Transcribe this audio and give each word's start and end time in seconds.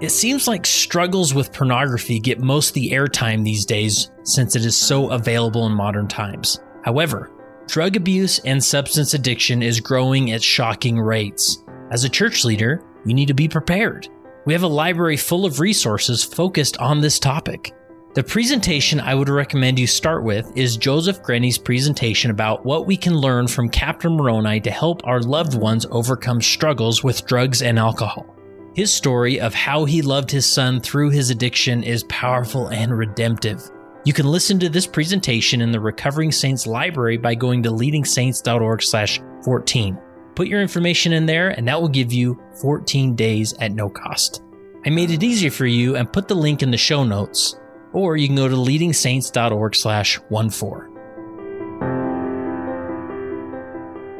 It 0.00 0.10
seems 0.10 0.48
like 0.48 0.66
struggles 0.66 1.34
with 1.34 1.52
pornography 1.52 2.18
get 2.18 2.40
most 2.40 2.74
the 2.74 2.90
airtime 2.90 3.44
these 3.44 3.64
days 3.64 4.10
since 4.24 4.56
it 4.56 4.64
is 4.64 4.76
so 4.76 5.10
available 5.10 5.66
in 5.66 5.72
modern 5.72 6.08
times. 6.08 6.58
However, 6.84 7.30
drug 7.68 7.94
abuse 7.94 8.40
and 8.40 8.62
substance 8.62 9.14
addiction 9.14 9.62
is 9.62 9.78
growing 9.78 10.32
at 10.32 10.42
shocking 10.42 10.98
rates. 10.98 11.62
As 11.92 12.02
a 12.02 12.08
church 12.08 12.44
leader, 12.44 12.82
you 13.06 13.14
need 13.14 13.28
to 13.28 13.34
be 13.34 13.48
prepared. 13.48 14.08
We 14.46 14.52
have 14.52 14.64
a 14.64 14.68
library 14.68 15.16
full 15.16 15.46
of 15.46 15.60
resources 15.60 16.24
focused 16.24 16.76
on 16.78 17.00
this 17.00 17.20
topic. 17.20 17.72
The 18.14 18.24
presentation 18.24 19.00
I 19.00 19.14
would 19.14 19.28
recommend 19.28 19.78
you 19.78 19.86
start 19.86 20.24
with 20.24 20.50
is 20.56 20.76
Joseph 20.76 21.22
Grenny's 21.22 21.58
presentation 21.58 22.32
about 22.32 22.64
what 22.64 22.86
we 22.86 22.96
can 22.96 23.14
learn 23.14 23.46
from 23.46 23.68
Captain 23.68 24.16
Moroni 24.16 24.60
to 24.60 24.70
help 24.72 25.06
our 25.06 25.20
loved 25.20 25.54
ones 25.54 25.86
overcome 25.90 26.42
struggles 26.42 27.04
with 27.04 27.26
drugs 27.26 27.62
and 27.62 27.78
alcohol. 27.78 28.26
His 28.74 28.92
story 28.92 29.40
of 29.40 29.54
how 29.54 29.84
he 29.84 30.02
loved 30.02 30.32
his 30.32 30.46
son 30.46 30.80
through 30.80 31.10
his 31.10 31.30
addiction 31.30 31.84
is 31.84 32.02
powerful 32.04 32.68
and 32.68 32.96
redemptive. 32.96 33.70
You 34.04 34.12
can 34.12 34.26
listen 34.26 34.58
to 34.58 34.68
this 34.68 34.86
presentation 34.86 35.60
in 35.60 35.70
the 35.70 35.78
Recovering 35.78 36.32
Saints 36.32 36.66
library 36.66 37.16
by 37.16 37.36
going 37.36 37.62
to 37.62 37.70
leadingsaints.org/14. 37.70 39.98
Put 40.34 40.48
your 40.48 40.60
information 40.60 41.12
in 41.12 41.24
there 41.24 41.50
and 41.50 41.68
that 41.68 41.80
will 41.80 41.88
give 41.88 42.12
you 42.12 42.36
14 42.60 43.14
days 43.14 43.54
at 43.60 43.70
no 43.72 43.88
cost. 43.88 44.42
I 44.84 44.90
made 44.90 45.12
it 45.12 45.22
easier 45.22 45.52
for 45.52 45.66
you 45.66 45.94
and 45.94 46.12
put 46.12 46.26
the 46.26 46.34
link 46.34 46.60
in 46.62 46.72
the 46.72 46.76
show 46.76 47.04
notes, 47.04 47.54
or 47.92 48.16
you 48.16 48.26
can 48.26 48.34
go 48.34 48.48
to 48.48 48.56
leadingsaints.org/14. 48.56 50.93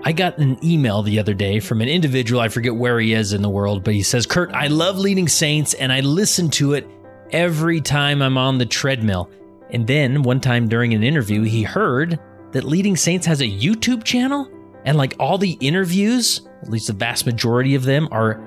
I 0.07 0.13
got 0.13 0.37
an 0.37 0.63
email 0.63 1.03
the 1.03 1.19
other 1.19 1.33
day 1.33 1.61
from 1.61 1.81
an 1.81 1.89
individual. 1.89 2.43
I 2.43 2.49
forget 2.49 2.77
where 2.77 3.01
he 3.01 3.15
is 3.15 3.33
in 3.33 3.41
the 3.41 3.49
world, 3.49 3.83
but 3.83 3.95
he 3.95 4.03
says, 4.03 4.27
Kurt, 4.27 4.53
I 4.53 4.67
love 4.67 4.99
Leading 4.99 5.29
Saints 5.29 5.73
and 5.73 5.91
I 5.91 6.01
listen 6.01 6.51
to 6.51 6.75
it 6.75 6.87
every 7.31 7.81
time 7.81 8.21
I'm 8.21 8.37
on 8.37 8.59
the 8.59 8.67
treadmill. 8.67 9.31
And 9.71 9.87
then 9.87 10.23
one 10.23 10.41
time 10.41 10.69
during 10.69 10.93
an 10.93 11.03
interview, 11.03 11.43
he 11.43 11.63
heard 11.63 12.21
that 12.53 12.65
Leading 12.65 12.97
Saints 12.97 13.27
has 13.27 13.41
a 13.41 13.47
YouTube 13.47 14.05
channel 14.05 14.51
and 14.85 14.99
like 14.99 15.15
all 15.19 15.39
the 15.39 15.53
interviews, 15.53 16.47
at 16.61 16.69
least 16.69 16.89
the 16.89 16.93
vast 16.93 17.25
majority 17.25 17.75
of 17.75 17.85
them, 17.85 18.07
are 18.13 18.43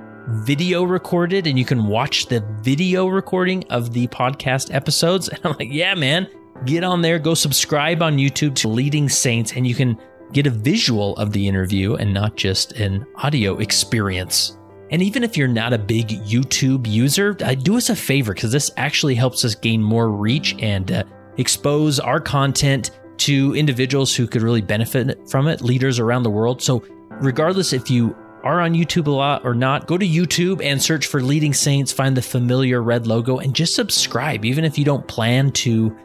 video 0.46 0.84
recorded 0.84 1.48
and 1.48 1.58
you 1.58 1.66
can 1.66 1.88
watch 1.88 2.28
the 2.28 2.46
video 2.62 3.08
recording 3.08 3.64
of 3.72 3.94
the 3.94 4.06
podcast 4.10 4.72
episodes. 4.72 5.28
And 5.34 5.40
I'm 5.44 5.56
like, 5.58 5.72
yeah, 5.72 5.96
man, 5.96 6.28
get 6.66 6.84
on 6.84 7.02
there, 7.02 7.18
go 7.18 7.34
subscribe 7.34 8.04
on 8.04 8.18
YouTube 8.18 8.54
to 8.58 8.68
Leading 8.68 9.10
Saints, 9.10 9.54
and 9.54 9.66
you 9.66 9.74
can 9.74 9.98
get 10.34 10.48
a 10.48 10.52
visual 10.52 11.16
of 11.18 11.32
the 11.32 11.48
interview 11.48 11.96
and 11.96 12.14
not 12.14 12.36
just 12.36 12.74
an 12.74 13.06
audio 13.16 13.58
experience. 13.58 14.58
And 14.90 15.02
even 15.02 15.24
if 15.24 15.36
you're 15.36 15.48
not 15.48 15.74
a 15.74 15.78
big 15.78 16.08
YouTube 16.08 16.88
user, 16.88 17.34
do 17.34 17.78
us 17.78 17.90
a 17.90 17.96
favor 17.96 18.34
because 18.34 18.52
this 18.52 18.72
actually 18.78 19.16
helps 19.16 19.44
us 19.44 19.56
gain 19.56 19.84
more 19.84 20.10
reach 20.10 20.56
and 20.60 20.92
uh, 20.92 21.04
expose 21.38 22.00
our 22.00 22.20
content 22.20 22.92
to 23.18 23.56
individuals 23.56 24.16
who 24.16 24.28
could 24.28 24.42
really 24.42 24.62
benefit 24.62 25.30
from 25.30 25.48
it, 25.48 25.62
leaders 25.62 26.00
around 26.00 26.24
the 26.24 26.30
world. 26.30 26.62
So, 26.62 26.84
regardless 27.22 27.74
if 27.74 27.90
you 27.90 28.16
are 28.44 28.62
on 28.62 28.74
YouTube 28.74 29.08
a 29.08 29.12
lot 29.12 29.44
or 29.44 29.54
not, 29.54 29.88
go 29.88 29.98
to 29.98 30.08
YouTube 30.08 30.64
and 30.64 30.82
search 30.82 31.08
for 31.08 31.22
Leading 31.22 31.54
Saints, 31.54 31.92
find 31.92 32.16
the 32.16 32.22
familiar 32.22 32.82
red 32.82 33.08
logo, 33.08 33.40
and 33.40 33.54
just 33.54 33.76
subscribe. 33.76 34.46
Even 34.46 34.64
if 34.64 34.78
you 34.78 34.86
don't 34.86 35.08
plan 35.08 35.52
to 35.52 35.96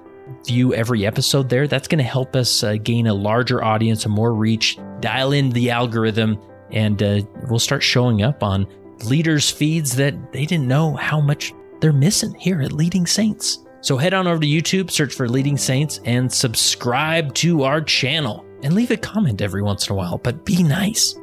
view 0.46 0.74
every 0.74 1.06
episode 1.06 1.48
there, 1.48 1.68
that's 1.68 1.88
going 1.88 1.98
to 1.98 2.04
help 2.04 2.36
us 2.36 2.62
uh, 2.62 2.76
gain 2.82 3.06
a 3.06 3.14
larger 3.14 3.62
audience 3.62 4.04
and 4.04 4.14
more 4.14 4.34
reach, 4.34 4.78
dial 5.00 5.32
in 5.32 5.50
the 5.50 5.70
algorithm, 5.70 6.38
and 6.70 7.02
uh, 7.02 7.20
we'll 7.48 7.58
start 7.58 7.82
showing 7.82 8.22
up 8.22 8.42
on 8.42 8.66
leaders' 9.04 9.50
feeds 9.50 9.96
that 9.96 10.32
they 10.32 10.46
didn't 10.46 10.68
know 10.68 10.94
how 10.94 11.20
much 11.20 11.52
they're 11.80 11.92
missing 11.92 12.34
here 12.34 12.62
at 12.62 12.72
Leading 12.72 13.06
Saints. 13.06 13.64
So 13.80 13.96
head 13.96 14.14
on 14.14 14.28
over 14.28 14.40
to 14.40 14.46
YouTube, 14.46 14.90
search 14.90 15.12
for 15.12 15.28
Leading 15.28 15.56
Saints, 15.56 16.00
and 16.04 16.32
subscribe 16.32 17.34
to 17.34 17.64
our 17.64 17.80
channel. 17.80 18.44
And 18.62 18.74
leave 18.74 18.92
a 18.92 18.96
comment 18.96 19.42
every 19.42 19.60
once 19.60 19.88
in 19.88 19.92
a 19.92 19.96
while, 19.96 20.18
but 20.18 20.44
be 20.44 20.62
nice. 20.62 21.16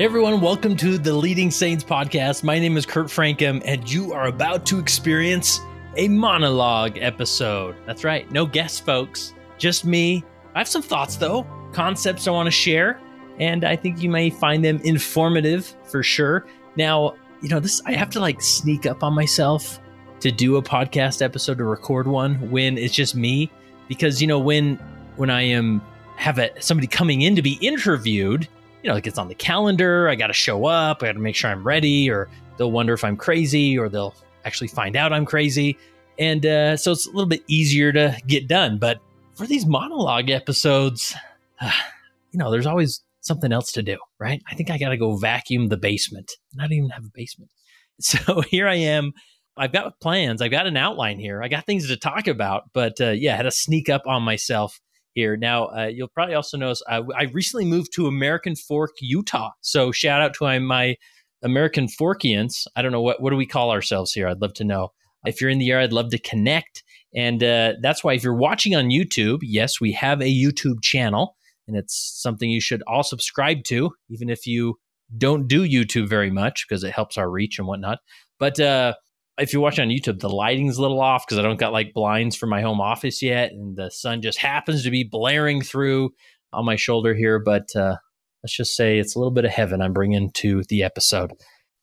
Hey 0.00 0.06
everyone, 0.06 0.40
welcome 0.40 0.76
to 0.76 0.96
the 0.96 1.12
Leading 1.12 1.50
Saints 1.50 1.84
podcast. 1.84 2.42
My 2.42 2.58
name 2.58 2.78
is 2.78 2.86
Kurt 2.86 3.08
Francom, 3.08 3.60
and 3.66 3.86
you 3.92 4.14
are 4.14 4.28
about 4.28 4.64
to 4.64 4.78
experience 4.78 5.60
a 5.94 6.08
monologue 6.08 6.96
episode. 6.96 7.76
That's 7.84 8.02
right, 8.02 8.30
no 8.32 8.46
guests, 8.46 8.80
folks, 8.80 9.34
just 9.58 9.84
me. 9.84 10.24
I 10.54 10.60
have 10.60 10.68
some 10.68 10.80
thoughts 10.80 11.16
though, 11.16 11.46
concepts 11.74 12.26
I 12.26 12.30
want 12.30 12.46
to 12.46 12.50
share, 12.50 12.98
and 13.38 13.62
I 13.62 13.76
think 13.76 14.00
you 14.00 14.08
may 14.08 14.30
find 14.30 14.64
them 14.64 14.80
informative 14.84 15.76
for 15.84 16.02
sure. 16.02 16.46
Now, 16.76 17.14
you 17.42 17.50
know, 17.50 17.60
this 17.60 17.82
I 17.84 17.92
have 17.92 18.08
to 18.12 18.20
like 18.20 18.40
sneak 18.40 18.86
up 18.86 19.04
on 19.04 19.12
myself 19.12 19.78
to 20.20 20.32
do 20.32 20.56
a 20.56 20.62
podcast 20.62 21.20
episode 21.20 21.58
to 21.58 21.64
record 21.64 22.06
one 22.06 22.50
when 22.50 22.78
it's 22.78 22.94
just 22.94 23.14
me 23.14 23.50
because 23.86 24.22
you 24.22 24.26
know 24.26 24.38
when 24.38 24.76
when 25.16 25.28
I 25.28 25.42
am 25.42 25.82
have 26.16 26.38
a 26.38 26.58
somebody 26.62 26.86
coming 26.86 27.20
in 27.20 27.36
to 27.36 27.42
be 27.42 27.58
interviewed 27.60 28.48
you 28.82 28.88
know, 28.88 28.94
like 28.94 29.06
it's 29.06 29.18
on 29.18 29.28
the 29.28 29.34
calendar. 29.34 30.08
I 30.08 30.14
got 30.14 30.28
to 30.28 30.32
show 30.32 30.66
up. 30.66 31.02
I 31.02 31.06
got 31.06 31.12
to 31.12 31.18
make 31.18 31.36
sure 31.36 31.50
I'm 31.50 31.64
ready, 31.64 32.10
or 32.10 32.28
they'll 32.56 32.70
wonder 32.70 32.92
if 32.92 33.04
I'm 33.04 33.16
crazy, 33.16 33.78
or 33.78 33.88
they'll 33.88 34.14
actually 34.44 34.68
find 34.68 34.96
out 34.96 35.12
I'm 35.12 35.26
crazy. 35.26 35.76
And 36.18 36.44
uh, 36.44 36.76
so 36.76 36.92
it's 36.92 37.06
a 37.06 37.10
little 37.10 37.28
bit 37.28 37.42
easier 37.46 37.92
to 37.92 38.16
get 38.26 38.48
done. 38.48 38.78
But 38.78 39.00
for 39.34 39.46
these 39.46 39.66
monologue 39.66 40.30
episodes, 40.30 41.14
uh, 41.60 41.70
you 42.30 42.38
know, 42.38 42.50
there's 42.50 42.66
always 42.66 43.02
something 43.22 43.52
else 43.52 43.72
to 43.72 43.82
do, 43.82 43.98
right? 44.18 44.42
I 44.50 44.54
think 44.54 44.70
I 44.70 44.78
got 44.78 44.90
to 44.90 44.96
go 44.96 45.16
vacuum 45.16 45.68
the 45.68 45.76
basement. 45.76 46.30
I 46.58 46.62
don't 46.62 46.72
even 46.72 46.90
have 46.90 47.04
a 47.04 47.10
basement. 47.14 47.50
So 48.02 48.40
here 48.40 48.66
I 48.66 48.76
am. 48.76 49.12
I've 49.58 49.72
got 49.72 50.00
plans. 50.00 50.40
I've 50.40 50.50
got 50.50 50.66
an 50.66 50.78
outline 50.78 51.18
here. 51.18 51.42
I 51.42 51.48
got 51.48 51.66
things 51.66 51.86
to 51.88 51.98
talk 51.98 52.28
about, 52.28 52.70
but 52.72 52.98
uh, 52.98 53.10
yeah, 53.10 53.34
I 53.34 53.36
had 53.36 53.42
to 53.42 53.50
sneak 53.50 53.90
up 53.90 54.06
on 54.06 54.22
myself 54.22 54.80
here. 55.14 55.36
Now, 55.36 55.66
uh, 55.66 55.86
you'll 55.86 56.08
probably 56.08 56.34
also 56.34 56.56
notice 56.56 56.82
I, 56.88 57.02
I, 57.16 57.22
recently 57.32 57.64
moved 57.64 57.92
to 57.94 58.06
American 58.06 58.54
Fork, 58.56 58.92
Utah. 59.00 59.50
So 59.60 59.92
shout 59.92 60.22
out 60.22 60.34
to 60.34 60.44
my, 60.44 60.58
my 60.58 60.96
American 61.42 61.86
Forkians. 61.86 62.66
I 62.76 62.82
don't 62.82 62.92
know 62.92 63.00
what 63.00 63.20
what 63.20 63.30
do 63.30 63.36
we 63.36 63.46
call 63.46 63.70
ourselves 63.70 64.12
here. 64.12 64.28
I'd 64.28 64.40
love 64.40 64.54
to 64.54 64.64
know. 64.64 64.92
If 65.26 65.40
you're 65.40 65.50
in 65.50 65.58
the 65.58 65.70
area, 65.70 65.84
I'd 65.84 65.92
love 65.92 66.10
to 66.10 66.18
connect. 66.18 66.82
And 67.14 67.42
uh, 67.42 67.74
that's 67.82 68.02
why 68.02 68.14
if 68.14 68.22
you're 68.22 68.34
watching 68.34 68.74
on 68.74 68.86
YouTube, 68.86 69.40
yes, 69.42 69.80
we 69.80 69.92
have 69.92 70.20
a 70.20 70.32
YouTube 70.32 70.82
channel, 70.82 71.36
and 71.66 71.76
it's 71.76 72.20
something 72.22 72.48
you 72.48 72.60
should 72.60 72.82
all 72.86 73.02
subscribe 73.02 73.64
to, 73.64 73.90
even 74.08 74.30
if 74.30 74.46
you 74.46 74.76
don't 75.18 75.48
do 75.48 75.66
YouTube 75.66 76.08
very 76.08 76.30
much 76.30 76.66
because 76.68 76.84
it 76.84 76.92
helps 76.92 77.18
our 77.18 77.28
reach 77.28 77.58
and 77.58 77.66
whatnot. 77.66 77.98
But 78.38 78.60
uh, 78.60 78.94
if 79.40 79.52
you're 79.52 79.62
watching 79.62 79.82
on 79.82 79.88
YouTube, 79.88 80.20
the 80.20 80.28
lighting's 80.28 80.76
a 80.76 80.82
little 80.82 81.00
off 81.00 81.26
because 81.26 81.38
I 81.38 81.42
don't 81.42 81.58
got 81.58 81.72
like 81.72 81.94
blinds 81.94 82.36
for 82.36 82.46
my 82.46 82.60
home 82.60 82.80
office 82.80 83.22
yet, 83.22 83.52
and 83.52 83.76
the 83.76 83.90
sun 83.90 84.22
just 84.22 84.38
happens 84.38 84.84
to 84.84 84.90
be 84.90 85.04
blaring 85.04 85.62
through 85.62 86.10
on 86.52 86.64
my 86.64 86.76
shoulder 86.76 87.14
here. 87.14 87.38
But 87.38 87.74
uh, 87.74 87.96
let's 88.42 88.56
just 88.56 88.76
say 88.76 88.98
it's 88.98 89.14
a 89.14 89.18
little 89.18 89.32
bit 89.32 89.44
of 89.44 89.50
heaven 89.50 89.80
I'm 89.80 89.92
bringing 89.92 90.30
to 90.32 90.62
the 90.68 90.82
episode 90.82 91.32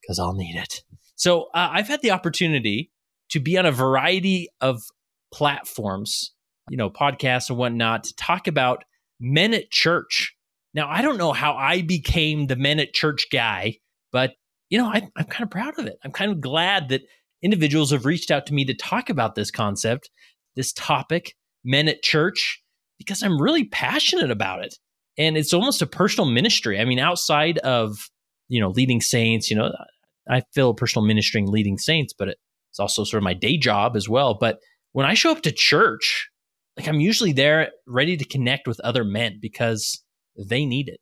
because 0.00 0.18
I'll 0.18 0.34
need 0.34 0.56
it. 0.56 0.82
So 1.16 1.44
uh, 1.54 1.70
I've 1.72 1.88
had 1.88 2.02
the 2.02 2.12
opportunity 2.12 2.90
to 3.30 3.40
be 3.40 3.58
on 3.58 3.66
a 3.66 3.72
variety 3.72 4.48
of 4.60 4.82
platforms, 5.32 6.32
you 6.70 6.76
know, 6.76 6.90
podcasts 6.90 7.50
and 7.50 7.58
whatnot, 7.58 8.04
to 8.04 8.14
talk 8.14 8.46
about 8.46 8.84
men 9.20 9.52
at 9.52 9.70
church. 9.70 10.34
Now 10.74 10.88
I 10.88 11.02
don't 11.02 11.18
know 11.18 11.32
how 11.32 11.54
I 11.54 11.82
became 11.82 12.46
the 12.46 12.56
men 12.56 12.78
at 12.78 12.94
church 12.94 13.26
guy, 13.32 13.78
but 14.12 14.34
you 14.70 14.78
know, 14.78 14.86
I, 14.86 15.08
I'm 15.16 15.24
kind 15.24 15.44
of 15.44 15.50
proud 15.50 15.78
of 15.78 15.86
it. 15.86 15.98
I'm 16.04 16.12
kind 16.12 16.30
of 16.30 16.40
glad 16.40 16.90
that 16.90 17.02
individuals 17.42 17.90
have 17.92 18.04
reached 18.04 18.30
out 18.30 18.46
to 18.46 18.54
me 18.54 18.64
to 18.64 18.74
talk 18.74 19.10
about 19.10 19.34
this 19.34 19.50
concept, 19.50 20.10
this 20.56 20.72
topic, 20.72 21.34
men 21.64 21.88
at 21.88 22.02
church, 22.02 22.62
because 22.98 23.22
I'm 23.22 23.40
really 23.40 23.64
passionate 23.64 24.30
about 24.30 24.64
it. 24.64 24.74
And 25.16 25.36
it's 25.36 25.52
almost 25.52 25.82
a 25.82 25.86
personal 25.86 26.30
ministry. 26.30 26.80
I 26.80 26.84
mean, 26.84 26.98
outside 26.98 27.58
of, 27.58 27.98
you 28.48 28.60
know, 28.60 28.70
leading 28.70 29.00
saints, 29.00 29.50
you 29.50 29.56
know, 29.56 29.72
I 30.28 30.42
feel 30.54 30.74
personal 30.74 31.06
ministry 31.06 31.40
in 31.40 31.46
leading 31.46 31.78
saints, 31.78 32.12
but 32.16 32.28
it's 32.28 32.78
also 32.78 33.04
sort 33.04 33.22
of 33.22 33.24
my 33.24 33.34
day 33.34 33.56
job 33.56 33.96
as 33.96 34.08
well. 34.08 34.36
But 34.38 34.58
when 34.92 35.06
I 35.06 35.14
show 35.14 35.32
up 35.32 35.42
to 35.42 35.52
church, 35.52 36.28
like 36.76 36.86
I'm 36.86 37.00
usually 37.00 37.32
there 37.32 37.70
ready 37.86 38.16
to 38.16 38.24
connect 38.24 38.68
with 38.68 38.80
other 38.80 39.04
men 39.04 39.38
because 39.40 40.02
they 40.36 40.64
need 40.64 40.88
it. 40.88 41.00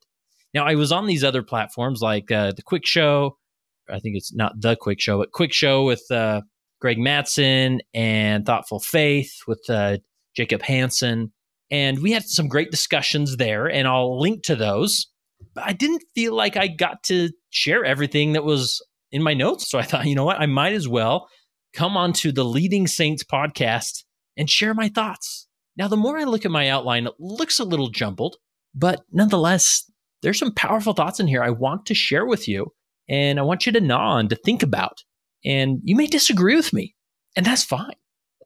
Now, 0.53 0.65
I 0.65 0.75
was 0.75 0.91
on 0.91 1.05
these 1.05 1.23
other 1.23 1.43
platforms 1.43 2.01
like 2.01 2.31
uh, 2.31 2.53
the 2.55 2.63
Cwic 2.63 2.85
Show, 2.85 3.37
I 3.89 3.99
think 3.99 4.15
it's 4.15 4.33
not 4.33 4.59
the 4.59 4.75
Cwic 4.75 4.99
Show, 4.99 5.19
but 5.19 5.31
Cwic 5.31 5.53
Show 5.53 5.85
with 5.85 6.03
uh, 6.11 6.41
Greg 6.79 6.99
Matson 6.99 7.81
and 7.93 8.45
Thoughtful 8.45 8.79
Faith 8.79 9.31
with 9.47 9.63
uh, 9.69 9.97
Jacob 10.35 10.61
Hansen. 10.61 11.31
And 11.69 11.99
we 11.99 12.11
had 12.11 12.23
some 12.23 12.47
great 12.47 12.71
discussions 12.71 13.37
there, 13.37 13.67
and 13.67 13.87
I'll 13.87 14.19
link 14.19 14.43
to 14.43 14.55
those. 14.55 15.07
But 15.53 15.65
I 15.65 15.73
didn't 15.73 16.03
feel 16.15 16.33
like 16.33 16.55
I 16.55 16.67
got 16.67 17.03
to 17.03 17.29
share 17.49 17.83
everything 17.83 18.33
that 18.33 18.43
was 18.43 18.81
in 19.11 19.21
my 19.23 19.33
notes. 19.33 19.69
So 19.69 19.77
I 19.79 19.83
thought, 19.83 20.05
you 20.05 20.15
know 20.15 20.25
what? 20.25 20.39
I 20.39 20.45
might 20.45 20.73
as 20.73 20.87
well 20.87 21.27
come 21.73 21.97
onto 21.97 22.31
the 22.31 22.45
Leading 22.45 22.87
Saints 22.87 23.23
podcast 23.23 24.03
and 24.37 24.49
share 24.49 24.73
my 24.73 24.89
thoughts. 24.89 25.47
Now, 25.75 25.87
the 25.87 25.97
more 25.97 26.17
I 26.17 26.23
look 26.23 26.45
at 26.45 26.51
my 26.51 26.69
outline, 26.69 27.05
it 27.05 27.13
looks 27.19 27.59
a 27.59 27.63
little 27.63 27.89
jumbled, 27.89 28.37
but 28.73 29.03
nonetheless, 29.11 29.89
there's 30.21 30.39
some 30.39 30.53
powerful 30.53 30.93
thoughts 30.93 31.19
in 31.19 31.27
here 31.27 31.43
I 31.43 31.51
want 31.51 31.85
to 31.87 31.93
share 31.93 32.25
with 32.25 32.47
you 32.47 32.73
and 33.09 33.39
I 33.39 33.43
want 33.43 33.65
you 33.65 33.71
to 33.73 33.81
gnaw 33.81 34.15
on 34.15 34.29
to 34.29 34.35
think 34.35 34.63
about. 34.63 35.03
And 35.45 35.79
you 35.83 35.95
may 35.95 36.07
disagree 36.07 36.55
with 36.55 36.73
me, 36.73 36.95
and 37.35 37.45
that's 37.45 37.63
fine. 37.63 37.95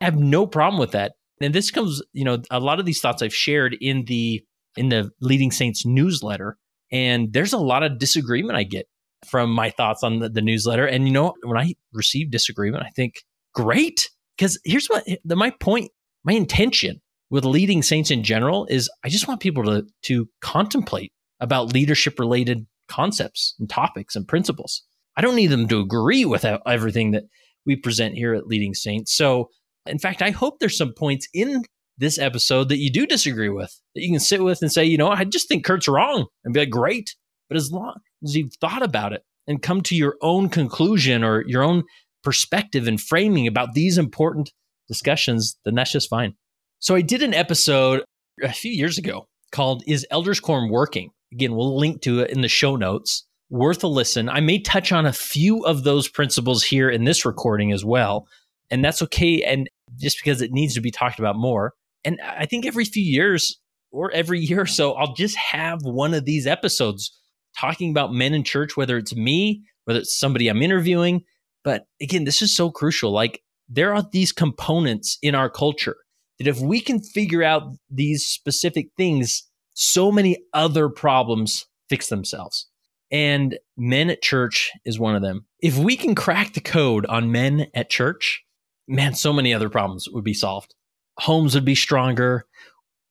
I 0.02 0.06
have 0.06 0.18
no 0.18 0.46
problem 0.46 0.80
with 0.80 0.92
that. 0.92 1.14
And 1.40 1.56
this 1.56 1.72
comes, 1.72 2.02
you 2.14 2.24
know, 2.24 2.42
a 2.52 2.60
lot 2.60 2.80
of 2.80 2.86
these 2.86 3.02
thoughts 3.02 3.22
I've 3.22 3.34
shared 3.34 3.76
in 3.80 4.06
the 4.06 4.44
in 4.78 4.90
the 4.90 5.12
Leading 5.20 5.52
Saints 5.52 5.86
newsletter, 5.86 6.58
and 6.92 7.34
there's 7.34 7.54
a 7.54 7.58
lot 7.58 7.84
of 7.84 7.98
disagreement 7.98 8.58
I 8.58 8.64
get 8.64 8.88
from 9.28 9.52
my 9.52 9.70
thoughts 9.70 10.04
on 10.04 10.20
the, 10.20 10.30
the 10.30 10.42
newsletter. 10.42 10.86
And 10.86 11.08
you 11.08 11.14
know, 11.14 11.34
when 11.44 11.58
I 11.58 11.74
receive 11.94 12.32
disagreement, 12.32 12.84
I 12.84 12.90
think 12.90 13.24
great 13.54 14.10
because 14.38 14.60
here's 14.64 14.88
what 14.88 15.06
the, 15.24 15.36
my 15.36 15.52
point, 15.60 15.92
my 16.24 16.34
intention 16.34 17.02
with 17.30 17.46
leading 17.46 17.82
saints 17.82 18.12
in 18.12 18.24
general 18.24 18.66
is 18.70 18.90
I 19.04 19.10
just 19.10 19.28
want 19.28 19.40
people 19.40 19.64
to 19.66 19.86
to 20.04 20.30
contemplate 20.42 21.12
about 21.40 21.74
leadership 21.74 22.20
related 22.20 22.66
concepts 22.92 23.56
and 23.60 23.70
topics 23.70 24.16
and 24.16 24.28
principles. 24.28 24.84
I 25.18 25.22
don't 25.22 25.36
need 25.36 25.48
them 25.48 25.68
to 25.70 25.80
agree 25.80 26.26
with 26.26 26.46
everything 26.46 27.12
that 27.12 27.24
we 27.66 27.76
present 27.76 28.16
here 28.16 28.34
at 28.34 28.48
Leading 28.48 28.74
Saints. 28.74 29.16
So, 29.16 29.50
in 29.86 30.00
fact, 30.00 30.22
I 30.22 30.30
hope 30.30 30.60
there's 30.60 30.78
some 30.78 30.94
points 30.94 31.28
in 31.34 31.64
this 31.98 32.18
episode 32.18 32.70
that 32.70 32.78
you 32.78 32.92
do 32.92 33.06
disagree 33.06 33.50
with 33.50 33.80
that 33.96 34.02
you 34.02 34.10
can 34.10 34.20
sit 34.20 34.44
with 34.44 34.62
and 34.62 34.72
say, 34.72 34.84
you 34.84 34.98
know, 34.98 35.10
I 35.10 35.24
just 35.24 35.48
think 35.48 35.66
Kurt's 35.66 35.88
wrong 35.88 36.28
and 36.44 36.54
be 36.54 36.62
like, 36.62 36.70
great. 36.70 37.16
But 37.50 37.58
as 37.58 37.72
long 37.72 37.96
as 38.24 38.36
you've 38.36 38.54
thought 38.62 38.82
about 38.82 39.14
it 39.14 39.24
and 39.48 39.62
come 39.62 39.82
to 39.82 39.96
your 39.96 40.16
own 40.22 40.50
conclusion 40.50 41.24
or 41.24 41.44
your 41.48 41.64
own 41.64 41.84
perspective 42.24 42.88
and 42.88 43.00
framing 43.00 43.48
about 43.48 43.74
these 43.74 43.98
important 43.98 44.52
discussions, 44.88 45.58
then 45.66 45.76
that's 45.76 45.92
just 45.92 46.10
fine. 46.10 46.36
So 46.80 46.96
I 46.96 47.02
did 47.02 47.22
an 47.22 47.34
episode 47.34 48.04
a 48.42 48.54
few 48.54 48.72
years 48.72 48.98
ago 48.98 49.28
called 49.52 49.84
Is 49.86 50.08
Elders 50.10 50.40
Quorum 50.40 50.70
Working? 50.72 51.10
Again, 51.34 51.56
we'll 51.56 51.78
link 51.78 52.02
to 52.04 52.20
it 52.22 52.32
in 52.32 52.42
the 52.42 52.48
show 52.48 52.76
notes. 52.76 53.26
Worth 53.50 53.84
a 53.84 53.88
listen. 53.88 54.30
I 54.30 54.40
may 54.40 54.60
touch 54.60 54.92
on 54.92 55.06
a 55.06 55.14
few 55.14 55.66
of 55.66 55.84
those 55.84 56.08
principles 56.08 56.64
here 56.64 56.90
in 56.90 57.04
this 57.04 57.26
recording 57.26 57.72
as 57.72 57.84
well. 57.84 58.28
And 58.70 58.84
that's 58.84 59.02
okay. 59.02 59.44
And 59.44 59.70
just 59.98 60.18
because 60.24 60.42
it 60.42 60.52
needs 60.52 60.74
to 60.76 60.82
be 60.82 60.92
talked 60.92 61.20
about 61.20 61.36
more. 61.36 61.74
And 62.06 62.20
I 62.22 62.46
think 62.46 62.66
every 62.66 62.86
few 62.86 63.04
years 63.04 63.60
or 63.92 64.10
every 64.12 64.40
year 64.40 64.62
or 64.62 64.66
so, 64.66 64.94
I'll 64.94 65.14
just 65.14 65.38
have 65.38 65.80
one 65.84 66.14
of 66.14 66.26
these 66.26 66.48
episodes 66.48 67.12
talking 67.60 67.92
about 67.92 68.14
men 68.14 68.34
in 68.34 68.44
church, 68.44 68.78
whether 68.78 68.98
it's 68.98 69.16
me, 69.16 69.64
whether 69.86 70.00
it's 70.00 70.18
somebody 70.18 70.48
I'm 70.48 70.62
interviewing. 70.62 71.24
But 71.64 71.86
again, 72.02 72.24
this 72.24 72.42
is 72.42 72.56
so 72.56 72.72
crucial. 72.72 73.12
Like 73.12 73.42
there 73.68 73.94
are 73.94 74.04
these 74.12 74.32
components 74.32 75.18
in 75.22 75.36
our 75.36 75.50
culture 75.50 75.98
that 76.40 76.48
if 76.48 76.60
we 76.60 76.80
can 76.80 77.02
figure 77.02 77.44
out 77.44 77.64
these 77.90 78.26
specific 78.26 78.88
things, 78.98 79.44
so 79.74 80.12
many 80.12 80.38
other 80.54 80.90
problems 80.90 81.66
fix 81.90 82.08
themselves. 82.08 82.68
And 83.12 83.60
men 83.78 84.10
at 84.10 84.22
church 84.22 84.72
is 84.86 85.00
one 85.00 85.16
of 85.16 85.22
them. 85.22 85.46
If 85.60 85.78
we 85.78 85.98
can 85.98 86.16
crack 86.16 86.54
the 86.54 86.62
code 86.62 87.06
on 87.08 87.32
men 87.32 87.68
at 87.74 87.90
church, 87.90 88.44
man, 88.88 89.14
so 89.14 89.34
many 89.34 89.54
other 89.54 89.70
problems 89.70 90.08
would 90.10 90.24
be 90.24 90.34
solved. 90.34 90.74
Homes 91.18 91.54
would 91.54 91.66
be 91.66 91.76
stronger. 91.76 92.46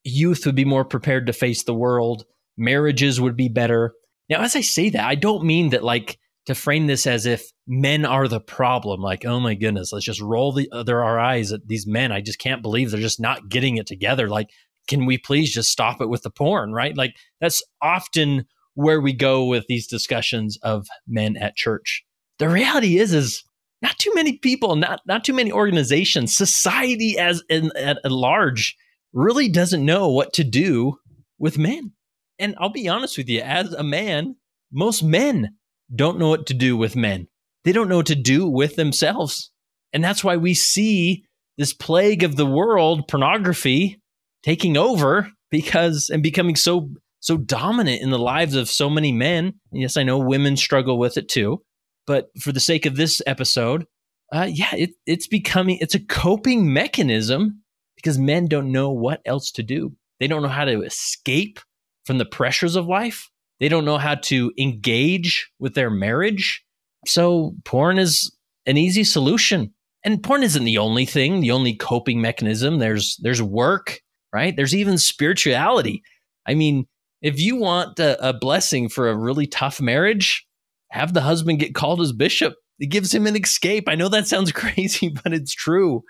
Youth 0.04 0.46
would 0.46 0.54
be 0.54 0.64
more 0.64 0.84
prepared 0.84 1.26
to 1.26 1.32
face 1.32 1.64
the 1.64 1.74
world. 1.74 2.24
Marriages 2.56 3.20
would 3.20 3.36
be 3.36 3.48
better. 3.48 3.92
Now, 4.30 4.42
as 4.42 4.56
I 4.56 4.62
say 4.62 4.88
that, 4.90 5.04
I 5.04 5.16
don't 5.16 5.44
mean 5.44 5.70
that 5.70 5.84
like 5.84 6.18
to 6.46 6.54
frame 6.54 6.86
this 6.86 7.06
as 7.06 7.26
if 7.26 7.50
men 7.66 8.04
are 8.04 8.26
the 8.26 8.40
problem. 8.40 9.00
Like, 9.00 9.24
oh 9.26 9.40
my 9.40 9.54
goodness, 9.54 9.92
let's 9.92 10.06
just 10.06 10.20
roll 10.20 10.52
the 10.52 10.68
other 10.72 11.02
our 11.02 11.18
eyes 11.18 11.52
at 11.52 11.66
these 11.66 11.86
men. 11.86 12.10
I 12.10 12.20
just 12.20 12.38
can't 12.38 12.62
believe 12.62 12.90
they're 12.90 13.00
just 13.00 13.20
not 13.20 13.48
getting 13.48 13.76
it 13.76 13.86
together. 13.86 14.28
Like, 14.28 14.48
can 14.90 15.06
we 15.06 15.16
please 15.16 15.52
just 15.52 15.70
stop 15.70 16.00
it 16.00 16.08
with 16.08 16.22
the 16.22 16.30
porn, 16.30 16.72
right? 16.72 16.96
Like 16.96 17.14
that's 17.40 17.62
often 17.80 18.44
where 18.74 19.00
we 19.00 19.12
go 19.12 19.44
with 19.44 19.64
these 19.68 19.86
discussions 19.86 20.58
of 20.62 20.88
men 21.06 21.36
at 21.36 21.56
church. 21.56 22.04
The 22.38 22.48
reality 22.48 22.98
is 22.98 23.14
is 23.14 23.42
not 23.80 23.98
too 23.98 24.12
many 24.14 24.36
people, 24.36 24.76
not 24.76 25.00
not 25.06 25.24
too 25.24 25.32
many 25.32 25.52
organizations, 25.52 26.36
society 26.36 27.18
as 27.18 27.42
in, 27.48 27.70
at, 27.76 27.98
large 28.04 28.76
really 29.12 29.48
doesn't 29.48 29.84
know 29.84 30.08
what 30.08 30.32
to 30.34 30.44
do 30.44 30.96
with 31.38 31.56
men. 31.56 31.92
And 32.38 32.54
I'll 32.58 32.70
be 32.70 32.88
honest 32.88 33.16
with 33.16 33.28
you, 33.28 33.40
as 33.40 33.72
a 33.72 33.82
man, 33.82 34.36
most 34.72 35.02
men 35.02 35.56
don't 35.94 36.18
know 36.18 36.28
what 36.28 36.46
to 36.46 36.54
do 36.54 36.76
with 36.76 36.96
men. 36.96 37.28
They 37.64 37.72
don't 37.72 37.88
know 37.88 37.98
what 37.98 38.06
to 38.06 38.14
do 38.14 38.48
with 38.48 38.76
themselves. 38.76 39.50
And 39.92 40.02
that's 40.02 40.24
why 40.24 40.36
we 40.36 40.54
see 40.54 41.24
this 41.58 41.74
plague 41.74 42.22
of 42.22 42.36
the 42.36 42.46
world, 42.46 43.08
pornography, 43.08 43.99
taking 44.42 44.76
over 44.76 45.30
because 45.50 46.10
and 46.12 46.22
becoming 46.22 46.56
so 46.56 46.90
so 47.20 47.36
dominant 47.36 48.02
in 48.02 48.10
the 48.10 48.18
lives 48.18 48.54
of 48.54 48.68
so 48.68 48.88
many 48.88 49.12
men. 49.12 49.54
And 49.72 49.82
yes, 49.82 49.96
I 49.96 50.02
know 50.02 50.18
women 50.18 50.56
struggle 50.56 50.98
with 50.98 51.16
it 51.16 51.28
too, 51.28 51.62
but 52.06 52.28
for 52.40 52.50
the 52.50 52.60
sake 52.60 52.86
of 52.86 52.96
this 52.96 53.20
episode, 53.26 53.86
uh, 54.32 54.48
yeah, 54.50 54.74
it, 54.74 54.90
it's 55.06 55.26
becoming 55.26 55.78
it's 55.80 55.94
a 55.94 56.04
coping 56.04 56.72
mechanism 56.72 57.62
because 57.96 58.18
men 58.18 58.46
don't 58.46 58.72
know 58.72 58.90
what 58.90 59.20
else 59.26 59.50
to 59.52 59.62
do. 59.62 59.94
They 60.18 60.26
don't 60.26 60.42
know 60.42 60.48
how 60.48 60.64
to 60.64 60.82
escape 60.82 61.60
from 62.04 62.18
the 62.18 62.24
pressures 62.24 62.76
of 62.76 62.86
life. 62.86 63.28
They 63.58 63.68
don't 63.68 63.84
know 63.84 63.98
how 63.98 64.14
to 64.14 64.52
engage 64.58 65.50
with 65.58 65.74
their 65.74 65.90
marriage. 65.90 66.64
So 67.06 67.54
porn 67.64 67.98
is 67.98 68.34
an 68.66 68.76
easy 68.76 69.04
solution. 69.04 69.74
And 70.02 70.22
porn 70.22 70.42
isn't 70.42 70.64
the 70.64 70.78
only 70.78 71.04
thing, 71.04 71.40
the 71.40 71.50
only 71.50 71.74
coping 71.74 72.20
mechanism. 72.22 72.78
There's 72.78 73.18
there's 73.22 73.42
work, 73.42 74.00
right? 74.32 74.54
There's 74.54 74.74
even 74.74 74.98
spirituality. 74.98 76.02
I 76.46 76.54
mean, 76.54 76.86
if 77.22 77.40
you 77.40 77.56
want 77.56 77.98
a, 77.98 78.28
a, 78.28 78.32
blessing 78.32 78.88
for 78.88 79.08
a 79.08 79.16
really 79.16 79.46
tough 79.46 79.80
marriage, 79.80 80.46
have 80.90 81.12
the 81.12 81.20
husband 81.20 81.58
get 81.58 81.74
called 81.74 82.00
as 82.00 82.12
bishop. 82.12 82.54
It 82.78 82.86
gives 82.86 83.14
him 83.14 83.26
an 83.26 83.36
escape. 83.36 83.88
I 83.88 83.94
know 83.94 84.08
that 84.08 84.26
sounds 84.26 84.52
crazy, 84.52 85.10
but 85.22 85.32
it's 85.32 85.54
true. 85.54 86.02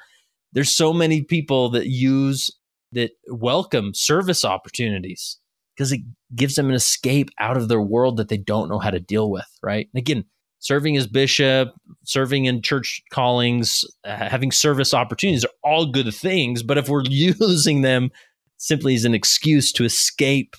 There's 0.52 0.74
so 0.74 0.92
many 0.92 1.22
people 1.22 1.70
that 1.70 1.86
use 1.86 2.50
that 2.92 3.12
welcome 3.28 3.92
service 3.94 4.44
opportunities 4.44 5.38
because 5.76 5.92
it 5.92 6.00
gives 6.34 6.56
them 6.56 6.68
an 6.68 6.74
escape 6.74 7.30
out 7.38 7.56
of 7.56 7.68
their 7.68 7.80
world 7.80 8.16
that 8.16 8.28
they 8.28 8.36
don't 8.36 8.68
know 8.68 8.78
how 8.78 8.90
to 8.90 9.00
deal 9.00 9.30
with, 9.30 9.46
right? 9.62 9.88
And 9.94 9.98
again, 9.98 10.24
serving 10.60 10.96
as 10.96 11.06
bishop, 11.06 11.70
serving 12.04 12.44
in 12.44 12.62
church 12.62 13.02
callings, 13.10 13.84
uh, 14.04 14.28
having 14.28 14.52
service 14.52 14.94
opportunities 14.94 15.44
are 15.44 15.50
all 15.64 15.86
good 15.86 16.14
things. 16.14 16.62
But 16.62 16.78
if 16.78 16.88
we're 16.88 17.04
using 17.08 17.82
them 17.82 18.10
simply 18.58 18.94
as 18.94 19.04
an 19.04 19.14
excuse 19.14 19.72
to 19.72 19.84
escape 19.84 20.54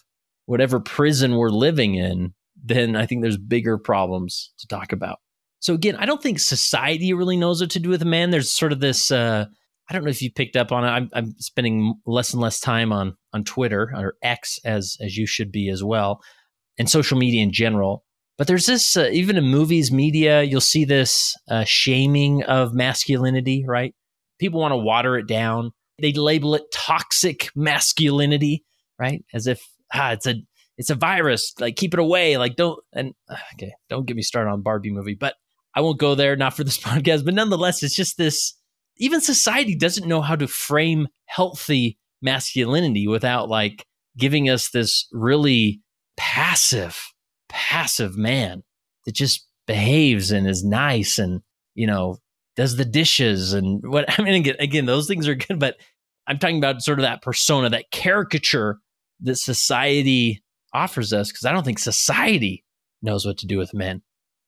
whatever 0.48 0.79
prison 0.79 1.36
we're 1.36 1.50
living 1.50 1.96
in, 1.96 2.34
then 2.62 2.96
I 2.96 3.05
think 3.05 3.22
there's 3.22 3.38
bigger 3.38 3.77
problems 3.77 4.51
to 4.60 4.67
talk 4.67 4.91
about. 4.91 5.20
So 5.60 5.75
again, 5.75 5.96
I 5.96 6.05
don't 6.05 6.22
think 6.22 6.39
society 6.39 7.13
really 7.13 7.38
knows 7.38 7.62
what 7.62 7.70
to 7.72 7.79
do 7.79 7.89
with 7.89 8.01
a 8.01 8.05
man. 8.05 8.31
There's 8.31 8.51
sort 8.51 8.72
of 8.72 8.79
this. 8.79 9.12
Uh, 9.12 9.46
I 9.88 9.93
don't 9.93 10.03
know 10.03 10.10
if 10.10 10.22
you 10.22 10.31
picked 10.31 10.55
up 10.55 10.72
on 10.72 10.84
it. 10.84 10.88
I'm, 10.88 11.10
I'm 11.13 11.36
spending 11.38 11.96
less 12.05 12.34
and 12.34 12.41
less 12.41 12.60
time 12.60 12.91
on 12.91 13.15
on 13.34 13.43
Twitter 13.43 13.91
or 13.96 14.15
X 14.24 14.60
as 14.65 14.98
as 15.00 15.17
you 15.17 15.27
should 15.27 15.51
be 15.51 15.70
as 15.70 15.84
well, 15.84 16.22
and 16.79 16.89
social 16.89 17.17
media 17.17 17.43
in 17.43 17.51
general 17.51 18.03
but 18.41 18.48
there's 18.48 18.65
this, 18.65 18.98
uh, 18.98 19.07
even 19.12 19.38
in 19.38 19.43
movies, 19.43 19.91
media, 19.91 20.41
you'll 20.41 20.62
see 20.62 20.83
this 20.83 21.36
uh, 21.48 21.63
shaming 21.63 22.41
of 22.41 22.74
masculinity, 22.74 23.65
right? 23.67 23.93
People 24.39 24.60
want 24.60 24.71
to 24.71 24.77
water 24.77 25.15
it 25.15 25.27
down. 25.27 25.74
They 26.01 26.12
label 26.12 26.55
it 26.55 26.63
toxic 26.74 27.51
masculinity, 27.55 28.63
right? 28.98 29.24
As 29.31 29.45
if 29.45 29.62
ah, 29.93 30.13
it's 30.13 30.25
a 30.25 30.38
it's 30.75 30.89
a 30.89 30.95
virus. 30.95 31.53
Like 31.60 31.75
keep 31.75 31.93
it 31.93 32.00
away. 32.00 32.38
Like 32.38 32.55
don't 32.55 32.79
and 32.93 33.13
okay, 33.53 33.74
don't 33.91 34.07
get 34.07 34.15
me 34.15 34.24
started 34.24 34.50
on 34.50 34.63
Barbie 34.63 34.91
movie. 34.91 35.13
But 35.13 35.36
I 35.75 35.81
won't 35.81 36.00
go 36.00 36.15
there. 36.15 36.36
Not 36.36 36.55
for 36.55 36.63
this 36.63 36.77
podcast. 36.79 37.24
But 37.24 37.36
nonetheless, 37.36 37.83
it's 37.83 37.95
just 37.95 38.17
this. 38.17 38.55
Even 38.98 39.21
society 39.21 39.75
doesn't 39.75 40.07
know 40.07 40.21
how 40.21 40.36
to 40.36 40.48
frame 40.48 41.10
healthy 41.25 42.00
masculinity 42.24 43.07
without 43.07 43.50
like 43.50 43.86
giving 44.17 44.50
us 44.50 44.71
this 44.71 45.07
really 45.12 45.83
passive 46.17 47.11
passive 47.51 48.17
man 48.17 48.63
that 49.05 49.13
just 49.13 49.48
behaves 49.67 50.31
and 50.31 50.48
is 50.48 50.63
nice 50.63 51.20
and 51.20 51.41
you 51.75 51.86
know 51.86 52.17
does 52.55 52.75
the 52.75 52.86
dishes 52.86 53.53
and 53.53 53.81
what 53.84 54.05
I 54.20 54.24
mean 54.24 54.36
again, 54.36 54.55
again 54.60 54.86
those 54.86 55.08
things 55.08 55.27
are 55.27 55.36
good 55.36 55.60
but 55.60 55.75
I'm 56.27 56.39
talking 56.39 56.58
about 56.58 56.81
sort 56.81 57.00
of 57.00 57.03
that 57.03 57.22
persona 57.22 57.70
that 57.70 57.91
caricature 57.91 58.79
that 59.22 59.38
society 59.38 60.43
offers 60.74 61.13
us 61.13 61.31
because 61.31 61.46
I 61.46 61.51
don't 61.51 61.63
think 61.63 61.79
society 61.79 62.63
knows 63.01 63.25
what 63.25 63.38
to 63.39 63.48
do 63.48 63.58
with 63.58 63.74
men. 63.74 64.01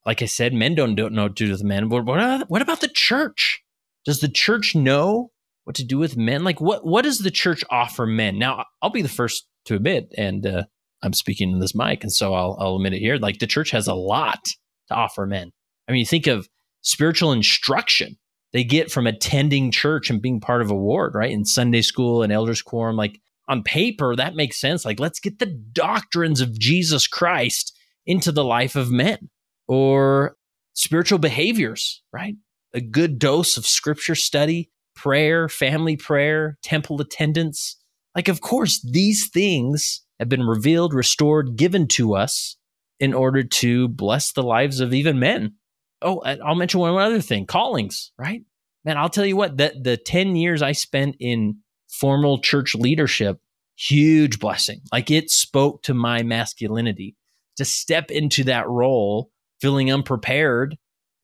Like 0.06 0.22
I 0.22 0.26
said 0.26 0.54
men 0.54 0.76
don't 0.76 0.96
don't 0.96 1.14
know 1.14 1.24
what 1.24 1.36
to 1.38 1.46
do 1.46 1.52
with 1.52 1.64
men. 1.64 1.90
But 1.90 2.06
what, 2.06 2.50
what 2.50 2.62
about 2.62 2.82
the 2.82 2.88
church? 2.88 3.64
Does 4.06 4.20
the 4.20 4.30
church 4.30 4.76
know 4.76 5.32
what 5.64 5.76
to 5.78 5.86
do 5.86 5.98
with 5.98 6.18
men? 6.18 6.44
Like 6.44 6.60
what 6.60 6.86
what 6.86 7.04
does 7.04 7.20
the 7.20 7.32
church 7.32 7.64
offer 7.70 8.06
men? 8.06 8.38
Now 8.38 8.66
I'll 8.82 8.90
be 8.90 9.02
the 9.02 9.10
first 9.10 9.48
to 9.66 9.76
admit 9.76 10.14
and 10.18 10.46
uh, 10.46 10.64
I'm 11.04 11.14
speaking 11.14 11.52
in 11.52 11.60
this 11.60 11.76
mic, 11.76 12.04
and 12.04 12.12
so 12.12 12.34
I'll, 12.34 12.58
I'll 12.60 12.76
admit 12.78 12.94
it 12.94 13.00
here. 13.00 13.18
Like 13.18 13.40
the 13.40 13.48
church 13.48 13.72
has 13.72 13.88
a 13.88 13.94
lot 13.94 14.46
to 14.88 14.96
offer 14.96 15.26
men. 15.26 15.52
I 15.88 15.92
mean, 15.92 16.00
you 16.00 16.06
think 16.06 16.28
of 16.28 16.48
spiritual 16.82 17.32
instruction. 17.32 18.18
they 18.54 18.64
get 18.64 18.92
from 18.92 19.08
attending 19.08 19.72
church 19.72 20.10
and 20.10 20.22
being 20.22 20.40
part 20.40 20.62
of 20.62 20.72
a 20.72 20.76
ward, 20.76 21.16
right? 21.16 21.32
In 21.32 21.44
Sunday 21.44 21.82
school 21.82 22.24
and 22.24 22.32
elders 22.32 22.62
quorum, 22.62 22.96
like 22.96 23.20
on 23.48 23.64
paper, 23.64 24.16
that 24.16 24.36
makes 24.36 24.60
sense. 24.60 24.86
Like, 24.86 25.00
let's 25.00 25.20
get 25.20 25.40
the 25.40 25.48
doctrines 25.74 26.40
of 26.40 26.58
Jesus 26.58 27.08
Christ 27.08 27.78
into 28.06 28.32
the 28.32 28.44
life 28.44 28.76
of 28.76 28.92
men 28.92 29.30
or 29.68 30.36
spiritual 30.74 31.20
behaviors, 31.20 32.04
right? 32.14 32.36
A 32.74 32.82
good 32.82 33.20
dose 33.20 33.58
of 33.58 33.66
scripture 33.66 34.16
study, 34.16 34.70
prayer, 34.96 35.50
family 35.50 35.98
prayer, 35.98 36.58
temple 36.64 37.02
attendance. 37.02 37.78
Like, 38.16 38.28
of 38.28 38.42
course, 38.42 38.82
these 38.82 39.30
things 39.34 40.03
have 40.20 40.30
been 40.30 40.44
revealed, 40.44 40.94
restored, 40.94 41.56
given 41.56 41.88
to 41.90 42.16
us 42.16 42.58
in 43.00 43.14
order 43.14 43.44
to 43.44 43.88
bless 43.88 44.32
the 44.32 44.44
lives 44.44 44.80
of 44.80 44.94
even 44.94 45.20
men. 45.20 45.56
Oh, 46.02 46.20
I'll 46.20 46.56
mention 46.56 46.80
one 46.80 47.02
other 47.02 47.22
thing 47.22 47.46
callings, 47.46 48.12
right? 48.18 48.42
Man, 48.86 48.98
I'll 48.98 49.10
tell 49.10 49.26
you 49.26 49.38
what, 49.38 49.58
the, 49.58 49.74
the 49.82 49.98
10 49.98 50.36
years 50.36 50.62
I 50.62 50.74
spent 50.74 51.16
in 51.20 51.58
formal 51.90 52.40
church 52.40 52.76
leadership, 52.76 53.40
huge 53.78 54.40
blessing. 54.40 54.82
Like 54.92 55.10
it 55.10 55.30
spoke 55.30 55.84
to 55.84 55.94
my 55.94 56.24
masculinity 56.24 57.16
to 57.58 57.66
step 57.66 58.12
into 58.12 58.44
that 58.46 58.68
role, 58.68 59.32
feeling 59.62 59.92
unprepared 59.92 60.78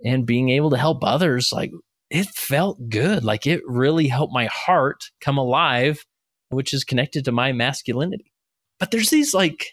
and 0.03 0.25
being 0.25 0.49
able 0.49 0.69
to 0.69 0.77
help 0.77 1.03
others. 1.03 1.51
Like 1.51 1.71
it 2.09 2.27
felt 2.27 2.89
good. 2.89 3.23
Like 3.23 3.45
it 3.45 3.61
really 3.65 4.07
helped 4.07 4.33
my 4.33 4.45
heart 4.45 5.05
come 5.21 5.37
alive, 5.37 6.05
which 6.49 6.73
is 6.73 6.83
connected 6.83 7.25
to 7.25 7.31
my 7.31 7.51
masculinity. 7.51 8.28
But 8.79 8.91
there's 8.91 9.09
these 9.09 9.33
like 9.33 9.67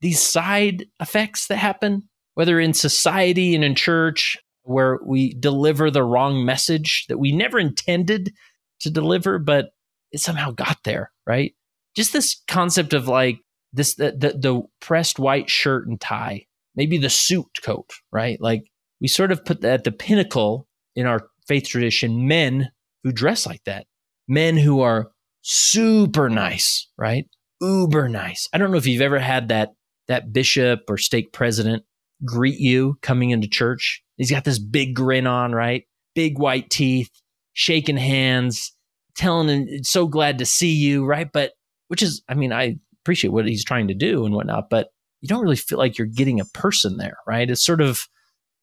these 0.00 0.20
side 0.20 0.86
effects 1.00 1.46
that 1.48 1.56
happen, 1.56 2.08
whether 2.34 2.60
in 2.60 2.74
society 2.74 3.54
and 3.54 3.64
in 3.64 3.74
church, 3.74 4.36
where 4.62 4.98
we 5.04 5.34
deliver 5.34 5.90
the 5.90 6.02
wrong 6.02 6.44
message 6.44 7.06
that 7.08 7.18
we 7.18 7.32
never 7.32 7.58
intended 7.58 8.32
to 8.80 8.90
deliver, 8.90 9.38
but 9.38 9.70
it 10.12 10.20
somehow 10.20 10.50
got 10.50 10.78
there, 10.84 11.10
right? 11.26 11.54
Just 11.96 12.12
this 12.12 12.42
concept 12.46 12.92
of 12.92 13.08
like 13.08 13.38
this 13.72 13.94
the, 13.94 14.12
the, 14.12 14.38
the 14.38 14.62
pressed 14.80 15.18
white 15.18 15.50
shirt 15.50 15.86
and 15.88 16.00
tie, 16.00 16.46
maybe 16.74 16.98
the 16.98 17.10
suit 17.10 17.46
coat, 17.62 17.90
right? 18.12 18.40
Like 18.40 18.62
we 19.00 19.08
sort 19.08 19.32
of 19.32 19.44
put 19.44 19.64
at 19.64 19.84
the 19.84 19.92
pinnacle 19.92 20.66
in 20.94 21.06
our 21.06 21.28
faith 21.46 21.68
tradition 21.68 22.28
men 22.28 22.70
who 23.04 23.12
dress 23.12 23.46
like 23.46 23.64
that, 23.64 23.86
men 24.26 24.56
who 24.56 24.80
are 24.80 25.10
super 25.42 26.28
nice, 26.28 26.88
right? 26.96 27.26
Uber 27.60 28.08
nice. 28.08 28.48
I 28.52 28.58
don't 28.58 28.70
know 28.70 28.76
if 28.76 28.86
you've 28.86 29.02
ever 29.02 29.18
had 29.18 29.48
that 29.48 29.70
that 30.06 30.32
bishop 30.32 30.80
or 30.88 30.96
stake 30.96 31.32
president 31.32 31.84
greet 32.24 32.58
you 32.58 32.96
coming 33.02 33.30
into 33.30 33.48
church. 33.48 34.02
He's 34.16 34.30
got 34.30 34.44
this 34.44 34.58
big 34.58 34.94
grin 34.94 35.26
on, 35.26 35.52
right? 35.52 35.84
Big 36.14 36.38
white 36.38 36.70
teeth, 36.70 37.10
shaking 37.52 37.96
hands, 37.96 38.72
telling 39.16 39.48
him 39.48 39.84
so 39.84 40.06
glad 40.06 40.38
to 40.38 40.46
see 40.46 40.72
you, 40.72 41.04
right? 41.04 41.28
But 41.30 41.52
which 41.88 42.02
is, 42.02 42.22
I 42.28 42.34
mean, 42.34 42.52
I 42.52 42.78
appreciate 43.02 43.30
what 43.30 43.46
he's 43.46 43.64
trying 43.64 43.88
to 43.88 43.94
do 43.94 44.24
and 44.24 44.34
whatnot, 44.34 44.70
but 44.70 44.88
you 45.20 45.28
don't 45.28 45.42
really 45.42 45.56
feel 45.56 45.78
like 45.78 45.98
you're 45.98 46.06
getting 46.06 46.40
a 46.40 46.44
person 46.46 46.96
there, 46.96 47.16
right? 47.26 47.48
It's 47.48 47.64
sort 47.64 47.80
of, 47.80 48.00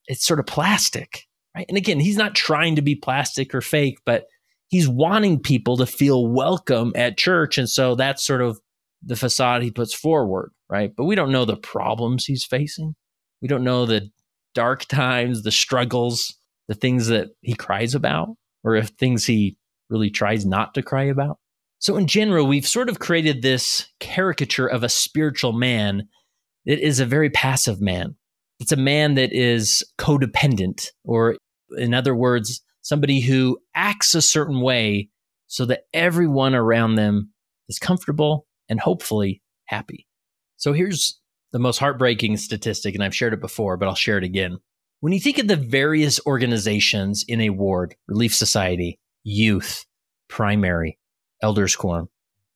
it's 0.08 0.26
sort 0.26 0.40
of 0.40 0.46
plastic, 0.46 1.24
right? 1.56 1.66
And 1.68 1.78
again, 1.78 2.00
he's 2.00 2.18
not 2.18 2.36
trying 2.36 2.76
to 2.76 2.82
be 2.82 2.96
plastic 2.96 3.54
or 3.54 3.62
fake, 3.62 4.00
but 4.06 4.26
he's 4.68 4.88
wanting 4.88 5.40
people 5.40 5.78
to 5.78 5.86
feel 5.86 6.28
welcome 6.28 6.92
at 6.96 7.18
church. 7.18 7.58
And 7.58 7.70
so 7.70 7.96
that's 7.96 8.26
sort 8.26 8.42
of 8.42 8.60
the 9.06 9.16
facade 9.16 9.62
he 9.62 9.72
puts 9.72 9.94
forward, 9.94 10.52
right? 10.70 10.92
But 10.96 11.06
we 11.06 11.16
don't 11.16 11.32
know 11.32 11.46
the 11.46 11.56
problems 11.56 12.26
he's 12.26 12.44
facing. 12.44 12.96
We 13.42 13.48
don't 13.48 13.64
know 13.64 13.86
the 13.86 14.10
dark 14.54 14.86
times, 14.86 15.44
the 15.44 15.52
struggles, 15.52 16.36
the 16.68 16.76
things 16.76 17.08
that 17.08 17.30
he 17.42 17.54
cries 17.54 17.94
about, 17.94 18.30
or 18.64 18.76
if 18.76 18.90
things 18.90 19.26
he 19.26 19.58
really 19.90 20.10
tries 20.10 20.46
not 20.46 20.74
to 20.74 20.82
cry 20.82 21.04
about. 21.04 21.38
So, 21.80 21.98
in 21.98 22.08
general, 22.08 22.48
we've 22.48 22.68
sort 22.68 22.90
of 22.90 23.00
created 23.00 23.42
this 23.42 23.88
caricature 24.00 24.66
of 24.66 24.84
a 24.84 24.90
spiritual 24.90 25.54
man 25.54 26.08
that 26.66 26.80
is 26.80 27.00
a 27.00 27.06
very 27.06 27.30
passive 27.30 27.80
man. 27.80 28.16
It's 28.60 28.72
a 28.72 28.78
man 28.78 29.16
that 29.16 29.34
is 29.34 29.84
codependent, 30.00 30.88
or 31.04 31.38
in 31.78 31.94
other 31.94 32.16
words, 32.16 32.62
somebody 32.82 33.20
who 33.20 33.60
acts 33.76 34.16
a 34.16 34.22
certain 34.22 34.62
way 34.62 35.10
so 35.48 35.66
that 35.66 35.84
everyone 35.94 36.56
around 36.56 36.96
them 36.96 37.32
is 37.68 37.78
comfortable 37.78 38.48
and 38.70 38.80
hopefully 38.80 39.42
happy. 39.68 40.08
So 40.58 40.74
here's 40.74 41.20
the 41.52 41.60
most 41.60 41.78
heartbreaking 41.78 42.38
statistic, 42.38 42.96
and 42.96 43.04
I've 43.04 43.16
shared 43.16 43.34
it 43.34 43.42
before, 43.42 43.78
but 43.78 43.88
I'll 43.88 43.96
share 43.96 44.18
it 44.18 44.24
again. 44.24 44.58
When 45.00 45.14
you 45.14 45.20
think 45.20 45.38
of 45.38 45.48
the 45.48 45.56
various 45.56 46.20
organizations 46.26 47.24
in 47.28 47.42
a 47.42 47.50
ward, 47.50 47.96
Relief 48.08 48.34
Society, 48.34 49.00
youth, 49.24 49.86
primary, 50.30 50.98
elders 51.42 51.76
quorum, 51.76 52.10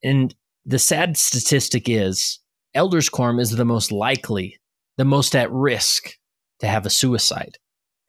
and 0.04 0.34
the 0.66 0.80
sad 0.80 1.18
statistic 1.18 1.88
is 1.88 2.40
elders 2.74 3.10
quorum 3.10 3.40
is 3.40 3.52
the 3.52 3.66
most 3.66 3.92
likely, 3.92 4.60
the 4.98 5.06
most 5.06 5.36
at 5.36 5.52
risk 5.52 6.12
to 6.60 6.68
have 6.68 6.86
a 6.86 6.90
suicide. 6.90 7.58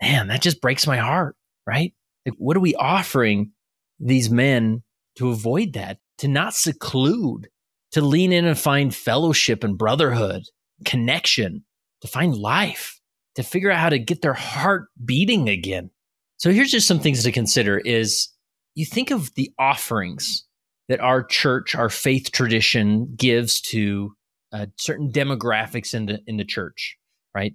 Man, 0.02 0.28
that 0.28 0.42
just 0.42 0.60
breaks 0.60 0.86
my 0.86 0.96
heart, 0.96 1.36
right? 1.66 1.92
Like, 2.26 2.34
what 2.38 2.56
are 2.56 2.60
we 2.60 2.74
offering 2.74 3.52
these 3.98 4.30
men 4.30 4.82
to 5.16 5.30
avoid 5.30 5.74
that? 5.74 5.98
To 6.18 6.28
not 6.28 6.54
seclude 6.54 7.48
to 7.92 8.00
lean 8.00 8.32
in 8.32 8.44
and 8.44 8.58
find 8.58 8.94
fellowship 8.94 9.64
and 9.64 9.76
brotherhood, 9.76 10.42
connection, 10.84 11.64
to 12.02 12.08
find 12.08 12.36
life, 12.36 13.00
to 13.34 13.42
figure 13.42 13.70
out 13.70 13.80
how 13.80 13.88
to 13.88 13.98
get 13.98 14.22
their 14.22 14.34
heart 14.34 14.88
beating 15.04 15.48
again. 15.48 15.90
So 16.38 16.50
here's 16.50 16.70
just 16.70 16.88
some 16.88 17.00
things 17.00 17.22
to 17.24 17.32
consider 17.32 17.78
is 17.78 18.28
you 18.74 18.86
think 18.86 19.10
of 19.10 19.34
the 19.34 19.50
offerings 19.58 20.46
that 20.88 21.00
our 21.00 21.22
church, 21.22 21.74
our 21.74 21.90
faith 21.90 22.32
tradition 22.32 23.14
gives 23.16 23.60
to 23.60 24.14
uh, 24.52 24.66
certain 24.76 25.12
demographics 25.12 25.94
in 25.94 26.06
the, 26.06 26.20
in 26.26 26.36
the 26.36 26.44
church, 26.44 26.96
right? 27.34 27.52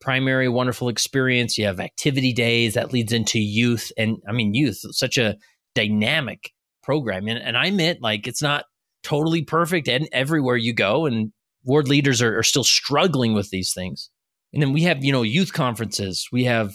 Primary 0.00 0.48
wonderful 0.48 0.88
experience. 0.88 1.58
You 1.58 1.66
have 1.66 1.80
activity 1.80 2.32
days 2.32 2.74
that 2.74 2.92
leads 2.92 3.12
into 3.12 3.38
youth. 3.38 3.92
And 3.96 4.18
I 4.28 4.32
mean, 4.32 4.54
youth, 4.54 4.80
such 4.90 5.18
a 5.18 5.36
dynamic 5.74 6.52
program. 6.82 7.28
And, 7.28 7.38
and 7.38 7.56
I 7.56 7.70
meant 7.70 8.02
like, 8.02 8.26
it's 8.26 8.42
not 8.42 8.64
totally 9.06 9.42
perfect 9.42 9.86
and 9.86 10.08
everywhere 10.10 10.56
you 10.56 10.72
go. 10.72 11.06
And 11.06 11.32
ward 11.64 11.86
leaders 11.86 12.20
are, 12.20 12.38
are 12.38 12.42
still 12.42 12.64
struggling 12.64 13.34
with 13.34 13.50
these 13.50 13.72
things. 13.72 14.10
And 14.52 14.60
then 14.60 14.72
we 14.72 14.82
have, 14.82 15.04
you 15.04 15.12
know, 15.12 15.22
youth 15.22 15.52
conferences. 15.52 16.28
We 16.32 16.44
have 16.44 16.74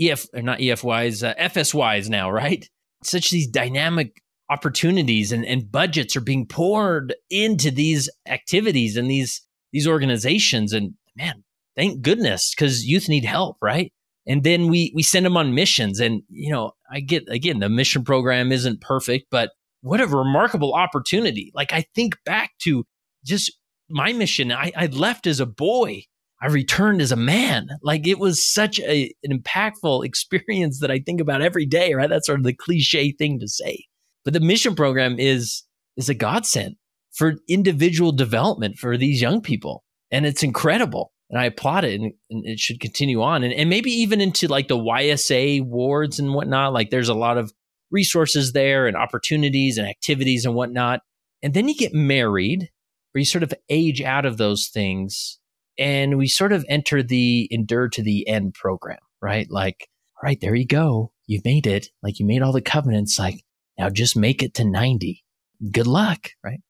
EF, 0.00 0.26
or 0.34 0.42
not 0.42 0.58
EFYs, 0.58 1.28
uh, 1.28 1.34
FSYs 1.34 2.08
now, 2.08 2.30
right? 2.42 2.68
Such 3.04 3.30
these 3.30 3.46
dynamic 3.46 4.20
opportunities 4.50 5.30
and, 5.30 5.44
and 5.44 5.70
budgets 5.70 6.16
are 6.16 6.20
being 6.20 6.44
poured 6.44 7.14
into 7.30 7.70
these 7.70 8.10
activities 8.26 8.96
and 8.96 9.08
these 9.08 9.42
these 9.72 9.86
organizations. 9.86 10.72
And 10.72 10.94
man, 11.16 11.44
thank 11.76 12.02
goodness, 12.02 12.52
because 12.52 12.84
youth 12.84 13.08
need 13.08 13.24
help, 13.24 13.58
right? 13.62 13.92
And 14.26 14.42
then 14.42 14.68
we 14.68 14.92
we 14.92 15.04
send 15.04 15.24
them 15.24 15.36
on 15.36 15.54
missions. 15.54 16.00
And 16.00 16.22
you 16.28 16.50
know, 16.50 16.72
I 16.90 16.98
get 16.98 17.28
again, 17.28 17.60
the 17.60 17.68
mission 17.68 18.02
program 18.02 18.50
isn't 18.50 18.80
perfect, 18.80 19.26
but 19.30 19.50
what 19.82 20.00
a 20.00 20.06
remarkable 20.06 20.74
opportunity. 20.74 21.50
Like 21.54 21.72
I 21.72 21.84
think 21.94 22.16
back 22.24 22.52
to 22.62 22.84
just 23.24 23.52
my 23.88 24.12
mission. 24.12 24.52
I, 24.52 24.72
I 24.76 24.86
left 24.86 25.26
as 25.26 25.40
a 25.40 25.46
boy. 25.46 26.04
I 26.42 26.46
returned 26.46 27.02
as 27.02 27.12
a 27.12 27.16
man. 27.16 27.68
Like 27.82 28.06
it 28.06 28.18
was 28.18 28.46
such 28.46 28.80
a, 28.80 29.12
an 29.24 29.38
impactful 29.38 30.04
experience 30.04 30.80
that 30.80 30.90
I 30.90 31.00
think 31.00 31.20
about 31.20 31.42
every 31.42 31.66
day, 31.66 31.94
right? 31.94 32.08
That's 32.08 32.26
sort 32.26 32.40
of 32.40 32.44
the 32.44 32.54
cliche 32.54 33.12
thing 33.12 33.38
to 33.40 33.48
say. 33.48 33.84
But 34.24 34.34
the 34.34 34.40
mission 34.40 34.74
program 34.74 35.18
is 35.18 35.64
is 35.96 36.08
a 36.08 36.14
godsend 36.14 36.76
for 37.12 37.34
individual 37.48 38.12
development 38.12 38.76
for 38.78 38.96
these 38.96 39.20
young 39.20 39.40
people. 39.40 39.84
And 40.10 40.24
it's 40.24 40.42
incredible. 40.42 41.12
And 41.28 41.38
I 41.38 41.44
applaud 41.44 41.84
it 41.84 42.00
and, 42.00 42.12
and 42.30 42.46
it 42.46 42.58
should 42.58 42.80
continue 42.80 43.22
on. 43.22 43.44
And, 43.44 43.52
and 43.52 43.70
maybe 43.70 43.90
even 43.90 44.20
into 44.20 44.48
like 44.48 44.68
the 44.68 44.76
YSA 44.76 45.64
wards 45.64 46.18
and 46.18 46.34
whatnot. 46.34 46.72
Like 46.72 46.90
there's 46.90 47.08
a 47.08 47.14
lot 47.14 47.38
of 47.38 47.52
resources 47.90 48.52
there 48.52 48.86
and 48.86 48.96
opportunities 48.96 49.78
and 49.78 49.88
activities 49.88 50.44
and 50.44 50.54
whatnot. 50.54 51.00
And 51.42 51.54
then 51.54 51.68
you 51.68 51.74
get 51.74 51.94
married, 51.94 52.70
or 53.14 53.18
you 53.18 53.24
sort 53.24 53.42
of 53.42 53.54
age 53.68 54.00
out 54.02 54.26
of 54.26 54.36
those 54.36 54.68
things. 54.68 55.38
And 55.78 56.18
we 56.18 56.28
sort 56.28 56.52
of 56.52 56.64
enter 56.68 57.02
the 57.02 57.48
endure 57.50 57.88
to 57.88 58.02
the 58.02 58.28
end 58.28 58.54
program, 58.54 58.98
right? 59.22 59.50
Like, 59.50 59.88
all 60.16 60.26
right, 60.26 60.40
there 60.40 60.54
you 60.54 60.66
go. 60.66 61.12
you've 61.26 61.44
made 61.44 61.66
it. 61.66 61.88
Like 62.02 62.18
you 62.18 62.26
made 62.26 62.42
all 62.42 62.52
the 62.52 62.60
covenants. 62.60 63.18
Like 63.18 63.42
now 63.78 63.88
just 63.88 64.16
make 64.16 64.42
it 64.42 64.54
to 64.54 64.64
90. 64.64 65.24
Good 65.72 65.86
luck, 65.86 66.30
right? 66.44 66.60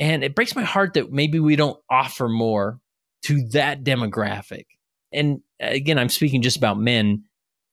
And 0.00 0.24
it 0.24 0.34
breaks 0.34 0.56
my 0.56 0.64
heart 0.64 0.94
that 0.94 1.12
maybe 1.12 1.38
we 1.38 1.56
don't 1.56 1.78
offer 1.90 2.28
more 2.28 2.80
to 3.24 3.46
that 3.52 3.84
demographic. 3.84 4.64
And 5.12 5.40
uh, 5.62 5.68
again, 5.68 5.98
I'm 5.98 6.08
speaking 6.08 6.42
just 6.42 6.56
about 6.56 6.78
men. 6.78 7.24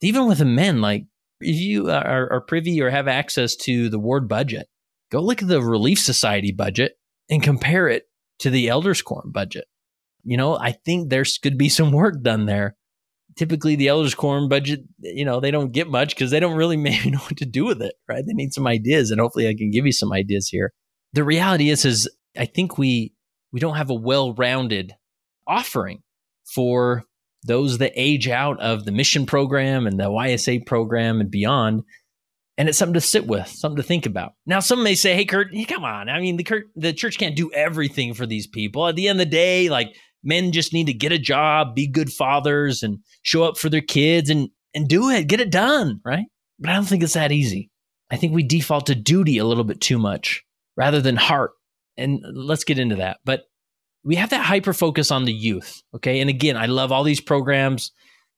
Even 0.01 0.27
with 0.27 0.39
the 0.39 0.45
men, 0.45 0.81
like 0.81 1.05
if 1.41 1.55
you 1.55 1.89
uh, 1.89 2.03
are, 2.05 2.31
are 2.33 2.41
privy 2.41 2.81
or 2.81 2.89
have 2.89 3.07
access 3.07 3.55
to 3.57 3.89
the 3.89 3.99
ward 3.99 4.27
budget, 4.27 4.67
go 5.11 5.21
look 5.21 5.41
at 5.41 5.47
the 5.47 5.61
Relief 5.61 5.99
Society 5.99 6.51
budget 6.51 6.93
and 7.29 7.43
compare 7.43 7.87
it 7.87 8.03
to 8.39 8.49
the 8.49 8.69
Elders 8.69 9.01
Quorum 9.01 9.31
budget. 9.31 9.65
You 10.23 10.37
know, 10.37 10.57
I 10.57 10.71
think 10.71 11.09
there's 11.09 11.37
could 11.37 11.57
be 11.57 11.69
some 11.69 11.91
work 11.91 12.21
done 12.21 12.45
there. 12.45 12.75
typically 13.35 13.75
the 13.75 13.87
elders 13.87 14.15
quorum 14.15 14.49
budget, 14.49 14.81
you 14.99 15.25
know, 15.25 15.39
they 15.39 15.51
don't 15.51 15.71
get 15.71 15.87
much 15.87 16.15
because 16.15 16.31
they 16.31 16.39
don't 16.39 16.57
really 16.57 16.77
maybe 16.77 17.11
know 17.11 17.19
what 17.19 17.37
to 17.37 17.45
do 17.45 17.65
with 17.65 17.81
it, 17.81 17.95
right? 18.07 18.23
They 18.25 18.33
need 18.33 18.53
some 18.53 18.67
ideas, 18.67 19.11
and 19.11 19.19
hopefully 19.19 19.47
I 19.47 19.55
can 19.55 19.71
give 19.71 19.85
you 19.85 19.91
some 19.91 20.11
ideas 20.11 20.47
here. 20.49 20.73
The 21.13 21.23
reality 21.23 21.69
is, 21.69 21.85
is 21.85 22.09
I 22.37 22.45
think 22.45 22.77
we 22.77 23.13
we 23.51 23.59
don't 23.59 23.75
have 23.75 23.89
a 23.89 23.95
well-rounded 23.95 24.93
offering 25.47 26.03
for 26.45 27.03
those 27.43 27.79
that 27.79 27.93
age 27.95 28.27
out 28.27 28.59
of 28.59 28.85
the 28.85 28.91
mission 28.91 29.25
program 29.25 29.87
and 29.87 29.99
the 29.99 30.09
YSA 30.09 30.65
program 30.65 31.19
and 31.19 31.31
beyond. 31.31 31.83
And 32.57 32.69
it's 32.69 32.77
something 32.77 32.93
to 32.93 33.01
sit 33.01 33.25
with, 33.25 33.47
something 33.47 33.77
to 33.77 33.83
think 33.83 34.05
about. 34.05 34.33
Now, 34.45 34.59
some 34.59 34.83
may 34.83 34.93
say, 34.93 35.15
"Hey, 35.15 35.25
Kurt, 35.25 35.47
come 35.67 35.83
on! 35.83 36.09
I 36.09 36.19
mean, 36.19 36.37
the 36.37 36.43
Kurt, 36.43 36.65
the 36.75 36.93
church 36.93 37.17
can't 37.17 37.35
do 37.35 37.51
everything 37.53 38.13
for 38.13 38.25
these 38.25 38.45
people. 38.45 38.87
At 38.87 38.95
the 38.95 39.07
end 39.07 39.19
of 39.19 39.25
the 39.25 39.31
day, 39.31 39.69
like 39.69 39.95
men 40.23 40.51
just 40.51 40.73
need 40.73 40.87
to 40.87 40.93
get 40.93 41.11
a 41.11 41.17
job, 41.17 41.75
be 41.75 41.87
good 41.87 42.11
fathers, 42.11 42.83
and 42.83 42.99
show 43.23 43.43
up 43.43 43.57
for 43.57 43.69
their 43.69 43.81
kids 43.81 44.29
and 44.29 44.49
and 44.73 44.87
do 44.87 45.09
it, 45.09 45.27
get 45.27 45.41
it 45.41 45.51
done, 45.51 46.01
right? 46.05 46.25
But 46.59 46.69
I 46.69 46.75
don't 46.75 46.85
think 46.85 47.03
it's 47.03 47.13
that 47.13 47.31
easy. 47.31 47.71
I 48.11 48.17
think 48.17 48.33
we 48.33 48.43
default 48.43 48.87
to 48.87 48.95
duty 48.95 49.37
a 49.37 49.45
little 49.45 49.63
bit 49.63 49.81
too 49.81 49.97
much 49.97 50.43
rather 50.77 51.01
than 51.01 51.15
heart. 51.15 51.51
And 51.97 52.21
let's 52.33 52.63
get 52.63 52.79
into 52.79 52.97
that. 52.97 53.17
But 53.25 53.43
we 54.03 54.15
have 54.15 54.31
that 54.31 54.45
hyper 54.45 54.73
focus 54.73 55.11
on 55.11 55.25
the 55.25 55.33
youth, 55.33 55.83
okay? 55.95 56.19
And 56.19 56.29
again, 56.29 56.57
I 56.57 56.65
love 56.65 56.91
all 56.91 57.03
these 57.03 57.21
programs. 57.21 57.91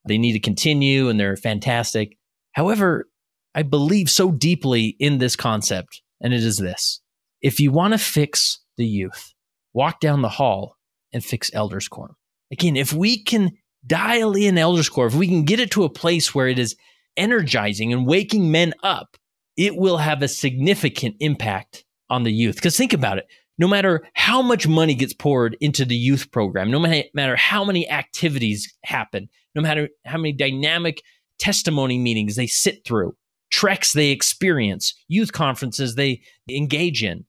They 0.08 0.17
need 0.17 0.34
to 0.34 0.39
continue 0.39 1.10
and 1.10 1.20
they're 1.20 1.38
fantastic. 1.38 2.17
However, 2.51 3.08
I 3.55 3.63
believe 3.63 4.10
so 4.10 4.32
deeply 4.32 4.96
in 5.00 5.20
this 5.20 5.36
concept, 5.36 6.01
and 6.22 6.34
it 6.34 6.43
is 6.43 6.58
this. 6.58 7.01
If 7.41 7.60
you 7.60 7.72
want 7.72 7.93
to 7.93 7.98
fix 7.98 8.60
the 8.77 8.86
youth, 8.86 9.34
walk 9.74 10.00
down 10.00 10.22
the 10.22 10.29
hall 10.29 10.77
and 11.13 11.24
fix 11.24 11.51
elders 11.53 11.88
quorum. 11.88 12.15
Again, 12.51 12.75
if 12.75 12.93
we 12.93 13.22
can 13.24 13.51
dial 13.86 14.36
in 14.36 14.58
elders 14.58 14.89
quorum, 14.89 15.13
if 15.13 15.20
we 15.20 15.27
can 15.27 15.43
get 15.43 15.60
it 15.60 15.72
to 15.72 15.84
a 15.84 15.89
place 15.89 16.34
where 16.34 16.48
it 16.48 16.60
is 16.60 16.75
energizing 17.15 17.93
and 17.93 18.08
waking 18.08 18.51
men 18.51 18.74
up, 18.84 19.17
it 19.55 19.75
will 19.75 19.98
have 19.98 20.22
a 20.22 20.27
significant 20.27 21.15
impact 21.20 21.86
on 22.10 22.24
the 22.24 22.32
youth. 22.32 22.55
Because 22.55 22.77
think 22.77 22.93
about 22.93 23.17
it. 23.17 23.27
No 23.58 23.68
matter 23.68 24.02
how 24.14 24.42
much 24.42 24.68
money 24.68 24.96
gets 24.96 25.14
poured 25.14 25.56
into 25.62 25.86
the 25.86 25.96
youth 25.96 26.32
program, 26.32 26.72
no 26.72 26.80
matter 26.80 27.36
how 27.36 27.64
many 27.64 27.90
activities 27.90 28.74
happen, 28.84 29.30
no 29.54 29.62
matter 29.62 29.90
how 30.06 30.18
many 30.18 30.34
dynamic 30.34 31.04
testimony 31.40 32.00
meetings 32.00 32.36
they 32.36 32.48
sit 32.48 32.84
through, 32.84 33.16
treks 33.52 33.94
they 33.94 34.10
experience, 34.10 34.96
youth 35.08 35.34
conferences 35.34 35.96
they 35.96 36.22
engage 36.50 37.04
in, 37.04 37.26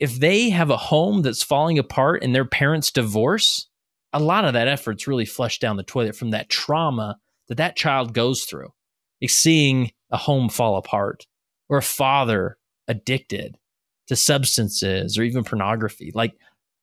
if 0.00 0.18
they 0.18 0.50
have 0.50 0.70
a 0.70 0.76
home 0.76 1.22
that's 1.22 1.42
falling 1.42 1.78
apart 1.78 2.22
and 2.22 2.34
their 2.34 2.44
parents 2.44 2.90
divorce, 2.90 3.68
a 4.12 4.20
lot 4.20 4.44
of 4.44 4.54
that 4.54 4.68
effort's 4.68 5.06
really 5.06 5.26
flushed 5.26 5.60
down 5.60 5.76
the 5.76 5.82
toilet 5.82 6.16
from 6.16 6.30
that 6.30 6.48
trauma 6.48 7.18
that 7.48 7.56
that 7.56 7.76
child 7.76 8.14
goes 8.14 8.44
through. 8.44 8.68
Like 9.20 9.30
seeing 9.30 9.90
a 10.10 10.16
home 10.16 10.48
fall 10.48 10.76
apart 10.76 11.26
or 11.68 11.78
a 11.78 11.82
father 11.82 12.58
addicted 12.86 13.56
to 14.08 14.16
substances 14.16 15.16
or 15.16 15.22
even 15.22 15.44
pornography. 15.44 16.12
Like 16.14 16.34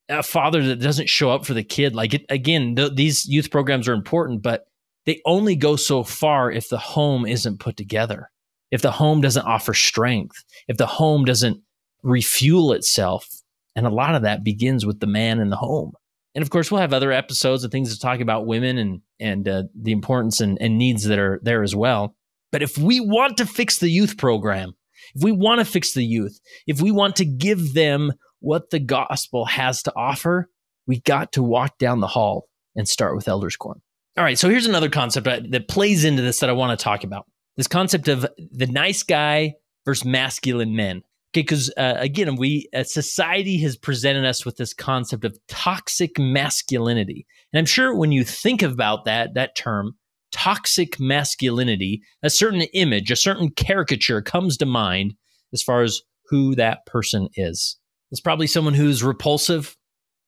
a 0.08 0.22
father 0.22 0.62
that 0.62 0.80
doesn't 0.80 1.08
show 1.08 1.30
up 1.30 1.44
for 1.44 1.54
the 1.54 1.64
kid. 1.64 1.94
Like 1.94 2.14
it, 2.14 2.24
again, 2.28 2.76
th- 2.76 2.94
these 2.94 3.26
youth 3.26 3.50
programs 3.50 3.88
are 3.88 3.92
important, 3.92 4.42
but 4.42 4.66
they 5.04 5.20
only 5.24 5.56
go 5.56 5.76
so 5.76 6.02
far 6.02 6.50
if 6.50 6.68
the 6.68 6.78
home 6.78 7.26
isn't 7.26 7.60
put 7.60 7.76
together. 7.76 8.30
If 8.70 8.82
the 8.82 8.90
home 8.90 9.20
doesn't 9.20 9.46
offer 9.46 9.74
strength, 9.74 10.44
if 10.68 10.76
the 10.76 10.86
home 10.86 11.24
doesn't 11.24 11.62
refuel 12.02 12.72
itself. 12.72 13.28
And 13.74 13.86
a 13.86 13.90
lot 13.90 14.14
of 14.14 14.22
that 14.22 14.44
begins 14.44 14.86
with 14.86 15.00
the 15.00 15.06
man 15.06 15.38
in 15.38 15.50
the 15.50 15.56
home. 15.56 15.92
And 16.34 16.42
of 16.42 16.50
course, 16.50 16.70
we'll 16.70 16.80
have 16.80 16.92
other 16.92 17.12
episodes 17.12 17.62
and 17.62 17.72
things 17.72 17.92
to 17.92 18.00
talk 18.00 18.20
about 18.20 18.46
women 18.46 18.78
and 18.78 19.00
and 19.18 19.48
uh, 19.48 19.62
the 19.74 19.92
importance 19.92 20.40
and, 20.40 20.58
and 20.60 20.76
needs 20.76 21.04
that 21.04 21.18
are 21.18 21.40
there 21.42 21.62
as 21.62 21.74
well. 21.74 22.14
But 22.52 22.62
if 22.62 22.76
we 22.76 23.00
want 23.00 23.38
to 23.38 23.46
fix 23.46 23.78
the 23.78 23.88
youth 23.88 24.18
program, 24.18 24.74
if 25.14 25.22
we 25.22 25.32
want 25.32 25.60
to 25.60 25.64
fix 25.64 25.92
the 25.92 26.04
youth, 26.04 26.40
if 26.66 26.80
we 26.80 26.90
want 26.90 27.16
to 27.16 27.24
give 27.24 27.74
them 27.74 28.12
what 28.40 28.70
the 28.70 28.78
gospel 28.78 29.44
has 29.46 29.82
to 29.84 29.92
offer, 29.96 30.48
we 30.86 31.00
got 31.00 31.32
to 31.32 31.42
walk 31.42 31.78
down 31.78 32.00
the 32.00 32.06
hall 32.06 32.48
and 32.74 32.88
start 32.88 33.16
with 33.16 33.28
elders 33.28 33.56
quorum. 33.56 33.82
All 34.16 34.24
right, 34.24 34.38
so 34.38 34.48
here's 34.48 34.66
another 34.66 34.88
concept 34.88 35.26
that 35.26 35.68
plays 35.68 36.04
into 36.04 36.22
this 36.22 36.40
that 36.40 36.48
I 36.48 36.54
want 36.54 36.78
to 36.78 36.82
talk 36.82 37.04
about. 37.04 37.26
This 37.56 37.66
concept 37.66 38.08
of 38.08 38.26
the 38.38 38.66
nice 38.66 39.02
guy 39.02 39.54
versus 39.84 40.04
masculine 40.04 40.74
men. 40.74 41.02
Okay, 41.32 41.42
because 41.42 41.70
uh, 41.76 41.94
again, 41.98 42.36
we 42.36 42.68
uh, 42.74 42.84
society 42.84 43.58
has 43.58 43.76
presented 43.76 44.24
us 44.24 44.46
with 44.46 44.56
this 44.56 44.72
concept 44.72 45.24
of 45.24 45.38
toxic 45.48 46.18
masculinity, 46.18 47.26
and 47.52 47.58
I'm 47.58 47.66
sure 47.66 47.94
when 47.94 48.12
you 48.12 48.24
think 48.24 48.62
about 48.62 49.04
that 49.04 49.34
that 49.34 49.54
term, 49.54 49.96
toxic 50.36 51.00
masculinity, 51.00 52.02
a 52.22 52.28
certain 52.28 52.60
image, 52.74 53.10
a 53.10 53.16
certain 53.16 53.50
caricature 53.50 54.20
comes 54.20 54.58
to 54.58 54.66
mind 54.66 55.14
as 55.54 55.62
far 55.62 55.82
as 55.82 56.02
who 56.28 56.54
that 56.54 56.84
person 56.84 57.28
is. 57.36 57.78
It's 58.10 58.20
probably 58.20 58.46
someone 58.46 58.74
who's 58.74 59.02
repulsive. 59.02 59.76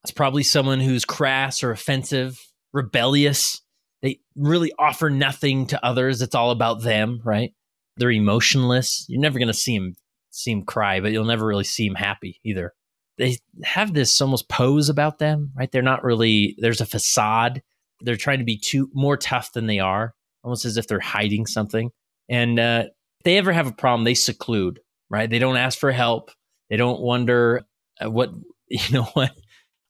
It's 0.04 0.12
probably 0.12 0.44
someone 0.44 0.80
who's 0.80 1.04
crass 1.04 1.62
or 1.62 1.72
offensive, 1.72 2.40
rebellious. 2.72 3.60
They 4.00 4.20
really 4.34 4.72
offer 4.78 5.10
nothing 5.10 5.66
to 5.66 5.84
others. 5.84 6.22
It's 6.22 6.34
all 6.34 6.52
about 6.52 6.82
them, 6.82 7.20
right? 7.22 7.52
They're 7.98 8.10
emotionless. 8.10 9.04
You're 9.08 9.20
never 9.20 9.38
going 9.38 9.48
to 9.48 9.54
see 9.54 9.76
them 9.76 9.94
see 10.30 10.52
him 10.52 10.62
cry, 10.62 11.00
but 11.00 11.12
you'll 11.12 11.24
never 11.24 11.46
really 11.46 11.64
see 11.64 11.86
him 11.86 11.96
happy 11.96 12.40
either. 12.44 12.72
They 13.18 13.38
have 13.64 13.92
this 13.92 14.20
almost 14.20 14.48
pose 14.48 14.88
about 14.88 15.18
them, 15.18 15.52
right? 15.56 15.70
They're 15.70 15.82
not 15.82 16.04
really, 16.04 16.54
there's 16.58 16.80
a 16.80 16.86
facade. 16.86 17.62
They're 18.00 18.16
trying 18.16 18.38
to 18.38 18.44
be 18.44 18.58
too 18.58 18.90
more 18.92 19.16
tough 19.16 19.52
than 19.52 19.66
they 19.66 19.78
are, 19.78 20.14
almost 20.42 20.64
as 20.64 20.76
if 20.76 20.86
they're 20.86 21.00
hiding 21.00 21.46
something. 21.46 21.90
And 22.28 22.58
uh, 22.58 22.84
if 22.86 23.24
they 23.24 23.38
ever 23.38 23.52
have 23.52 23.66
a 23.66 23.72
problem, 23.72 24.04
they 24.04 24.14
seclude, 24.14 24.80
right? 25.10 25.28
They 25.28 25.38
don't 25.38 25.56
ask 25.56 25.78
for 25.78 25.92
help. 25.92 26.30
They 26.70 26.76
don't 26.76 27.00
wonder 27.00 27.66
uh, 28.00 28.10
what, 28.10 28.30
you 28.68 28.92
know, 28.92 29.04
what, 29.14 29.32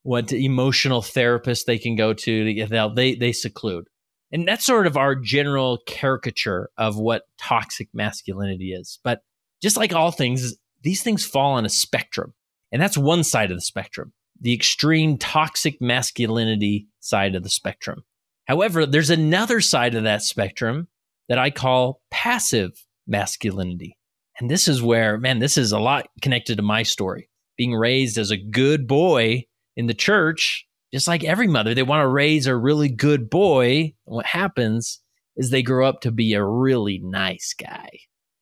what 0.02 0.32
emotional 0.32 1.02
therapist 1.02 1.66
they 1.66 1.78
can 1.78 1.96
go 1.96 2.14
to 2.14 2.44
to 2.44 2.54
get 2.54 2.70
help. 2.70 2.96
They, 2.96 3.14
they 3.14 3.32
seclude. 3.32 3.86
And 4.30 4.46
that's 4.46 4.66
sort 4.66 4.86
of 4.86 4.96
our 4.96 5.14
general 5.14 5.78
caricature 5.86 6.70
of 6.76 6.98
what 6.98 7.22
toxic 7.38 7.88
masculinity 7.94 8.72
is. 8.72 8.98
But 9.02 9.22
just 9.62 9.76
like 9.76 9.94
all 9.94 10.10
things, 10.10 10.54
these 10.82 11.02
things 11.02 11.24
fall 11.24 11.52
on 11.52 11.64
a 11.64 11.70
spectrum. 11.70 12.34
And 12.70 12.80
that's 12.80 12.98
one 12.98 13.24
side 13.24 13.50
of 13.50 13.56
the 13.56 13.62
spectrum, 13.62 14.12
the 14.40 14.52
extreme 14.52 15.18
toxic 15.18 15.80
masculinity 15.80 16.88
side 17.00 17.34
of 17.34 17.42
the 17.42 17.48
spectrum. 17.48 18.04
However, 18.46 18.86
there's 18.86 19.10
another 19.10 19.60
side 19.60 19.94
of 19.94 20.04
that 20.04 20.22
spectrum 20.22 20.88
that 21.28 21.38
I 21.38 21.50
call 21.50 22.00
passive 22.10 22.72
masculinity. 23.06 23.98
And 24.40 24.50
this 24.50 24.68
is 24.68 24.82
where, 24.82 25.18
man, 25.18 25.40
this 25.40 25.58
is 25.58 25.72
a 25.72 25.78
lot 25.78 26.08
connected 26.22 26.56
to 26.56 26.62
my 26.62 26.82
story. 26.82 27.28
Being 27.56 27.74
raised 27.74 28.18
as 28.18 28.30
a 28.30 28.36
good 28.36 28.86
boy 28.86 29.44
in 29.76 29.86
the 29.86 29.94
church, 29.94 30.66
just 30.92 31.08
like 31.08 31.24
every 31.24 31.48
mother, 31.48 31.74
they 31.74 31.82
want 31.82 32.02
to 32.02 32.08
raise 32.08 32.46
a 32.46 32.56
really 32.56 32.88
good 32.88 33.28
boy. 33.28 33.94
And 34.06 34.16
what 34.16 34.26
happens 34.26 35.00
is 35.36 35.50
they 35.50 35.62
grow 35.62 35.86
up 35.86 36.00
to 36.02 36.10
be 36.10 36.34
a 36.34 36.44
really 36.44 37.00
nice 37.02 37.54
guy. 37.58 37.90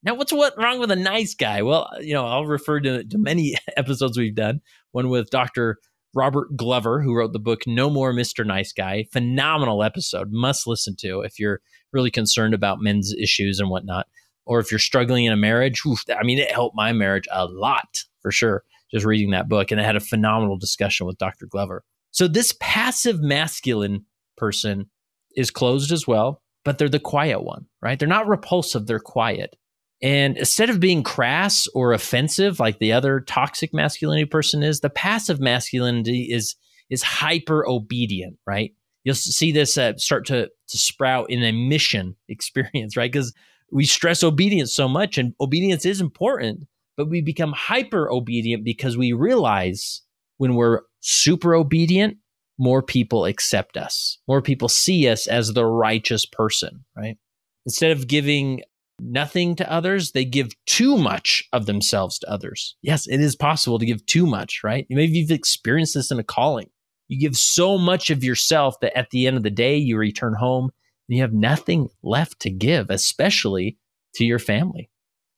Now, 0.03 0.13
what's 0.13 0.31
what 0.31 0.53
wrong 0.57 0.79
with 0.79 0.91
a 0.91 0.95
nice 0.95 1.35
guy? 1.35 1.63
Well, 1.63 1.89
you 1.99 2.13
know, 2.13 2.25
I'll 2.25 2.45
refer 2.45 2.79
to, 2.79 3.03
to 3.03 3.17
many 3.17 3.55
episodes 3.77 4.17
we've 4.17 4.35
done. 4.35 4.61
One 4.97 5.09
with 5.09 5.29
Dr. 5.29 5.77
Robert 6.15 6.57
Glover, 6.57 7.03
who 7.03 7.15
wrote 7.15 7.31
the 7.31 7.37
book 7.37 7.67
No 7.67 7.87
More 7.87 8.11
Mr. 8.11 8.43
Nice 8.43 8.73
Guy. 8.73 9.05
Phenomenal 9.13 9.83
episode, 9.83 10.31
must 10.31 10.65
listen 10.65 10.95
to 11.01 11.21
if 11.21 11.39
you're 11.39 11.61
really 11.93 12.09
concerned 12.09 12.55
about 12.55 12.81
men's 12.81 13.13
issues 13.13 13.59
and 13.59 13.69
whatnot. 13.69 14.07
Or 14.47 14.59
if 14.59 14.71
you're 14.71 14.79
struggling 14.79 15.25
in 15.25 15.31
a 15.31 15.37
marriage, 15.37 15.83
oof, 15.85 16.03
I 16.09 16.23
mean, 16.23 16.39
it 16.39 16.51
helped 16.51 16.75
my 16.75 16.93
marriage 16.93 17.27
a 17.31 17.45
lot 17.45 18.05
for 18.23 18.31
sure, 18.31 18.63
just 18.89 19.05
reading 19.05 19.29
that 19.29 19.47
book. 19.47 19.69
And 19.69 19.79
I 19.79 19.83
had 19.83 19.95
a 19.95 19.99
phenomenal 19.99 20.57
discussion 20.57 21.05
with 21.05 21.19
Dr. 21.19 21.45
Glover. 21.45 21.83
So, 22.09 22.27
this 22.27 22.55
passive 22.59 23.21
masculine 23.21 24.05
person 24.35 24.89
is 25.35 25.51
closed 25.51 25.91
as 25.91 26.07
well, 26.07 26.41
but 26.65 26.79
they're 26.79 26.89
the 26.89 26.99
quiet 26.99 27.43
one, 27.43 27.67
right? 27.83 27.99
They're 27.99 28.07
not 28.07 28.27
repulsive, 28.27 28.87
they're 28.87 28.97
quiet. 28.97 29.57
And 30.01 30.37
instead 30.37 30.69
of 30.69 30.79
being 30.79 31.01
crass 31.01 31.67
or 31.73 31.91
offensive 31.93 32.59
like 32.59 32.79
the 32.79 32.93
other 32.93 33.19
toxic 33.21 33.73
masculinity 33.73 34.25
person 34.25 34.61
is, 34.61 34.79
the 34.79 34.89
passive 34.89 35.39
masculinity 35.39 36.29
is 36.31 36.55
is 36.89 37.03
hyper 37.03 37.67
obedient, 37.67 38.37
right? 38.45 38.73
You'll 39.03 39.15
see 39.15 39.51
this 39.51 39.77
uh, 39.77 39.97
start 39.97 40.25
to 40.27 40.49
to 40.67 40.77
sprout 40.77 41.29
in 41.29 41.43
a 41.43 41.51
mission 41.51 42.15
experience, 42.29 42.95
right? 42.95 43.11
Because 43.11 43.33
we 43.71 43.85
stress 43.85 44.23
obedience 44.23 44.73
so 44.73 44.87
much, 44.87 45.17
and 45.17 45.33
obedience 45.41 45.85
is 45.85 45.99
important, 45.99 46.67
but 46.95 47.09
we 47.09 47.21
become 47.21 47.53
hyper 47.53 48.09
obedient 48.09 48.63
because 48.63 48.97
we 48.97 49.13
realize 49.13 50.01
when 50.37 50.55
we're 50.55 50.81
super 51.01 51.55
obedient, 51.55 52.17
more 52.57 52.81
people 52.81 53.25
accept 53.25 53.77
us, 53.77 54.19
more 54.27 54.41
people 54.41 54.69
see 54.69 55.07
us 55.09 55.27
as 55.27 55.53
the 55.53 55.65
righteous 55.65 56.25
person, 56.25 56.85
right? 56.95 57.17
Instead 57.65 57.91
of 57.91 58.07
giving 58.07 58.61
nothing 58.99 59.55
to 59.55 59.71
others, 59.71 60.11
they 60.11 60.25
give 60.25 60.53
too 60.65 60.97
much 60.97 61.43
of 61.53 61.65
themselves 61.65 62.19
to 62.19 62.29
others. 62.29 62.75
Yes, 62.81 63.07
it 63.07 63.19
is 63.19 63.35
possible 63.35 63.79
to 63.79 63.85
give 63.85 64.05
too 64.05 64.25
much, 64.25 64.61
right? 64.63 64.85
Maybe 64.89 65.19
you've 65.19 65.31
experienced 65.31 65.93
this 65.93 66.11
in 66.11 66.19
a 66.19 66.23
calling. 66.23 66.69
You 67.07 67.19
give 67.19 67.37
so 67.37 67.77
much 67.77 68.09
of 68.09 68.23
yourself 68.23 68.79
that 68.81 68.97
at 68.97 69.11
the 69.11 69.27
end 69.27 69.37
of 69.37 69.43
the 69.43 69.49
day, 69.49 69.77
you 69.77 69.97
return 69.97 70.33
home 70.33 70.71
and 71.07 71.15
You 71.15 71.23
have 71.23 71.33
nothing 71.33 71.89
left 72.03 72.39
to 72.41 72.49
give, 72.49 72.89
especially 72.89 73.77
to 74.15 74.25
your 74.25 74.39
family. 74.39 74.89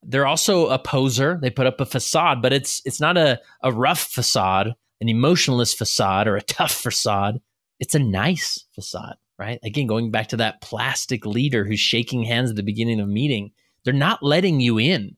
They're 0.02 0.26
also 0.26 0.68
a 0.68 0.78
poser. 0.78 1.38
They 1.40 1.50
put 1.50 1.66
up 1.66 1.80
a 1.80 1.86
facade, 1.86 2.42
but 2.42 2.52
it's 2.52 2.80
it's 2.84 3.00
not 3.00 3.16
a, 3.16 3.40
a 3.62 3.72
rough 3.72 4.00
facade, 4.00 4.74
an 5.00 5.08
emotionless 5.08 5.74
facade, 5.74 6.26
or 6.26 6.36
a 6.36 6.42
tough 6.58 6.72
facade. 6.72 7.40
It's 7.78 7.94
a 7.94 7.98
nice 7.98 8.66
facade, 8.74 9.16
right? 9.40 9.58
Again, 9.64 9.86
going 9.86 10.10
back 10.10 10.28
to 10.28 10.36
that 10.36 10.60
plastic 10.60 11.24
leader 11.24 11.64
who's 11.64 11.80
shaking 11.80 12.22
hands 12.22 12.50
at 12.50 12.56
the 12.56 12.62
beginning 12.62 13.00
of 13.00 13.08
meeting, 13.08 13.52
they're 13.84 13.94
not 13.94 14.22
letting 14.22 14.60
you 14.60 14.78
in. 14.78 15.16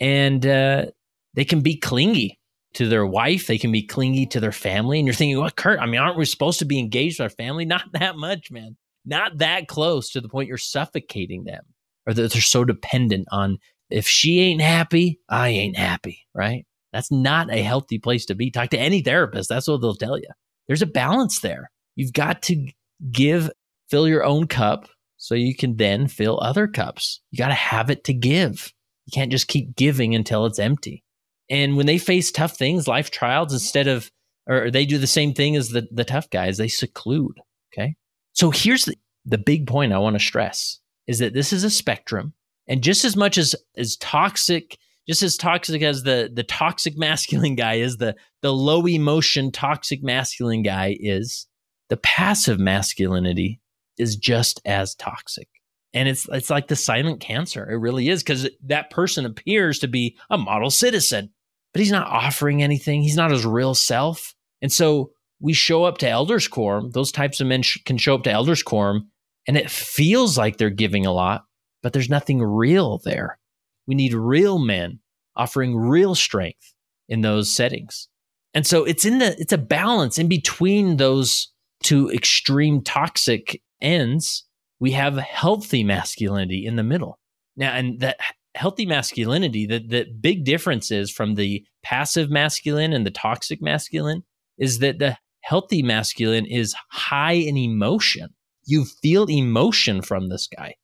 And 0.00 0.44
uh, 0.46 0.86
they 1.34 1.44
can 1.44 1.60
be 1.60 1.76
clingy 1.76 2.40
to 2.74 2.88
their 2.88 3.06
wife. 3.06 3.46
They 3.46 3.58
can 3.58 3.70
be 3.70 3.82
clingy 3.82 4.24
to 4.26 4.40
their 4.40 4.52
family. 4.52 4.98
And 4.98 5.06
you're 5.06 5.14
thinking, 5.14 5.38
what, 5.38 5.56
Kurt? 5.56 5.80
I 5.80 5.86
mean, 5.86 6.00
aren't 6.00 6.16
we 6.16 6.24
supposed 6.24 6.60
to 6.60 6.64
be 6.64 6.78
engaged 6.78 7.20
with 7.20 7.30
our 7.30 7.36
family? 7.36 7.64
Not 7.66 7.92
that 7.92 8.16
much, 8.16 8.50
man. 8.50 8.76
Not 9.04 9.38
that 9.38 9.68
close 9.68 10.10
to 10.10 10.20
the 10.20 10.28
point 10.28 10.48
you're 10.48 10.58
suffocating 10.58 11.44
them 11.44 11.64
or 12.06 12.14
that 12.14 12.32
they're 12.32 12.40
so 12.40 12.64
dependent 12.64 13.28
on 13.30 13.58
if 13.90 14.08
she 14.08 14.40
ain't 14.40 14.60
happy, 14.60 15.20
I 15.28 15.48
ain't 15.48 15.76
happy, 15.76 16.26
right? 16.34 16.66
That's 16.92 17.10
not 17.10 17.52
a 17.52 17.62
healthy 17.62 17.98
place 17.98 18.26
to 18.26 18.34
be. 18.34 18.50
Talk 18.50 18.70
to 18.70 18.78
any 18.78 19.02
therapist. 19.02 19.48
That's 19.48 19.68
what 19.68 19.80
they'll 19.80 19.94
tell 19.94 20.18
you. 20.18 20.28
There's 20.66 20.82
a 20.82 20.86
balance 20.86 21.40
there. 21.40 21.70
You've 21.96 22.12
got 22.12 22.42
to 22.44 22.66
give, 23.10 23.50
fill 23.90 24.08
your 24.08 24.24
own 24.24 24.46
cup 24.46 24.88
so 25.16 25.34
you 25.34 25.54
can 25.54 25.76
then 25.76 26.06
fill 26.06 26.40
other 26.40 26.66
cups. 26.66 27.20
You 27.30 27.38
got 27.38 27.48
to 27.48 27.54
have 27.54 27.90
it 27.90 28.04
to 28.04 28.14
give. 28.14 28.72
You 29.06 29.12
can't 29.12 29.32
just 29.32 29.48
keep 29.48 29.76
giving 29.76 30.14
until 30.14 30.46
it's 30.46 30.58
empty. 30.58 31.04
And 31.50 31.76
when 31.76 31.86
they 31.86 31.98
face 31.98 32.30
tough 32.30 32.56
things, 32.56 32.86
life 32.86 33.10
trials, 33.10 33.52
instead 33.52 33.88
of, 33.88 34.10
or 34.46 34.70
they 34.70 34.86
do 34.86 34.98
the 34.98 35.06
same 35.06 35.34
thing 35.34 35.56
as 35.56 35.70
the, 35.70 35.88
the 35.90 36.04
tough 36.04 36.28
guys, 36.30 36.58
they 36.58 36.68
seclude. 36.68 37.40
Okay. 37.72 37.96
So 38.32 38.50
here's 38.50 38.84
the, 38.84 38.96
the 39.24 39.38
big 39.38 39.66
point 39.66 39.92
I 39.92 39.98
want 39.98 40.14
to 40.14 40.20
stress 40.20 40.78
is 41.06 41.18
that 41.18 41.34
this 41.34 41.52
is 41.52 41.64
a 41.64 41.70
spectrum. 41.70 42.34
And 42.66 42.82
just 42.82 43.04
as 43.04 43.16
much 43.16 43.38
as, 43.38 43.54
as 43.76 43.96
toxic, 43.96 44.76
just 45.08 45.22
as 45.22 45.36
toxic 45.36 45.82
as 45.82 46.02
the, 46.02 46.30
the 46.32 46.44
toxic 46.44 46.98
masculine 46.98 47.56
guy 47.56 47.74
is, 47.74 47.96
the, 47.96 48.14
the 48.42 48.52
low 48.52 48.86
emotion 48.86 49.50
toxic 49.50 50.02
masculine 50.02 50.62
guy 50.62 50.96
is, 51.00 51.46
the 51.88 51.96
passive 51.96 52.60
masculinity 52.60 53.60
is 53.98 54.16
just 54.16 54.60
as 54.64 54.94
toxic 54.94 55.48
and 55.94 56.08
it's 56.08 56.28
it's 56.30 56.50
like 56.50 56.68
the 56.68 56.76
silent 56.76 57.20
cancer. 57.20 57.68
It 57.68 57.76
really 57.76 58.08
is 58.08 58.22
because 58.22 58.48
that 58.64 58.90
person 58.90 59.24
appears 59.24 59.78
to 59.80 59.88
be 59.88 60.16
a 60.30 60.38
model 60.38 60.70
citizen, 60.70 61.30
but 61.72 61.80
he's 61.80 61.90
not 61.90 62.08
offering 62.08 62.62
anything. 62.62 63.02
He's 63.02 63.16
not 63.16 63.30
his 63.30 63.46
real 63.46 63.74
self, 63.74 64.34
and 64.60 64.72
so 64.72 65.12
we 65.40 65.52
show 65.52 65.84
up 65.84 65.98
to 65.98 66.08
elders 66.08 66.48
quorum. 66.48 66.90
Those 66.90 67.12
types 67.12 67.40
of 67.40 67.46
men 67.46 67.62
sh- 67.62 67.78
can 67.84 67.96
show 67.96 68.14
up 68.14 68.24
to 68.24 68.30
elders 68.30 68.62
quorum, 68.62 69.10
and 69.46 69.56
it 69.56 69.70
feels 69.70 70.36
like 70.36 70.56
they're 70.56 70.70
giving 70.70 71.06
a 71.06 71.12
lot, 71.12 71.44
but 71.82 71.92
there's 71.92 72.10
nothing 72.10 72.42
real 72.42 72.98
there. 73.04 73.38
We 73.86 73.94
need 73.94 74.14
real 74.14 74.58
men 74.58 75.00
offering 75.36 75.76
real 75.76 76.14
strength 76.14 76.74
in 77.08 77.22
those 77.22 77.54
settings, 77.54 78.08
and 78.52 78.66
so 78.66 78.84
it's 78.84 79.06
in 79.06 79.18
the 79.18 79.34
it's 79.40 79.54
a 79.54 79.58
balance 79.58 80.18
in 80.18 80.28
between 80.28 80.98
those 80.98 81.50
two 81.82 82.10
extreme 82.10 82.82
toxic 82.82 83.62
ends 83.80 84.44
we 84.80 84.92
have 84.92 85.16
healthy 85.16 85.82
masculinity 85.82 86.64
in 86.66 86.76
the 86.76 86.82
middle. 86.82 87.18
Now, 87.56 87.72
and 87.72 88.00
that 88.00 88.18
healthy 88.54 88.86
masculinity, 88.86 89.66
the, 89.66 89.78
the 89.78 90.06
big 90.20 90.44
difference 90.44 90.90
is 90.90 91.10
from 91.10 91.34
the 91.34 91.64
passive 91.82 92.30
masculine 92.30 92.92
and 92.92 93.04
the 93.04 93.10
toxic 93.10 93.60
masculine 93.60 94.22
is 94.56 94.78
that 94.78 94.98
the 94.98 95.16
healthy 95.40 95.82
masculine 95.82 96.46
is 96.46 96.74
high 96.90 97.32
in 97.32 97.56
emotion. 97.56 98.28
You 98.64 98.84
feel 98.84 99.28
emotion 99.28 100.02
from 100.02 100.28
this 100.28 100.46
guy. 100.46 100.74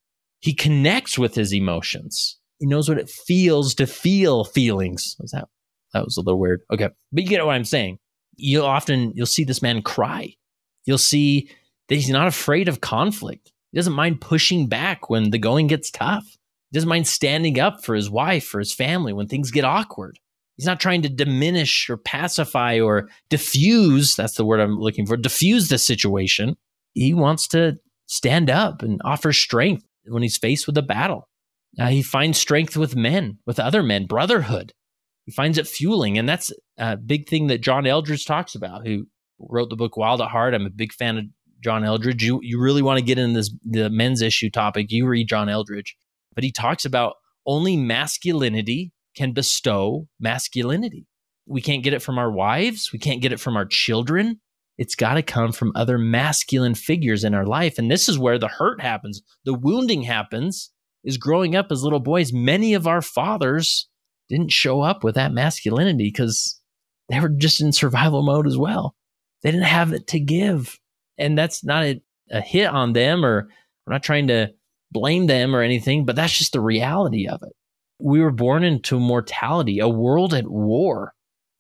He 0.41 0.55
connects 0.55 1.19
with 1.19 1.35
his 1.35 1.55
emotions. 1.55 2.39
He 2.59 2.67
knows 2.67 2.89
what 2.89 2.99
it 2.99 3.11
feels 3.11 3.75
to 3.77 3.87
feel 3.87 4.45
feelings. 4.45 5.17
Was 5.19 5.33
that 5.33 5.49
that 5.93 6.05
was 6.05 6.17
a 6.17 6.21
little 6.21 6.41
weird. 6.41 6.63
Okay. 6.73 6.89
But 7.13 7.23
you 7.23 7.29
get 7.29 7.45
what 7.45 7.55
I'm 7.55 7.65
saying. 7.65 7.99
You'll 8.37 8.67
often 8.67 9.13
you'll 9.15 9.27
see 9.27 9.45
this 9.45 9.63
man 9.63 9.83
cry. 9.83 10.35
You'll 10.85 10.99
see 10.99 11.51
that 11.89 11.95
he's 11.95 12.11
not 12.11 12.27
afraid 12.27 12.69
of 12.69 12.81
conflict. 12.81 13.53
He 13.73 13.79
doesn't 13.79 13.93
mind 13.93 14.21
pushing 14.21 14.69
back 14.69 15.11
when 15.11 15.31
the 15.31 15.39
going 15.39 15.67
gets 15.67 15.91
tough. 15.91 16.25
He 16.71 16.77
doesn't 16.77 16.89
mind 16.89 17.07
standing 17.07 17.59
up 17.59 17.85
for 17.85 17.95
his 17.95 18.11
wife, 18.11 18.45
for 18.45 18.59
his 18.59 18.75
family 18.75 19.13
when 19.13 19.27
things 19.27 19.51
get 19.51 19.65
awkward. 19.65 20.19
He's 20.57 20.67
not 20.67 20.81
trying 20.81 21.03
to 21.03 21.09
diminish 21.09 21.91
or 21.91 21.97
pacify 21.97 22.79
or 22.79 23.09
diffuse. 23.29 24.15
That's 24.15 24.37
the 24.37 24.45
word 24.45 24.61
I'm 24.61 24.79
looking 24.79 25.07
for. 25.07 25.17
Diffuse 25.17 25.69
the 25.69 25.79
situation. 25.79 26.57
He 26.93 27.13
wants 27.13 27.49
to 27.49 27.79
stand 28.07 28.51
up 28.51 28.83
and 28.83 29.01
offer 29.05 29.33
strength 29.33 29.85
when 30.07 30.23
he's 30.23 30.39
faced 30.39 30.67
with 30.67 30.79
a 30.79 30.83
battle. 30.83 31.29
Uh, 31.79 31.89
he 31.89 32.03
finds 32.03 32.39
strength 32.39 32.77
with 32.77 32.95
men, 32.95 33.39
with 33.47 33.59
other 33.59 33.83
men, 33.83 34.07
brotherhood. 34.07 34.73
He 35.25 35.33
finds 35.33 35.59
it 35.59 35.67
fueling. 35.67 36.19
And 36.19 36.29
that's 36.29 36.53
a 36.79 36.97
big 36.97 37.29
thing 37.29 37.49
that 37.49 37.63
John 37.63 37.85
Eldredge 37.85 38.27
talks 38.27 38.55
about, 38.55 38.87
who 38.87 39.07
wrote 39.41 39.71
the 39.71 39.77
book 39.77 39.97
Wild 39.97 40.21
at 40.21 40.29
Heart. 40.29 40.55
I'm 40.55 40.67
a 40.67 40.71
big 40.71 40.93
fan 40.93 41.19
of 41.19 41.25
John 41.65 41.83
Eldredge. 41.83 42.23
You 42.23 42.41
you 42.43 42.61
really 42.61 42.83
want 42.83 42.99
to 42.99 43.05
get 43.05 43.19
in 43.19 43.33
this 43.33 43.53
the 43.65 43.91
men's 43.91 44.23
issue 44.23 44.51
topic, 44.51 44.87
you 44.91 45.07
read 45.07 45.29
John 45.29 45.49
Eldredge. 45.49 45.97
But 46.35 46.45
he 46.45 46.53
talks 46.53 46.85
about 46.85 47.15
only 47.47 47.77
masculinity 47.77 48.93
can 49.17 49.33
bestow 49.33 50.09
masculinity. 50.21 51.07
We 51.47 51.63
can't 51.63 51.83
get 51.83 51.93
it 51.93 52.03
from 52.03 52.19
our 52.19 52.31
wives, 52.31 52.91
we 52.93 52.99
can't 52.99 53.23
get 53.23 53.33
it 53.33 53.41
from 53.41 53.57
our 53.57 53.67
children. 53.67 54.41
It's 54.77 54.97
got 54.97 55.15
to 55.15 55.23
come 55.23 55.53
from 55.53 55.71
other 55.77 55.99
masculine 55.99 56.75
figures 56.75 57.23
in 57.23 57.33
our 57.33 57.47
life. 57.47 57.79
And 57.79 57.89
this 57.89 58.09
is 58.09 58.19
where 58.19 58.41
the 58.41 58.49
hurt 58.49 58.81
happens, 58.81 59.23
the 59.45 59.55
wounding 59.55 60.03
happens, 60.03 60.73
is 61.05 61.17
growing 61.17 61.55
up 61.55 61.71
as 61.71 61.85
little 61.85 62.01
boys. 62.01 62.33
Many 62.33 62.75
of 62.75 62.87
our 62.87 63.01
fathers 63.01 63.89
didn't 64.29 64.51
show 64.51 64.81
up 64.81 65.05
with 65.05 65.15
that 65.15 65.33
masculinity 65.33 66.11
because 66.13 66.61
they 67.09 67.21
were 67.21 67.29
just 67.29 67.61
in 67.61 67.73
survival 67.73 68.23
mode 68.23 68.49
as 68.49 68.59
well. 68.59 68.97
They 69.43 69.51
didn't 69.53 69.67
have 69.67 69.93
it 69.93 70.09
to 70.09 70.19
give 70.19 70.81
and 71.19 71.37
that's 71.37 71.65
not 71.65 71.85
a, 71.85 72.01
a 72.31 72.41
hit 72.41 72.67
on 72.67 72.93
them 72.93 73.25
or 73.25 73.49
we're 73.87 73.93
not 73.93 74.03
trying 74.03 74.29
to 74.29 74.53
blame 74.91 75.27
them 75.27 75.55
or 75.55 75.61
anything, 75.61 76.05
but 76.05 76.17
that's 76.17 76.39
just 76.39 76.53
the 76.53 76.61
reality 76.61 77.29
of 77.29 77.43
it. 77.43 77.53
We 77.99 78.21
were 78.21 78.31
born 78.31 78.65
into 78.65 78.99
mortality, 78.99 79.79
a 79.79 79.89
world 79.89 80.35
at 80.35 80.49
war, 80.49 81.13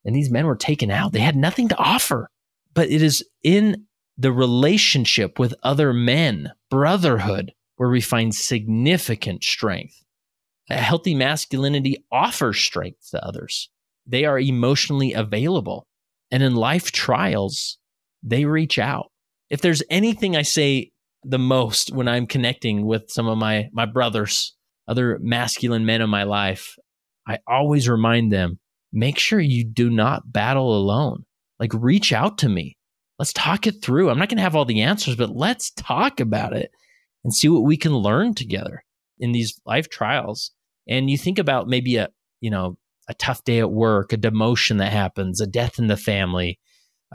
and 0.05 0.14
these 0.14 0.31
men 0.31 0.47
were 0.47 0.57
taken 0.57 0.90
out. 0.90 1.12
They 1.12 1.21
had 1.21 1.37
nothing 1.37 1.69
to 1.69 1.79
offer. 1.79 2.31
But 2.73 2.90
it 2.90 3.03
is 3.03 3.25
in 3.43 3.87
the 4.19 4.33
relationship 4.33 5.38
with 5.38 5.55
other 5.62 5.93
men, 5.93 6.53
brotherhood, 6.71 7.53
where 7.77 7.88
we 7.88 8.01
find 8.01 8.35
significant 8.35 9.45
strength. 9.45 10.03
A 10.71 10.77
healthy 10.77 11.14
masculinity 11.14 12.05
offers 12.11 12.59
strength 12.59 13.11
to 13.11 13.25
others. 13.25 13.71
They 14.07 14.25
are 14.25 14.38
emotionally 14.38 15.12
available. 15.12 15.87
And 16.31 16.43
in 16.43 16.55
life 16.55 16.90
trials, 16.90 17.79
they 18.23 18.45
reach 18.45 18.79
out 18.79 19.11
if 19.55 19.61
there's 19.61 19.85
anything 19.88 20.37
I 20.37 20.43
say 20.43 20.90
the 21.23 21.38
most 21.38 21.93
when 21.93 22.09
I'm 22.09 22.27
connecting 22.27 22.85
with 22.85 23.05
some 23.09 23.29
of 23.29 23.38
my 23.38 23.69
my 23.73 23.87
brothers, 23.87 24.57
other 24.88 25.17
masculine 25.23 25.87
men 25.87 26.03
in 26.03 26.11
my 26.11 26.25
life, 26.25 26.75
I 27.25 27.38
always 27.47 27.88
remind 27.88 28.33
them, 28.33 28.59
make 28.93 29.17
sure 29.17 29.38
you 29.38 29.64
do 29.64 29.90
not 29.90 30.33
battle 30.33 30.77
alone. 30.77 31.25
Like 31.61 31.71
reach 31.73 32.12
out 32.12 32.38
to 32.38 32.49
me. 32.49 32.77
Let's 33.21 33.33
talk 33.33 33.69
it 33.69 33.81
through. 33.81 34.11
I'm 34.11 34.19
not 34.19 34.29
going 34.29 34.38
to 34.38 34.43
have 34.43 34.57
all 34.57 34.64
the 34.64 34.83
answers, 34.83 35.14
but 35.14 35.31
let's 35.31 35.71
talk 35.71 36.19
about 36.19 36.53
it 36.53 36.73
and 37.23 37.33
see 37.33 37.49
what 37.49 37.62
we 37.62 37.77
can 37.77 37.95
learn 37.95 38.35
together 38.35 38.83
in 39.21 39.31
these 39.31 39.61
life 39.64 39.88
trials. 39.88 40.51
And 40.88 41.09
you 41.09 41.17
think 41.17 41.38
about 41.38 41.69
maybe 41.69 41.95
a, 41.95 42.09
you 42.40 42.51
know, 42.51 42.77
a 43.09 43.14
tough 43.14 43.45
day 43.45 43.61
at 43.61 43.71
work, 43.71 44.12
a 44.12 44.19
demotion 44.19 44.79
that 44.79 44.93
happens, 44.93 45.40
a 45.40 45.47
death 45.47 45.79
in 45.79 45.87
the 45.87 45.97
family. 45.97 46.59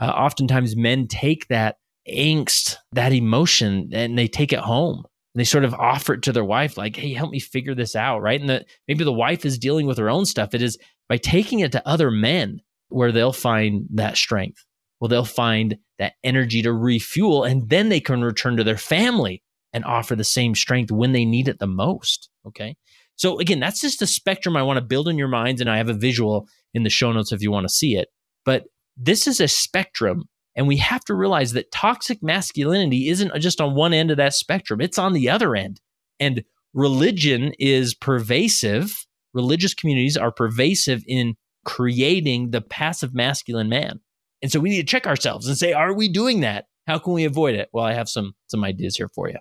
Uh, 0.00 0.06
oftentimes 0.06 0.74
men 0.74 1.06
take 1.06 1.46
that 1.48 1.76
angst, 2.10 2.76
that 2.92 3.12
emotion, 3.12 3.90
and 3.92 4.18
they 4.18 4.28
take 4.28 4.52
it 4.52 4.60
home. 4.60 5.04
And 5.34 5.40
they 5.40 5.44
sort 5.44 5.64
of 5.64 5.74
offer 5.74 6.14
it 6.14 6.22
to 6.22 6.32
their 6.32 6.44
wife, 6.44 6.76
like, 6.76 6.96
hey, 6.96 7.12
help 7.14 7.30
me 7.30 7.38
figure 7.38 7.74
this 7.74 7.94
out, 7.94 8.20
right? 8.20 8.40
And 8.40 8.50
that 8.50 8.66
maybe 8.88 9.04
the 9.04 9.12
wife 9.12 9.44
is 9.44 9.58
dealing 9.58 9.86
with 9.86 9.98
her 9.98 10.10
own 10.10 10.24
stuff. 10.26 10.54
It 10.54 10.62
is 10.62 10.76
by 11.08 11.18
taking 11.18 11.60
it 11.60 11.72
to 11.72 11.88
other 11.88 12.10
men 12.10 12.60
where 12.88 13.12
they'll 13.12 13.32
find 13.32 13.86
that 13.94 14.16
strength. 14.16 14.64
Well, 15.00 15.08
they'll 15.08 15.24
find 15.24 15.78
that 15.98 16.14
energy 16.24 16.62
to 16.62 16.72
refuel, 16.72 17.44
and 17.44 17.68
then 17.68 17.88
they 17.88 18.00
can 18.00 18.22
return 18.22 18.56
to 18.56 18.64
their 18.64 18.76
family 18.76 19.42
and 19.72 19.84
offer 19.84 20.16
the 20.16 20.24
same 20.24 20.54
strength 20.54 20.90
when 20.90 21.12
they 21.12 21.24
need 21.24 21.48
it 21.48 21.58
the 21.58 21.66
most. 21.66 22.28
Okay. 22.46 22.76
So, 23.16 23.38
again, 23.38 23.60
that's 23.60 23.80
just 23.80 24.02
a 24.02 24.06
spectrum 24.06 24.56
I 24.56 24.62
want 24.62 24.78
to 24.78 24.84
build 24.84 25.08
in 25.08 25.18
your 25.18 25.28
minds. 25.28 25.60
And 25.60 25.70
I 25.70 25.76
have 25.76 25.88
a 25.88 25.94
visual 25.94 26.48
in 26.74 26.82
the 26.82 26.90
show 26.90 27.12
notes 27.12 27.32
if 27.32 27.42
you 27.42 27.50
want 27.50 27.64
to 27.64 27.72
see 27.72 27.96
it. 27.96 28.08
But 28.44 28.64
this 28.96 29.26
is 29.26 29.40
a 29.40 29.48
spectrum 29.48 30.24
and 30.56 30.66
we 30.66 30.76
have 30.78 31.04
to 31.04 31.14
realize 31.14 31.52
that 31.52 31.72
toxic 31.72 32.22
masculinity 32.22 33.08
isn't 33.08 33.34
just 33.40 33.60
on 33.60 33.74
one 33.74 33.92
end 33.92 34.10
of 34.10 34.16
that 34.16 34.34
spectrum, 34.34 34.80
it's 34.80 34.98
on 34.98 35.12
the 35.12 35.28
other 35.28 35.54
end. 35.54 35.80
And 36.18 36.44
religion 36.74 37.52
is 37.58 37.94
pervasive. 37.94 39.06
Religious 39.32 39.74
communities 39.74 40.16
are 40.16 40.32
pervasive 40.32 41.02
in 41.06 41.34
creating 41.64 42.50
the 42.50 42.60
passive 42.60 43.14
masculine 43.14 43.68
man. 43.68 44.00
And 44.42 44.50
so 44.50 44.60
we 44.60 44.70
need 44.70 44.80
to 44.80 44.86
check 44.86 45.06
ourselves 45.06 45.46
and 45.46 45.56
say, 45.56 45.72
are 45.72 45.94
we 45.94 46.08
doing 46.08 46.40
that? 46.40 46.66
How 46.86 46.98
can 46.98 47.12
we 47.12 47.24
avoid 47.24 47.54
it? 47.54 47.68
Well, 47.72 47.84
I 47.84 47.92
have 47.92 48.08
some 48.08 48.34
some 48.48 48.64
ideas 48.64 48.96
here 48.96 49.08
for 49.14 49.28
you. 49.28 49.36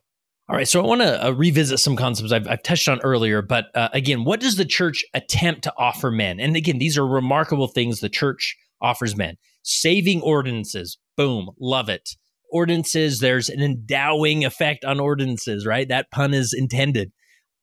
All 0.50 0.56
right, 0.56 0.68
so 0.68 0.82
I 0.82 0.88
want 0.88 1.02
to 1.02 1.28
uh, 1.28 1.30
revisit 1.30 1.80
some 1.80 1.96
concepts 1.96 2.32
I've, 2.32 2.48
I've, 2.48 2.64
touched 2.64 2.90
on 2.90 3.00
earlier, 3.02 3.44
but 3.44 3.66
uh, 3.76 3.90
again, 3.94 4.24
what 4.24 4.40
does 4.40 4.56
the 4.56 4.66
church 4.66 5.06
attempt 5.14 5.64
to 5.66 5.74
offer 5.78 6.10
men? 6.10 6.40
And 6.40 6.56
again, 6.56 6.80
these 6.80 6.98
are 6.98 7.06
remarkable 7.06 7.68
things 7.68 8.00
the 8.00 8.10
church 8.10 8.58
offers 8.82 9.16
men. 9.16 9.38
Saving 9.64 10.22
ordinances, 10.22 10.98
boom, 11.18 11.50
love 11.60 11.90
it. 11.90 12.10
Ordinances, 12.52 13.20
there's 13.20 13.50
an 13.50 13.62
endowing 13.62 14.44
effect 14.44 14.84
on 14.84 15.00
ordinances, 15.00 15.66
right? 15.66 15.88
That 15.88 16.10
pun 16.12 16.34
is 16.34 16.54
intended. 16.54 17.12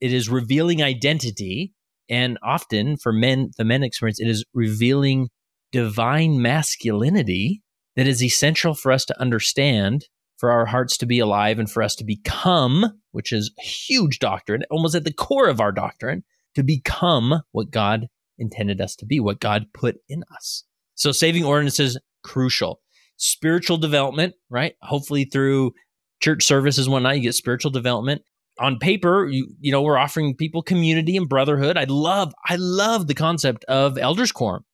It 0.01 0.13
is 0.13 0.29
revealing 0.29 0.83
identity, 0.83 1.73
and 2.09 2.39
often 2.43 2.97
for 2.97 3.13
men, 3.13 3.51
the 3.57 3.65
men 3.65 3.83
experience, 3.83 4.21
it 4.21 4.29
is 4.29 4.45
revealing 4.55 5.29
divine 5.73 6.41
masculinity 6.41 7.63
that 7.97 8.07
is 8.07 8.23
essential 8.23 8.75
for 8.75 8.93
us 8.93 9.05
to 9.07 9.21
understand 9.21 10.05
for 10.37 10.51
our 10.51 10.67
hearts 10.67 10.97
to 10.99 11.07
be 11.07 11.19
alive 11.19 11.59
and 11.59 11.71
for 11.71 11.83
us 11.83 11.95
to 11.97 12.05
become, 12.05 13.01
which 13.13 13.33
is 13.33 13.51
a 13.59 13.63
huge 13.63 14.19
doctrine, 14.19 14.63
almost 14.71 14.95
at 14.95 15.05
the 15.05 15.13
core 15.13 15.49
of 15.49 15.61
our 15.61 15.73
doctrine, 15.73 16.23
to 16.55 16.63
become 16.63 17.43
what 17.53 17.71
God 17.71 18.09
intended 18.39 18.81
us 18.81 18.95
to 18.97 19.07
be, 19.07 19.19
what 19.19 19.41
God 19.41 19.67
put 19.73 19.97
in 20.09 20.25
us. 20.35 20.65
So 20.97 21.13
saving 21.13 21.45
ordinances 21.45 21.99
crucial. 22.23 22.81
Spiritual 23.17 23.79
development, 23.79 24.35
right? 24.51 24.75
Hopefully 24.83 25.25
through 25.25 25.73
church 26.21 26.45
services 26.45 26.87
and 26.87 26.93
whatnot, 26.93 27.17
you 27.17 27.23
get 27.23 27.35
spiritual 27.35 27.71
development. 27.71 28.23
On 28.59 28.79
paper, 28.79 29.27
you 29.27 29.55
you 29.61 29.71
know, 29.71 29.83
we're 29.83 29.99
offering 29.99 30.35
people 30.35 30.63
community 30.63 31.17
and 31.17 31.29
brotherhood. 31.29 31.77
I 31.77 31.85
love, 31.85 32.35
I 32.45 32.57
love 32.57 33.07
the 33.07 33.15
concept 33.15 33.65
of 33.65 33.97
elders 33.97 34.33
quorum. 34.33 34.65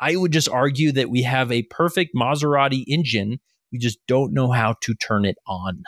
I 0.00 0.16
would 0.16 0.32
just 0.32 0.48
argue 0.48 0.92
that 0.92 1.10
we 1.10 1.22
have 1.22 1.52
a 1.52 1.62
perfect 1.62 2.14
Maserati 2.14 2.84
engine 2.86 3.38
we 3.72 3.78
just 3.78 3.98
don't 4.06 4.32
know 4.32 4.50
how 4.50 4.74
to 4.82 4.94
turn 4.94 5.24
it 5.24 5.36
on. 5.46 5.82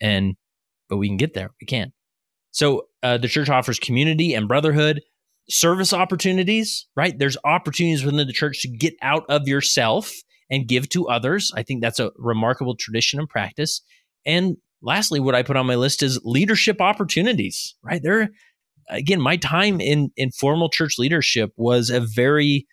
And, 0.00 0.34
but 0.88 0.96
we 0.96 1.08
can 1.08 1.16
get 1.16 1.34
there. 1.34 1.50
We 1.60 1.66
can. 1.66 1.92
So 2.50 2.86
uh, 3.02 3.18
the 3.18 3.28
church 3.28 3.48
offers 3.48 3.78
community 3.78 4.34
and 4.34 4.48
brotherhood, 4.48 5.00
service 5.48 5.92
opportunities, 5.92 6.86
right? 6.96 7.18
There's 7.18 7.36
opportunities 7.44 8.04
within 8.04 8.26
the 8.26 8.32
church 8.32 8.62
to 8.62 8.68
get 8.68 8.94
out 9.02 9.24
of 9.28 9.48
yourself 9.48 10.12
and 10.50 10.68
give 10.68 10.88
to 10.90 11.08
others. 11.08 11.52
I 11.56 11.62
think 11.62 11.82
that's 11.82 11.98
a 11.98 12.10
remarkable 12.16 12.76
tradition 12.76 13.18
and 13.18 13.28
practice. 13.28 13.80
And 14.24 14.56
lastly, 14.82 15.20
what 15.20 15.34
I 15.34 15.42
put 15.42 15.56
on 15.56 15.66
my 15.66 15.74
list 15.74 16.02
is 16.02 16.20
leadership 16.24 16.80
opportunities, 16.80 17.74
right? 17.82 18.00
There, 18.02 18.30
again, 18.88 19.20
my 19.20 19.36
time 19.36 19.80
in, 19.80 20.10
in 20.16 20.30
formal 20.30 20.68
church 20.68 20.98
leadership 20.98 21.52
was 21.56 21.90
a 21.90 22.00
very, 22.00 22.66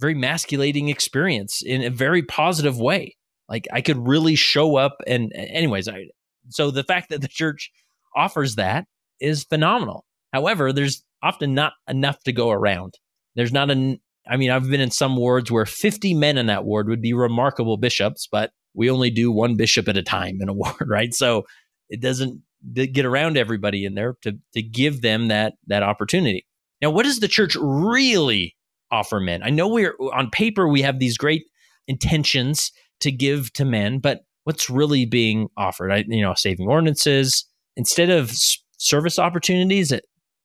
very 0.00 0.14
masculating 0.14 0.88
experience 0.88 1.62
in 1.64 1.82
a 1.82 1.90
very 1.90 2.22
positive 2.22 2.78
way. 2.78 3.16
Like 3.48 3.66
I 3.72 3.80
could 3.80 4.06
really 4.06 4.34
show 4.34 4.76
up 4.76 4.96
and 5.06 5.32
anyways, 5.34 5.88
I 5.88 6.06
so 6.48 6.70
the 6.70 6.84
fact 6.84 7.10
that 7.10 7.20
the 7.20 7.28
church 7.28 7.70
offers 8.16 8.56
that 8.56 8.86
is 9.20 9.44
phenomenal. 9.44 10.04
However, 10.32 10.72
there's 10.72 11.04
often 11.22 11.54
not 11.54 11.74
enough 11.88 12.22
to 12.24 12.32
go 12.32 12.50
around. 12.50 12.94
There's 13.34 13.52
not 13.52 13.70
an 13.70 14.00
I 14.28 14.36
mean, 14.36 14.50
I've 14.50 14.70
been 14.70 14.80
in 14.80 14.92
some 14.92 15.16
wards 15.16 15.50
where 15.50 15.66
50 15.66 16.14
men 16.14 16.38
in 16.38 16.46
that 16.46 16.64
ward 16.64 16.88
would 16.88 17.02
be 17.02 17.12
remarkable 17.12 17.76
bishops, 17.76 18.28
but 18.30 18.52
we 18.72 18.88
only 18.88 19.10
do 19.10 19.32
one 19.32 19.56
bishop 19.56 19.88
at 19.88 19.96
a 19.96 20.02
time 20.02 20.38
in 20.40 20.48
a 20.48 20.52
ward, 20.52 20.86
right? 20.86 21.12
So 21.12 21.44
it 21.88 22.00
doesn't 22.00 22.40
get 22.72 23.04
around 23.04 23.36
everybody 23.36 23.84
in 23.84 23.94
there 23.94 24.16
to 24.22 24.38
to 24.54 24.62
give 24.62 25.02
them 25.02 25.28
that 25.28 25.54
that 25.66 25.82
opportunity. 25.82 26.46
Now, 26.80 26.90
what 26.90 27.04
does 27.04 27.20
the 27.20 27.28
church 27.28 27.56
really 27.60 28.56
offer 28.90 29.20
men? 29.20 29.42
I 29.42 29.50
know 29.50 29.68
we're 29.68 29.96
on 30.12 30.30
paper 30.30 30.68
we 30.68 30.82
have 30.82 30.98
these 30.98 31.16
great 31.16 31.44
intentions 31.88 32.70
to 33.00 33.10
give 33.10 33.52
to 33.54 33.64
men, 33.64 33.98
but 33.98 34.20
what's 34.44 34.70
really 34.70 35.04
being 35.04 35.48
offered? 35.56 35.90
I, 35.90 36.04
you 36.06 36.22
know, 36.22 36.34
saving 36.34 36.68
ordinances 36.68 37.44
instead 37.76 38.10
of 38.10 38.32
service 38.78 39.18
opportunities. 39.18 39.92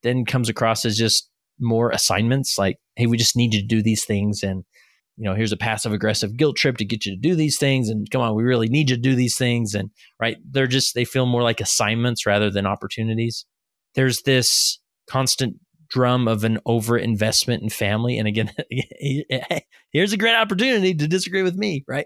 Then 0.07 0.25
comes 0.25 0.49
across 0.49 0.85
as 0.85 0.97
just 0.97 1.29
more 1.59 1.91
assignments. 1.91 2.57
Like, 2.57 2.77
hey, 2.95 3.07
we 3.07 3.17
just 3.17 3.35
need 3.35 3.53
you 3.53 3.61
to 3.61 3.67
do 3.67 3.81
these 3.81 4.05
things, 4.05 4.43
and 4.43 4.63
you 5.17 5.23
know, 5.23 5.33
here's 5.33 5.51
a 5.51 5.57
passive 5.57 5.93
aggressive 5.93 6.37
guilt 6.37 6.57
trip 6.57 6.77
to 6.77 6.85
get 6.85 7.05
you 7.05 7.13
to 7.15 7.19
do 7.19 7.35
these 7.35 7.57
things, 7.57 7.89
and 7.89 8.09
come 8.11 8.21
on, 8.21 8.35
we 8.35 8.43
really 8.43 8.69
need 8.69 8.89
you 8.89 8.95
to 8.95 9.01
do 9.01 9.15
these 9.15 9.37
things, 9.37 9.73
and 9.73 9.89
right, 10.19 10.37
they're 10.49 10.67
just 10.67 10.95
they 10.95 11.05
feel 11.05 11.25
more 11.25 11.43
like 11.43 11.59
assignments 11.59 12.25
rather 12.25 12.49
than 12.49 12.65
opportunities. 12.65 13.45
There's 13.95 14.21
this 14.23 14.79
constant 15.09 15.57
drum 15.89 16.27
of 16.27 16.43
an 16.43 16.59
over 16.65 16.97
investment 16.97 17.63
in 17.63 17.69
family. 17.69 18.17
And 18.17 18.27
again, 18.27 18.51
here's 19.91 20.11
a 20.11 20.17
great 20.17 20.35
opportunity 20.35 20.93
to 20.93 21.07
disagree 21.07 21.43
with 21.43 21.55
me, 21.55 21.85
right? 21.87 22.05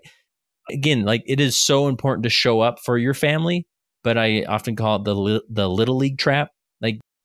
again, 0.70 1.04
like 1.04 1.24
it 1.26 1.40
is 1.40 1.60
so 1.60 1.88
important 1.88 2.24
to 2.24 2.30
show 2.30 2.62
up 2.62 2.80
for 2.80 2.98
your 2.98 3.14
family, 3.14 3.68
but 4.04 4.18
I 4.18 4.44
often 4.44 4.76
call 4.76 4.98
it 4.98 5.04
the 5.06 5.42
the 5.50 5.70
little 5.70 5.96
league 5.96 6.18
trap. 6.18 6.50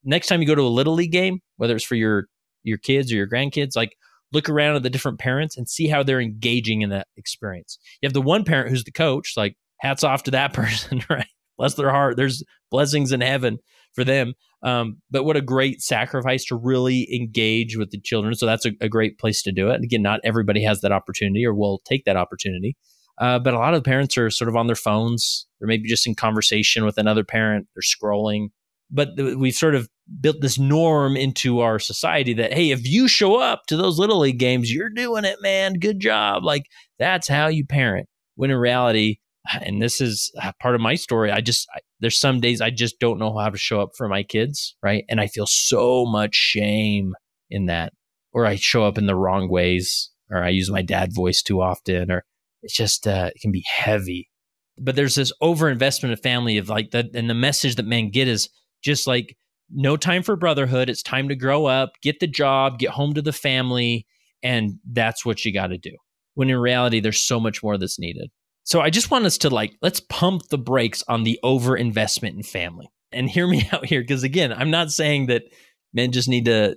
Next 0.07 0.29
time 0.29 0.41
you 0.41 0.47
go 0.47 0.55
to 0.55 0.63
a 0.63 0.69
little 0.69 0.95
league 0.95 1.13
game, 1.13 1.41
whether 1.57 1.77
it's 1.77 1.85
for 1.85 1.97
your 1.97 2.27
your 2.63 2.79
kids 2.79 3.13
or 3.13 3.17
your 3.17 3.29
grandkids, 3.29 3.77
like 3.77 3.97
look 4.33 4.49
around 4.49 4.77
at 4.77 4.83
the 4.83 4.91
different 4.91 5.19
parents 5.19 5.57
and 5.57 5.69
see 5.69 5.87
how 5.87 6.03
they're 6.03 6.21
engaging 6.21 6.83
in 6.83 6.91
that 6.91 7.07
experience. 7.17 7.79
You 8.01 8.07
have 8.07 8.13
the 8.13 8.23
one 8.23 8.45
parent 8.45 8.71
who's 8.71 8.85
the 8.85 8.93
coach, 8.93 9.35
like 9.37 9.57
hats 9.81 10.05
off 10.05 10.25
to 10.25 10.31
that 10.33 10.53
person, 10.53 11.03
right? 11.09 11.27
Bless 11.57 11.75
their 11.75 11.91
heart. 11.91 12.17
There's 12.17 12.43
blessings 12.71 13.13
in 13.13 13.21
heaven 13.21 13.59
for 13.95 14.05
them. 14.05 14.35
Um, 14.63 15.01
but 15.11 15.25
what 15.25 15.37
a 15.37 15.43
great 15.43 15.81
sacrifice 15.81 16.45
to 16.47 16.57
really 16.57 17.09
engage 17.15 17.77
with 17.77 17.91
the 17.91 18.01
children. 18.01 18.35
So 18.35 18.47
that's 18.47 18.67
a, 18.67 18.73
a 18.81 18.89
great 18.89 19.19
place 19.19 19.43
to 19.43 19.53
do 19.53 19.71
it. 19.71 19.77
And 19.77 19.85
again, 19.85 20.03
not 20.03 20.21
everybody 20.25 20.63
has 20.65 20.81
that 20.81 20.93
opportunity 20.93 21.47
or 21.47 21.55
will 21.55 21.81
take 21.85 22.05
that 22.05 22.17
opportunity. 22.17 22.77
Uh, 23.19 23.39
but 23.39 23.55
a 23.55 23.59
lot 23.59 23.75
of 23.75 23.85
parents 23.85 24.19
are 24.19 24.29
sort 24.29 24.49
of 24.49 24.57
on 24.57 24.67
their 24.67 24.77
phones. 24.77 25.47
They're 25.59 25.69
maybe 25.69 25.89
just 25.89 26.07
in 26.07 26.15
conversation 26.15 26.85
with 26.85 26.99
another 26.99 27.25
parent. 27.25 27.69
They're 27.75 27.83
scrolling. 27.83 28.49
But 28.91 29.17
th- 29.17 29.37
we've 29.37 29.55
sort 29.55 29.75
of 29.75 29.89
built 30.21 30.41
this 30.41 30.59
norm 30.59 31.17
into 31.17 31.61
our 31.61 31.79
society 31.79 32.33
that, 32.35 32.53
hey, 32.53 32.71
if 32.71 32.87
you 32.87 33.09
show 33.09 33.37
up 33.37 33.67
to 33.67 33.77
those 33.77 33.99
little 33.99 34.21
league 34.21 34.39
games, 34.39 34.73
you're 34.73 34.91
doing 34.91 35.25
it, 35.25 35.39
man. 35.43 35.75
Good 35.75 36.01
job. 36.01 36.45
Like 36.45 36.67
that's 36.99 37.29
how 37.29 37.49
you 37.49 37.65
parent. 37.65 38.09
When 38.37 38.51
in 38.51 38.57
reality, 38.57 39.19
and 39.63 39.83
this 39.83 40.01
is 40.01 40.33
part 40.61 40.75
of 40.75 40.81
my 40.81 40.95
story, 40.95 41.31
I 41.31 41.41
just, 41.41 41.67
I, 41.75 41.81
there's 42.01 42.19
some 42.19 42.41
days 42.41 42.61
I 42.61 42.71
just 42.71 43.01
don't 43.01 43.19
know 43.19 43.37
how 43.37 43.51
to 43.51 43.59
show 43.59 43.81
up 43.81 43.91
for 43.97 44.09
my 44.09 44.23
kids. 44.23 44.77
Right. 44.83 45.05
And 45.09 45.21
I 45.21 45.27
feel 45.27 45.47
so 45.47 46.05
much 46.07 46.35
shame 46.35 47.15
in 47.51 47.67
that. 47.67 47.93
Or 48.33 48.45
I 48.45 48.57
show 48.57 48.85
up 48.85 48.99
in 48.99 49.07
the 49.07 49.17
wrong 49.17 49.49
ways, 49.49 50.11
or 50.31 50.43
I 50.43 50.51
use 50.51 50.71
my 50.71 50.83
dad 50.83 51.15
voice 51.15 51.41
too 51.41 51.63
often, 51.63 52.11
or 52.11 52.23
it's 52.63 52.77
just 52.77 53.07
uh, 53.07 53.31
it 53.35 53.41
can 53.41 53.51
be 53.51 53.65
heavy. 53.67 54.29
But 54.77 54.95
there's 54.95 55.15
this 55.15 55.33
overinvestment 55.43 56.13
of 56.13 56.21
family 56.21 56.59
of 56.59 56.69
like 56.69 56.91
that, 56.91 57.07
and 57.15 57.31
the 57.31 57.35
message 57.35 57.77
that 57.77 57.87
men 57.87 58.11
get 58.11 58.29
is 58.29 58.51
just 58.83 59.07
like 59.07 59.39
no 59.71 59.97
time 59.97 60.23
for 60.23 60.37
brotherhood. 60.37 60.89
It's 60.89 61.03
time 61.03 61.29
to 61.29 61.37
grow 61.37 61.67
up, 61.67 61.93
get 62.03 62.21
the 62.21 62.27
job, 62.27 62.79
get 62.79 62.91
home 62.91 63.15
to 63.15 63.23
the 63.23 63.33
family, 63.33 64.07
and 64.43 64.79
that's 64.91 65.25
what 65.25 65.45
you 65.45 65.53
got 65.53 65.69
to 65.69 65.79
do. 65.79 65.93
When 66.35 66.51
in 66.51 66.59
reality, 66.59 67.01
there's 67.01 67.21
so 67.21 67.41
much 67.41 67.63
more 67.63 67.79
that's 67.79 67.99
needed. 67.99 68.31
So 68.65 68.81
I 68.81 68.91
just 68.91 69.11
want 69.11 69.25
us 69.27 69.39
to 69.39 69.51
like 69.51 69.77
let's 69.83 70.01
pump 70.01 70.49
the 70.51 70.59
brakes 70.59 71.03
on 71.09 71.25
the 71.25 71.39
overinvestment 71.45 72.35
in 72.35 72.43
family. 72.43 72.89
And 73.13 73.31
hear 73.31 73.47
me 73.47 73.69
out 73.73 73.87
here, 73.87 74.01
because 74.01 74.23
again, 74.23 74.53
I'm 74.53 74.71
not 74.71 74.91
saying 74.91 75.27
that 75.27 75.45
men 75.93 76.13
just 76.13 76.29
need 76.29 76.45
to 76.47 76.77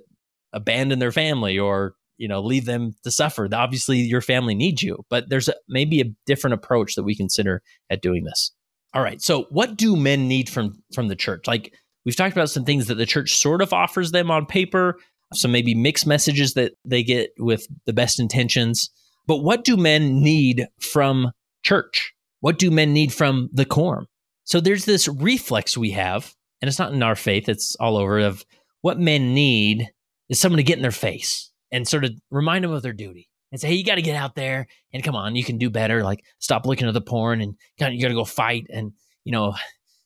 abandon 0.52 0.98
their 0.98 1.12
family 1.12 1.58
or 1.58 1.94
you 2.18 2.28
know 2.28 2.40
leave 2.40 2.64
them 2.64 2.94
to 3.04 3.10
suffer 3.10 3.48
obviously 3.52 3.98
your 3.98 4.20
family 4.20 4.54
needs 4.54 4.82
you 4.82 5.04
but 5.08 5.28
there's 5.28 5.48
a, 5.48 5.54
maybe 5.68 6.00
a 6.00 6.12
different 6.26 6.54
approach 6.54 6.96
that 6.96 7.04
we 7.04 7.14
consider 7.14 7.62
at 7.88 8.02
doing 8.02 8.24
this 8.24 8.50
all 8.92 9.02
right 9.02 9.22
so 9.22 9.46
what 9.50 9.76
do 9.76 9.96
men 9.96 10.26
need 10.26 10.48
from 10.48 10.82
from 10.92 11.06
the 11.06 11.14
church 11.14 11.46
like 11.46 11.72
we've 12.04 12.16
talked 12.16 12.36
about 12.36 12.50
some 12.50 12.64
things 12.64 12.86
that 12.86 12.96
the 12.96 13.06
church 13.06 13.36
sort 13.36 13.62
of 13.62 13.72
offers 13.72 14.10
them 14.10 14.30
on 14.30 14.46
paper 14.46 14.96
some 15.34 15.52
maybe 15.52 15.74
mixed 15.74 16.06
messages 16.06 16.54
that 16.54 16.72
they 16.84 17.02
get 17.02 17.32
with 17.38 17.66
the 17.86 17.92
best 17.92 18.18
intentions. 18.18 18.90
But 19.26 19.38
what 19.38 19.64
do 19.64 19.76
men 19.76 20.22
need 20.22 20.66
from 20.80 21.32
church? 21.62 22.12
What 22.40 22.58
do 22.58 22.70
men 22.70 22.92
need 22.92 23.12
from 23.12 23.48
the 23.52 23.64
quorum? 23.64 24.06
So 24.44 24.60
there's 24.60 24.84
this 24.84 25.06
reflex 25.06 25.76
we 25.76 25.90
have 25.92 26.34
and 26.60 26.68
it's 26.68 26.78
not 26.78 26.92
in 26.92 27.02
our 27.02 27.14
faith 27.14 27.48
it's 27.48 27.76
all 27.76 27.96
over 27.96 28.18
of 28.18 28.44
what 28.82 28.98
men 28.98 29.32
need 29.34 29.88
is 30.28 30.40
someone 30.40 30.56
to 30.56 30.64
get 30.64 30.76
in 30.76 30.82
their 30.82 30.90
face 30.90 31.50
and 31.70 31.86
sort 31.86 32.04
of 32.04 32.12
remind 32.30 32.64
them 32.64 32.72
of 32.72 32.82
their 32.82 32.92
duty 32.92 33.28
and 33.52 33.60
say, 33.60 33.68
hey, 33.68 33.74
you 33.74 33.84
got 33.84 33.96
to 33.96 34.02
get 34.02 34.16
out 34.16 34.34
there 34.34 34.66
and 34.92 35.04
come 35.04 35.14
on, 35.14 35.36
you 35.36 35.44
can 35.44 35.58
do 35.58 35.70
better. 35.70 36.02
Like 36.02 36.24
stop 36.38 36.66
looking 36.66 36.88
at 36.88 36.94
the 36.94 37.00
porn 37.00 37.40
and 37.40 37.54
you 37.78 38.00
got 38.00 38.08
to 38.08 38.14
go 38.14 38.24
fight 38.24 38.66
and, 38.70 38.92
you 39.24 39.32
know, 39.32 39.54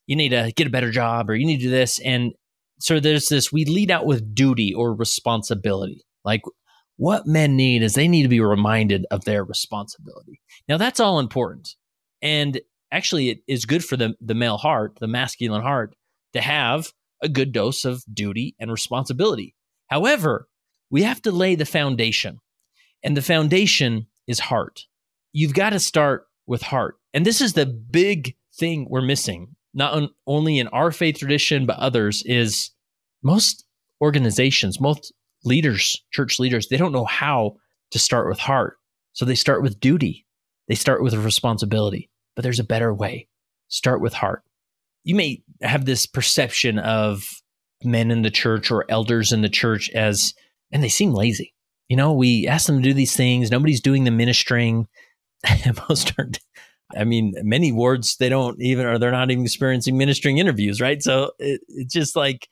you 0.06 0.16
need 0.16 0.30
to 0.30 0.52
get 0.54 0.66
a 0.66 0.70
better 0.70 0.90
job 0.90 1.30
or 1.30 1.34
you 1.34 1.46
need 1.46 1.58
to 1.58 1.64
do 1.64 1.70
this. 1.70 2.00
And 2.00 2.32
so 2.80 3.00
there's 3.00 3.28
this, 3.28 3.52
we 3.52 3.64
lead 3.64 3.90
out 3.90 4.06
with 4.06 4.34
duty 4.34 4.74
or 4.74 4.94
responsibility. 4.94 6.04
Like 6.24 6.42
what 6.96 7.26
men 7.26 7.56
need 7.56 7.82
is 7.82 7.94
they 7.94 8.08
need 8.08 8.22
to 8.22 8.28
be 8.28 8.40
reminded 8.40 9.06
of 9.10 9.24
their 9.24 9.44
responsibility. 9.44 10.40
Now 10.68 10.76
that's 10.76 11.00
all 11.00 11.18
important. 11.18 11.76
And 12.22 12.60
actually 12.90 13.30
it 13.30 13.38
is 13.46 13.64
good 13.64 13.84
for 13.84 13.96
the, 13.96 14.14
the 14.20 14.34
male 14.34 14.58
heart, 14.58 14.98
the 15.00 15.08
masculine 15.08 15.62
heart 15.62 15.94
to 16.32 16.40
have 16.40 16.92
a 17.22 17.28
good 17.28 17.52
dose 17.52 17.84
of 17.84 18.04
duty 18.12 18.54
and 18.58 18.70
responsibility. 18.70 19.54
However, 19.88 20.48
we 20.90 21.02
have 21.02 21.22
to 21.22 21.32
lay 21.32 21.54
the 21.54 21.64
foundation. 21.64 22.40
And 23.02 23.16
the 23.16 23.22
foundation 23.22 24.06
is 24.26 24.40
heart. 24.40 24.82
You've 25.32 25.54
got 25.54 25.70
to 25.70 25.80
start 25.80 26.26
with 26.46 26.62
heart. 26.62 26.96
And 27.12 27.24
this 27.24 27.40
is 27.40 27.52
the 27.52 27.66
big 27.66 28.36
thing 28.54 28.86
we're 28.88 29.02
missing. 29.02 29.56
Not 29.74 30.10
only 30.26 30.58
in 30.58 30.68
our 30.68 30.90
faith 30.92 31.18
tradition, 31.18 31.66
but 31.66 31.78
others, 31.78 32.22
is 32.24 32.70
most 33.22 33.64
organizations, 34.00 34.80
most 34.80 35.12
leaders, 35.44 36.02
church 36.12 36.38
leaders, 36.38 36.68
they 36.68 36.76
don't 36.76 36.92
know 36.92 37.04
how 37.04 37.56
to 37.90 37.98
start 37.98 38.28
with 38.28 38.38
heart. 38.38 38.76
So 39.12 39.24
they 39.24 39.34
start 39.34 39.62
with 39.62 39.80
duty, 39.80 40.26
they 40.68 40.74
start 40.74 41.02
with 41.02 41.14
responsibility, 41.14 42.10
but 42.34 42.42
there's 42.42 42.58
a 42.58 42.64
better 42.64 42.92
way. 42.92 43.28
Start 43.68 44.00
with 44.00 44.14
heart. 44.14 44.42
You 45.04 45.14
may 45.14 45.42
have 45.62 45.84
this 45.84 46.06
perception 46.06 46.78
of 46.78 47.24
men 47.82 48.10
in 48.10 48.22
the 48.22 48.30
church 48.30 48.70
or 48.70 48.84
elders 48.88 49.32
in 49.32 49.42
the 49.42 49.48
church 49.48 49.90
as, 49.90 50.34
and 50.72 50.82
they 50.82 50.88
seem 50.88 51.12
lazy. 51.12 51.54
You 51.88 51.96
know, 51.96 52.12
we 52.12 52.46
ask 52.46 52.66
them 52.66 52.76
to 52.76 52.82
do 52.82 52.94
these 52.94 53.16
things, 53.16 53.50
nobody's 53.50 53.80
doing 53.80 54.04
the 54.04 54.10
ministering. 54.10 54.88
Most 55.88 56.12
are, 56.18 56.30
I 56.96 57.04
mean, 57.04 57.34
many 57.42 57.72
wards, 57.72 58.16
they 58.16 58.28
don't 58.28 58.60
even, 58.60 58.86
or 58.86 58.98
they're 58.98 59.10
not 59.10 59.30
even 59.30 59.44
experiencing 59.44 59.96
ministering 59.96 60.38
interviews, 60.38 60.80
right? 60.80 61.02
So 61.02 61.32
it, 61.38 61.60
it's 61.68 61.92
just 61.92 62.16
like, 62.16 62.48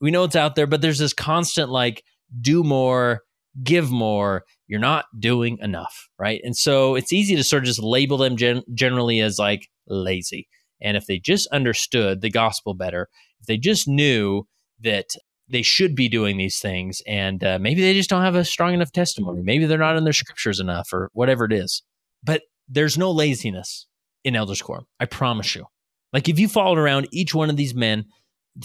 we 0.00 0.10
know 0.10 0.24
it's 0.24 0.36
out 0.36 0.54
there, 0.54 0.66
but 0.66 0.80
there's 0.80 0.98
this 0.98 1.12
constant 1.12 1.70
like, 1.70 2.04
do 2.40 2.62
more, 2.62 3.22
give 3.62 3.90
more, 3.90 4.44
you're 4.66 4.78
not 4.78 5.06
doing 5.18 5.58
enough, 5.60 6.08
right? 6.18 6.40
And 6.44 6.56
so 6.56 6.94
it's 6.94 7.12
easy 7.12 7.34
to 7.36 7.44
sort 7.44 7.62
of 7.62 7.66
just 7.66 7.82
label 7.82 8.18
them 8.18 8.36
gen- 8.36 8.62
generally 8.74 9.20
as 9.20 9.38
like 9.38 9.68
lazy. 9.88 10.48
And 10.80 10.96
if 10.96 11.06
they 11.06 11.18
just 11.18 11.48
understood 11.48 12.20
the 12.20 12.30
gospel 12.30 12.74
better, 12.74 13.08
if 13.40 13.46
they 13.46 13.56
just 13.56 13.88
knew 13.88 14.46
that 14.80 15.06
they 15.48 15.62
should 15.62 15.94
be 15.94 16.08
doing 16.08 16.36
these 16.36 16.58
things 16.60 17.02
and 17.06 17.42
uh, 17.42 17.58
maybe 17.58 17.80
they 17.80 17.94
just 17.94 18.10
don't 18.10 18.22
have 18.22 18.34
a 18.34 18.44
strong 18.44 18.74
enough 18.74 18.92
testimony, 18.92 19.42
maybe 19.42 19.66
they're 19.66 19.78
not 19.78 19.96
in 19.96 20.04
their 20.04 20.12
scriptures 20.12 20.60
enough 20.60 20.92
or 20.92 21.10
whatever 21.14 21.44
it 21.46 21.52
is. 21.52 21.82
But 22.22 22.42
there's 22.68 22.98
no 22.98 23.10
laziness 23.10 23.86
in 24.24 24.36
Elders 24.36 24.62
Quorum. 24.62 24.86
I 25.00 25.06
promise 25.06 25.54
you. 25.54 25.66
Like 26.12 26.28
if 26.28 26.38
you 26.38 26.48
followed 26.48 26.78
around 26.78 27.08
each 27.12 27.34
one 27.34 27.50
of 27.50 27.56
these 27.56 27.74
men 27.74 28.06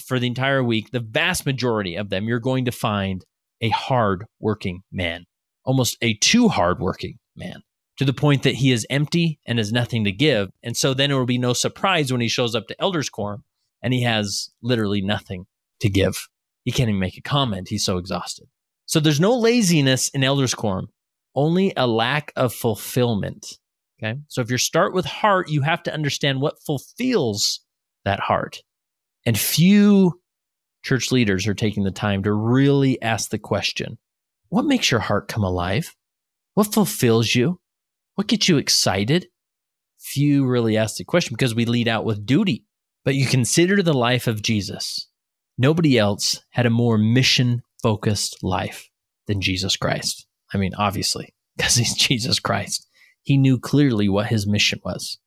for 0.04 0.18
the 0.18 0.26
entire 0.26 0.62
week, 0.62 0.90
the 0.90 1.00
vast 1.00 1.46
majority 1.46 1.96
of 1.96 2.10
them, 2.10 2.26
you're 2.26 2.40
going 2.40 2.64
to 2.64 2.72
find 2.72 3.24
a 3.60 3.68
hard 3.70 4.24
working 4.40 4.82
man, 4.90 5.24
almost 5.64 5.96
a 6.02 6.14
too 6.14 6.48
hard 6.48 6.80
working 6.80 7.18
man, 7.36 7.62
to 7.98 8.04
the 8.04 8.12
point 8.12 8.42
that 8.42 8.56
he 8.56 8.72
is 8.72 8.86
empty 8.90 9.38
and 9.46 9.58
has 9.58 9.72
nothing 9.72 10.04
to 10.04 10.12
give. 10.12 10.50
And 10.62 10.76
so 10.76 10.94
then 10.94 11.10
it 11.10 11.14
will 11.14 11.26
be 11.26 11.38
no 11.38 11.52
surprise 11.52 12.10
when 12.10 12.20
he 12.20 12.28
shows 12.28 12.54
up 12.54 12.66
to 12.68 12.80
Elders 12.80 13.08
Quorum 13.08 13.44
and 13.82 13.92
he 13.92 14.02
has 14.02 14.50
literally 14.62 15.00
nothing 15.02 15.46
to 15.80 15.88
give. 15.88 16.28
He 16.64 16.72
can't 16.72 16.88
even 16.88 17.00
make 17.00 17.18
a 17.18 17.22
comment. 17.22 17.68
He's 17.68 17.84
so 17.84 17.98
exhausted. 17.98 18.48
So 18.86 19.00
there's 19.00 19.20
no 19.20 19.36
laziness 19.36 20.08
in 20.10 20.24
Elders 20.24 20.54
Quorum, 20.54 20.88
only 21.34 21.72
a 21.76 21.86
lack 21.86 22.32
of 22.36 22.52
fulfillment. 22.54 23.58
Okay. 24.02 24.18
So 24.28 24.40
if 24.40 24.50
you 24.50 24.58
start 24.58 24.92
with 24.92 25.04
heart, 25.04 25.48
you 25.48 25.62
have 25.62 25.82
to 25.84 25.94
understand 25.94 26.40
what 26.40 26.62
fulfills 26.66 27.60
that 28.04 28.20
heart. 28.20 28.62
And 29.24 29.38
few 29.38 30.20
church 30.82 31.10
leaders 31.10 31.46
are 31.46 31.54
taking 31.54 31.84
the 31.84 31.90
time 31.90 32.22
to 32.24 32.32
really 32.32 33.00
ask 33.00 33.30
the 33.30 33.38
question 33.38 33.98
what 34.48 34.66
makes 34.66 34.90
your 34.90 35.00
heart 35.00 35.26
come 35.26 35.42
alive? 35.42 35.96
What 36.54 36.72
fulfills 36.72 37.34
you? 37.34 37.60
What 38.14 38.28
gets 38.28 38.48
you 38.48 38.58
excited? 38.58 39.26
Few 39.98 40.46
really 40.46 40.76
ask 40.76 40.96
the 40.96 41.04
question 41.04 41.34
because 41.34 41.54
we 41.54 41.64
lead 41.64 41.88
out 41.88 42.04
with 42.04 42.26
duty. 42.26 42.64
But 43.04 43.16
you 43.16 43.26
consider 43.26 43.82
the 43.82 43.92
life 43.94 44.26
of 44.26 44.42
Jesus. 44.42 45.08
Nobody 45.58 45.98
else 45.98 46.40
had 46.50 46.66
a 46.66 46.70
more 46.70 46.98
mission 46.98 47.62
focused 47.82 48.42
life 48.42 48.88
than 49.26 49.40
Jesus 49.40 49.76
Christ. 49.76 50.26
I 50.52 50.58
mean, 50.58 50.72
obviously, 50.76 51.34
because 51.56 51.74
he's 51.74 51.94
Jesus 51.96 52.38
Christ. 52.38 52.88
He 53.24 53.36
knew 53.36 53.58
clearly 53.58 54.08
what 54.08 54.26
his 54.26 54.46
mission 54.46 54.80
was. 54.84 55.18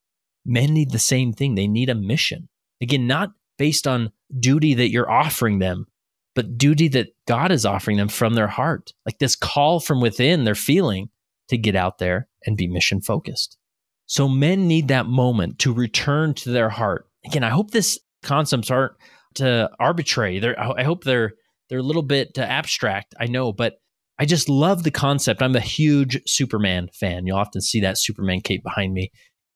Men 0.46 0.74
need 0.74 0.92
the 0.92 1.00
same 1.00 1.34
thing. 1.34 1.56
They 1.56 1.68
need 1.68 1.90
a 1.90 1.96
mission. 1.96 2.48
Again, 2.82 3.06
not 3.06 3.32
based 3.58 3.88
on 3.88 4.12
duty 4.40 4.74
that 4.76 4.90
you're 4.90 5.12
offering 5.12 5.60
them, 5.60 5.88
but 6.36 6.58
duty 6.58 6.88
that 6.90 7.10
God 7.26 7.52
is 7.52 7.66
offering 7.66 7.98
them 7.98 8.08
from 8.08 8.36
their 8.36 8.48
heart. 8.48 8.94
Like 9.06 9.18
this 9.20 9.36
call 9.36 9.80
from 9.80 10.00
within 10.00 10.44
they're 10.44 10.56
feeling 10.56 11.10
to 11.50 11.58
get 11.58 11.76
out 11.76 11.98
there 11.98 12.30
and 12.46 12.56
be 12.56 12.68
mission 12.68 13.02
focused. 13.02 13.58
So 14.06 14.30
men 14.30 14.68
need 14.68 14.88
that 14.88 15.08
moment 15.08 15.60
to 15.60 15.74
return 15.74 16.34
to 16.36 16.52
their 16.52 16.70
heart. 16.70 17.08
Again, 17.26 17.44
I 17.44 17.50
hope 17.50 17.72
this 17.72 18.00
concepts 18.24 18.72
aren't 18.72 18.94
uh, 19.42 19.68
arbitrary. 19.80 20.40
They're, 20.40 20.60
I 20.60 20.84
hope 20.84 21.04
they're 21.04 21.34
they're 21.70 21.80
a 21.80 21.84
little 21.84 22.04
bit 22.04 22.38
uh, 22.38 22.42
abstract. 22.42 23.14
I 23.20 23.26
know, 23.26 23.52
but 23.52 23.82
I 24.20 24.26
just 24.26 24.50
love 24.50 24.84
the 24.84 24.92
concept. 24.92 25.42
I'm 25.42 25.56
a 25.56 25.60
huge 25.60 26.20
Superman 26.26 26.90
fan. 26.94 27.28
You'll 27.28 27.38
often 27.38 27.62
see 27.62 27.80
that 27.82 28.00
Superman 28.00 28.42
cape 28.42 28.64
behind 28.64 28.94
me 28.94 29.12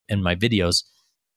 in 0.07 0.21
my 0.21 0.35
videos. 0.35 0.83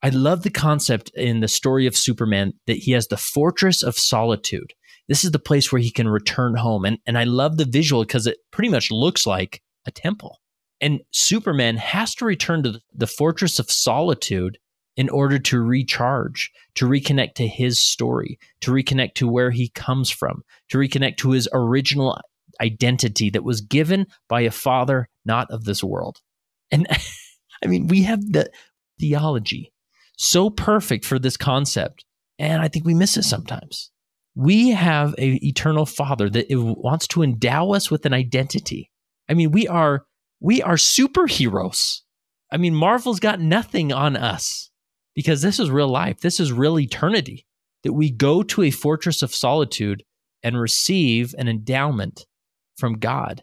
I 0.03 0.11
love 0.11 0.43
the 0.43 0.51
concept 0.51 1.11
in 1.15 1.41
the 1.41 1.49
story 1.49 1.87
of 1.87 1.97
Superman 1.97 2.53
that 2.67 2.77
he 2.77 2.93
has 2.93 3.09
the 3.09 3.17
fortress 3.17 3.83
of 3.83 3.99
solitude. 3.99 4.75
This 5.09 5.25
is 5.25 5.31
the 5.31 5.39
place 5.39 5.73
where 5.73 5.81
he 5.81 5.91
can 5.91 6.09
return 6.09 6.57
home. 6.57 6.85
And, 6.85 6.99
and 7.07 7.17
I 7.17 7.25
love 7.25 7.57
the 7.57 7.65
visual 7.65 8.03
because 8.05 8.27
it 8.27 8.39
pretty 8.51 8.69
much 8.69 8.91
looks 8.91 9.27
like 9.27 9.63
a 9.87 9.91
temple. 9.91 10.41
And 10.81 11.01
Superman 11.13 11.79
has 11.79 12.15
to 12.17 12.27
return 12.27 12.63
to 12.65 12.81
the 12.93 13.07
fortress 13.07 13.59
of 13.59 13.71
solitude 13.71 14.59
in 14.97 15.09
order 15.09 15.39
to 15.39 15.61
recharge, 15.61 16.51
to 16.75 16.87
reconnect 16.87 17.35
to 17.35 17.49
his 17.49 17.81
story, 17.81 18.39
to 18.61 18.71
reconnect 18.71 19.15
to 19.15 19.29
where 19.29 19.51
he 19.51 19.71
comes 19.71 20.11
from, 20.11 20.43
to 20.69 20.79
reconnect 20.79 21.17
to 21.17 21.31
his 21.31 21.49
original 21.53 22.21
identity 22.61 23.31
that 23.31 23.45
was 23.45 23.61
given 23.61 24.07
by 24.29 24.43
a 24.43 24.51
father 24.51 25.09
not 25.25 25.51
of 25.51 25.65
this 25.65 25.83
world. 25.83 26.21
And 26.71 26.87
I 27.65 27.67
mean, 27.67 27.89
we 27.89 28.03
have 28.03 28.21
the 28.21 28.51
theology 29.01 29.73
so 30.17 30.51
perfect 30.51 31.05
for 31.05 31.19
this 31.19 31.37
concept, 31.37 32.05
and 32.39 32.63
I 32.63 32.69
think 32.69 32.85
we 32.85 32.95
miss 32.95 33.17
it 33.17 33.25
sometimes. 33.25 33.91
We 34.37 34.71
have 34.71 35.15
a 35.19 35.35
eternal 35.47 35.87
father 35.87 36.29
that 36.31 36.47
wants 36.51 37.07
to 37.09 37.23
endow 37.23 37.71
us 37.73 37.91
with 37.91 38.05
an 38.07 38.13
identity. 38.13 38.91
I 39.29 39.35
mean, 39.35 39.51
we 39.53 39.69
are 39.69 40.05
we 40.41 40.63
are 40.63 40.75
superheroes. 40.75 42.01
I 42.51 42.57
mean, 42.57 42.75
Marvel's 42.75 43.21
got 43.21 43.41
nothing 43.41 43.93
on 43.93 44.17
us 44.17 44.71
because 45.15 45.43
this 45.43 45.59
is 45.59 45.71
real 45.71 45.89
life. 45.89 46.21
This 46.21 46.39
is 46.41 46.53
real 46.53 46.79
eternity. 46.79 47.47
That 47.83 47.93
we 47.93 48.11
go 48.11 48.43
to 48.43 48.63
a 48.63 48.71
fortress 48.71 49.23
of 49.23 49.35
solitude 49.35 50.05
and 50.43 50.61
receive 50.61 51.35
an 51.39 51.49
endowment 51.49 52.27
from 52.77 52.99
God 52.99 53.43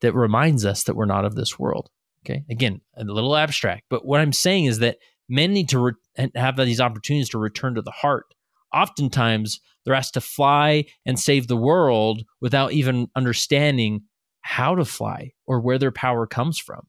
that 0.00 0.14
reminds 0.14 0.64
us 0.64 0.84
that 0.84 0.96
we're 0.96 1.06
not 1.06 1.24
of 1.24 1.34
this 1.34 1.58
world. 1.58 1.90
Okay. 2.24 2.44
Again, 2.50 2.80
a 2.96 3.04
little 3.04 3.36
abstract, 3.36 3.84
but 3.90 4.04
what 4.04 4.20
I'm 4.20 4.32
saying 4.32 4.66
is 4.66 4.78
that 4.78 4.98
men 5.28 5.52
need 5.52 5.68
to 5.70 5.78
re- 6.16 6.30
have 6.34 6.56
these 6.56 6.80
opportunities 6.80 7.30
to 7.30 7.38
return 7.38 7.74
to 7.74 7.82
the 7.82 7.90
heart. 7.90 8.26
Oftentimes, 8.72 9.60
they're 9.84 9.94
asked 9.94 10.14
to 10.14 10.20
fly 10.20 10.84
and 11.04 11.18
save 11.18 11.48
the 11.48 11.56
world 11.56 12.22
without 12.40 12.72
even 12.72 13.08
understanding 13.16 14.02
how 14.42 14.74
to 14.74 14.84
fly 14.84 15.32
or 15.46 15.60
where 15.60 15.78
their 15.78 15.92
power 15.92 16.26
comes 16.26 16.58
from. 16.58 16.86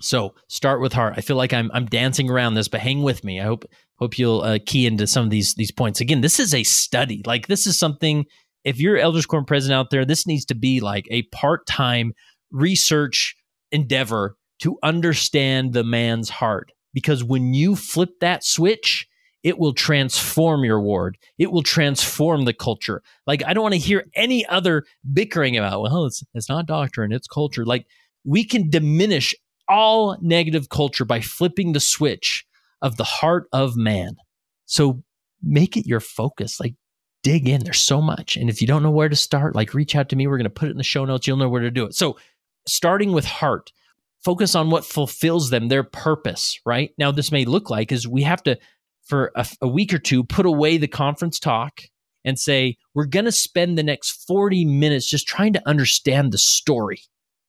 So 0.00 0.34
start 0.48 0.80
with 0.80 0.92
heart. 0.92 1.14
I 1.16 1.20
feel 1.20 1.36
like 1.36 1.52
I'm 1.52 1.70
I'm 1.72 1.86
dancing 1.86 2.28
around 2.28 2.54
this, 2.54 2.68
but 2.68 2.80
hang 2.80 3.02
with 3.02 3.24
me. 3.24 3.40
I 3.40 3.44
hope 3.44 3.64
hope 3.96 4.18
you'll 4.18 4.42
uh, 4.42 4.58
key 4.64 4.86
into 4.86 5.06
some 5.06 5.24
of 5.24 5.30
these 5.30 5.54
these 5.54 5.70
points. 5.70 6.00
Again, 6.00 6.20
this 6.20 6.40
is 6.40 6.52
a 6.52 6.64
study. 6.64 7.22
Like 7.24 7.46
this 7.46 7.66
is 7.66 7.78
something. 7.78 8.26
If 8.64 8.80
you're 8.80 8.96
Elders 8.96 9.26
Quorum 9.26 9.44
president 9.44 9.78
out 9.78 9.90
there, 9.90 10.04
this 10.04 10.26
needs 10.26 10.44
to 10.46 10.54
be 10.54 10.80
like 10.80 11.06
a 11.10 11.22
part 11.24 11.66
time 11.66 12.12
research 12.50 13.36
endeavor 13.70 14.36
to 14.60 14.78
understand 14.82 15.72
the 15.72 15.84
man's 15.84 16.30
heart. 16.30 16.72
Because 16.92 17.24
when 17.24 17.54
you 17.54 17.76
flip 17.76 18.10
that 18.20 18.44
switch, 18.44 19.06
it 19.42 19.58
will 19.58 19.74
transform 19.74 20.64
your 20.64 20.80
ward. 20.80 21.18
It 21.38 21.52
will 21.52 21.62
transform 21.62 22.46
the 22.46 22.54
culture. 22.54 23.02
Like 23.26 23.44
I 23.44 23.52
don't 23.52 23.62
want 23.62 23.74
to 23.74 23.80
hear 23.80 24.06
any 24.14 24.46
other 24.46 24.84
bickering 25.12 25.56
about. 25.56 25.82
Well, 25.82 26.06
it's 26.06 26.24
it's 26.32 26.48
not 26.48 26.66
doctrine, 26.66 27.12
it's 27.12 27.28
culture. 27.28 27.66
Like 27.66 27.86
we 28.24 28.44
can 28.44 28.70
diminish 28.70 29.34
all 29.68 30.16
negative 30.22 30.70
culture 30.70 31.04
by 31.04 31.20
flipping 31.20 31.72
the 31.72 31.80
switch 31.80 32.46
of 32.80 32.96
the 32.96 33.04
heart 33.04 33.46
of 33.52 33.76
man. 33.76 34.16
So 34.66 35.02
make 35.42 35.76
it 35.76 35.86
your 35.86 36.00
focus. 36.00 36.58
Like 36.58 36.74
dig 37.24 37.48
in. 37.48 37.64
There's 37.64 37.80
so 37.80 38.00
much. 38.00 38.36
And 38.36 38.48
if 38.48 38.60
you 38.60 38.68
don't 38.68 38.84
know 38.84 38.90
where 38.90 39.08
to 39.08 39.16
start, 39.16 39.56
like 39.56 39.74
reach 39.74 39.96
out 39.96 40.10
to 40.10 40.16
me. 40.16 40.28
We're 40.28 40.36
going 40.36 40.44
to 40.44 40.50
put 40.50 40.68
it 40.68 40.72
in 40.72 40.76
the 40.76 40.84
show 40.84 41.04
notes. 41.04 41.26
You'll 41.26 41.38
know 41.38 41.48
where 41.48 41.62
to 41.62 41.70
do 41.70 41.86
it. 41.86 41.94
So 41.94 42.16
starting 42.68 43.12
with 43.12 43.24
heart, 43.24 43.72
focus 44.24 44.54
on 44.54 44.70
what 44.70 44.84
fulfills 44.84 45.50
them, 45.50 45.68
their 45.68 45.82
purpose, 45.82 46.60
right? 46.64 46.92
Now, 46.96 47.10
this 47.10 47.32
may 47.32 47.44
look 47.44 47.70
like 47.70 47.90
is 47.90 48.06
we 48.06 48.22
have 48.22 48.42
to, 48.44 48.58
for 49.06 49.32
a, 49.34 49.46
a 49.62 49.68
week 49.68 49.92
or 49.92 49.98
two, 49.98 50.22
put 50.22 50.46
away 50.46 50.76
the 50.76 50.86
conference 50.86 51.40
talk 51.40 51.80
and 52.24 52.38
say, 52.38 52.76
we're 52.94 53.06
going 53.06 53.24
to 53.24 53.32
spend 53.32 53.76
the 53.76 53.82
next 53.82 54.24
40 54.26 54.64
minutes 54.66 55.08
just 55.08 55.26
trying 55.26 55.54
to 55.54 55.68
understand 55.68 56.30
the 56.30 56.38
story. 56.38 57.00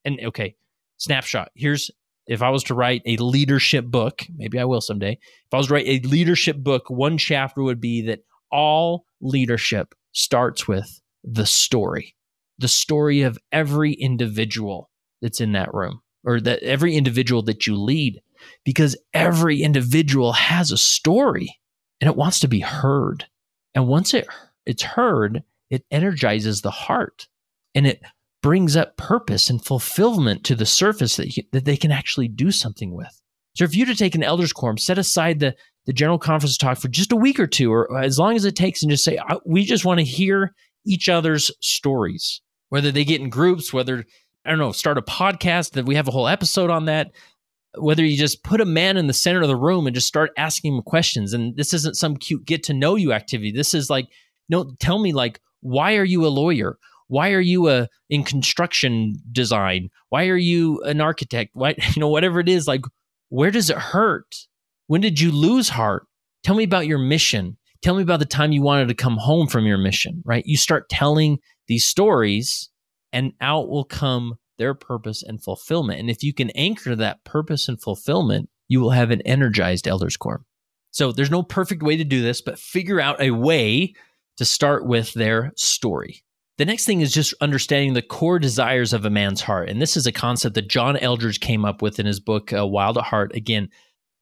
And 0.04 0.20
okay, 0.26 0.56
snapshot. 0.98 1.52
Here's 1.54 1.92
if 2.28 2.42
I 2.42 2.50
was 2.50 2.64
to 2.64 2.74
write 2.74 3.04
a 3.06 3.18
leadership 3.18 3.86
book, 3.86 4.24
maybe 4.36 4.60
I 4.60 4.66
will 4.66 4.82
someday. 4.82 5.12
If 5.12 5.54
I 5.54 5.58
was 5.58 5.68
to 5.68 5.74
write 5.74 5.88
a 5.88 6.08
leadership 6.08 6.58
book, 6.58 6.90
one 6.90 7.18
chapter 7.18 7.62
would 7.62 7.80
be 7.80 8.02
that 8.08 8.20
all 8.56 9.06
leadership 9.20 9.94
starts 10.14 10.66
with 10.66 11.02
the 11.26 11.46
story, 11.46 12.16
the 12.58 12.70
story 12.70 13.22
of 13.22 13.38
every 13.52 13.92
individual 13.92 14.90
that's 15.22 15.42
in 15.42 15.52
that 15.52 15.74
room 15.74 16.00
or 16.24 16.40
that 16.40 16.64
every 16.64 16.96
individual 16.96 17.42
that 17.42 17.68
you 17.68 17.76
lead, 17.76 18.22
because 18.64 18.96
every 19.14 19.62
individual 19.62 20.32
has 20.32 20.72
a 20.72 20.78
story. 20.78 21.60
and 22.02 22.10
it 22.10 22.16
wants 22.16 22.40
to 22.42 22.48
be 22.48 22.60
heard. 22.60 23.26
And 23.74 23.88
once 23.88 24.14
it 24.14 24.28
it's 24.66 24.84
heard, 24.84 25.44
it 25.70 25.86
energizes 25.92 26.62
the 26.62 26.72
heart 26.72 27.28
and 27.74 27.86
it 27.86 28.02
brings 28.42 28.76
up 28.76 28.96
purpose 28.98 29.50
and 29.50 29.64
fulfillment 29.64 30.44
to 30.46 30.56
the 30.56 30.66
surface 30.66 31.18
that, 31.18 31.36
you, 31.36 31.44
that 31.52 31.66
they 31.66 31.78
can 31.78 31.92
actually 31.92 32.28
do 32.28 32.52
something 32.52 32.94
with. 32.94 33.22
So 33.56 33.64
if 33.64 33.76
you 33.76 33.86
to 33.86 33.96
take 33.96 34.16
an 34.16 34.24
elders 34.24 34.54
quorum, 34.54 34.78
set 34.78 34.98
aside 34.98 35.40
the, 35.40 35.56
the 35.86 35.94
general 35.94 36.18
conference 36.18 36.58
talk 36.58 36.78
for 36.78 36.88
just 36.88 37.12
a 37.12 37.18
week 37.18 37.40
or 37.40 37.48
two, 37.48 37.72
or 37.72 38.00
as 38.00 38.18
long 38.18 38.36
as 38.36 38.46
it 38.46 38.56
takes, 38.56 38.82
and 38.82 38.90
just 38.90 39.04
say, 39.04 39.18
we 39.46 39.64
just 39.64 39.86
want 39.86 40.00
to 40.00 40.06
hear 40.06 40.54
each 40.86 41.10
other's 41.10 41.52
stories, 41.62 42.42
whether 42.70 42.92
they 42.92 43.06
get 43.06 43.22
in 43.22 43.30
groups, 43.30 43.74
whether, 43.74 44.06
I 44.46 44.50
don't 44.50 44.60
know, 44.60 44.72
start 44.72 44.98
a 44.98 45.02
podcast 45.02 45.72
that 45.72 45.86
we 45.86 45.96
have 45.96 46.08
a 46.08 46.12
whole 46.12 46.28
episode 46.28 46.70
on 46.70 46.86
that, 46.86 47.12
whether 47.78 48.04
you 48.04 48.18
just 48.18 48.44
put 48.44 48.62
a 48.62 48.66
man 48.66 48.98
in 48.98 49.08
the 49.08 49.14
center 49.14 49.42
of 49.42 49.48
the 49.48 49.56
room 49.56 49.86
and 49.88 49.94
just 49.94 50.08
start 50.08 50.32
asking 50.38 50.76
him 50.76 50.82
questions. 50.82 51.34
And 51.34 51.56
this 51.58 51.74
isn't 51.74 51.98
some 51.98 52.18
cute 52.18 52.46
get 52.46 52.64
to 52.64 52.74
know 52.74 52.96
you 52.96 53.14
activity. 53.14 53.52
This 53.52 53.74
is 53.74 53.90
like, 53.90 54.08
no, 54.50 54.72
tell 54.80 55.00
me 55.00 55.14
like, 55.14 55.40
why 55.62 55.96
are 55.96 56.04
you 56.04 56.26
a 56.26 56.30
lawyer? 56.30 56.78
Why 57.08 57.32
are 57.34 57.42
you 57.42 57.70
a 57.70 57.88
in 58.10 58.24
construction 58.24 59.16
design? 59.32 59.90
Why 60.10 60.28
are 60.28 60.38
you 60.38 60.82
an 60.84 61.02
architect? 61.02 61.52
Why, 61.54 61.76
you 61.96 62.00
know, 62.00 62.10
whatever 62.10 62.40
it 62.40 62.50
is, 62.50 62.68
like, 62.68 62.82
where 63.30 63.52
does 63.52 63.70
it 63.70 63.78
hurt? 63.78 64.36
When 64.88 65.02
did 65.02 65.20
you 65.20 65.32
lose 65.32 65.70
heart? 65.70 66.06
Tell 66.44 66.56
me 66.56 66.64
about 66.64 66.88
your 66.88 67.00
mission. 67.00 67.58
Tell 67.82 67.96
me 67.96 68.04
about 68.04 68.20
the 68.20 68.26
time 68.26 68.52
you 68.52 68.62
wanted 68.62 68.88
to 68.88 68.96
come 68.96 69.18
home 69.18 69.48
from 69.48 69.66
your 69.66 69.78
mission, 69.78 70.22
right? 70.26 70.44
You 70.46 70.58
start 70.58 70.90
telling 70.90 71.40
these 71.68 71.86
stories, 71.86 72.70
and 73.12 73.34
out 73.42 73.70
will 73.70 73.86
come 73.86 74.36
their 74.58 74.74
purpose 74.74 75.24
and 75.24 75.44
fulfillment. 75.44 76.00
And 76.00 76.10
if 76.10 76.24
you 76.24 76.34
can 76.34 76.50
anchor 76.52 76.96
that 76.96 77.24
purpose 77.24 77.68
and 77.68 77.82
fulfillment, 77.82 78.50
you 78.68 78.80
will 78.80 78.92
have 78.92 79.12
an 79.12 79.22
energized 79.22 79.88
elders 79.88 80.18
quorum. 80.18 80.46
So 80.92 81.12
there's 81.12 81.32
no 81.32 81.44
perfect 81.44 81.84
way 81.84 81.98
to 81.98 82.04
do 82.04 82.22
this, 82.22 82.42
but 82.42 82.60
figure 82.60 83.02
out 83.02 83.22
a 83.22 83.32
way 83.32 83.94
to 84.38 84.46
start 84.46 84.86
with 84.86 85.14
their 85.14 85.52
story. 85.56 86.24
The 86.58 86.66
next 86.66 86.86
thing 86.86 87.02
is 87.02 87.12
just 87.12 87.34
understanding 87.42 87.94
the 87.94 88.02
core 88.02 88.40
desires 88.40 88.94
of 88.94 89.04
a 89.04 89.10
man's 89.10 89.42
heart. 89.42 89.70
And 89.70 89.82
this 89.82 89.98
is 89.98 90.08
a 90.08 90.12
concept 90.12 90.56
that 90.56 90.70
John 90.70 90.96
Eldredge 90.96 91.42
came 91.42 91.66
up 91.66 91.82
with 91.82 92.00
in 92.00 92.06
his 92.06 92.22
book, 92.22 92.54
uh, 92.54 92.66
Wild 92.66 92.98
at 92.98 93.04
Heart. 93.04 93.36
Again, 93.36 93.70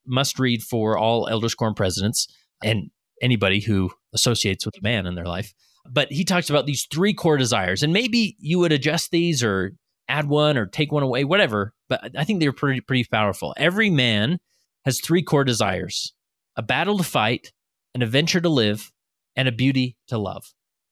must 0.06 0.40
read 0.40 0.62
for 0.64 0.98
all 0.98 1.28
Elders 1.28 1.56
Quorum 1.56 1.76
presidents 1.76 2.28
and 2.64 2.90
anybody 3.22 3.60
who 3.60 3.92
associates 4.14 4.66
with 4.66 4.76
a 4.78 4.84
man 4.84 5.06
in 5.06 5.16
their 5.16 5.26
life. 5.26 5.54
But 5.90 6.12
he 6.12 6.24
talks 6.24 6.50
about 6.50 6.66
these 6.66 6.88
three 6.92 7.14
core 7.14 7.38
desires. 7.38 7.84
And 7.84 7.92
maybe 7.94 8.36
you 8.40 8.60
would 8.60 8.72
adjust 8.72 9.12
these 9.12 9.44
or 9.44 9.74
add 10.08 10.28
one 10.28 10.58
or 10.58 10.66
take 10.66 10.92
one 10.92 11.04
away, 11.04 11.24
whatever. 11.24 11.74
But 11.90 12.12
I 12.18 12.24
think 12.24 12.40
they're 12.40 12.54
pretty 12.54 12.82
pretty 12.82 13.06
powerful. 13.12 13.54
Every 13.58 13.90
man 13.90 14.40
has 14.86 15.00
three 15.00 15.24
core 15.24 15.44
desires: 15.44 16.14
a 16.56 16.62
battle 16.62 16.98
to 16.98 17.04
fight, 17.04 17.52
an 17.94 18.02
adventure 18.02 18.42
to 18.42 18.50
live, 18.50 18.92
and 19.36 19.48
a 19.48 19.52
beauty 19.52 19.98
to 20.08 20.18
love. 20.18 20.46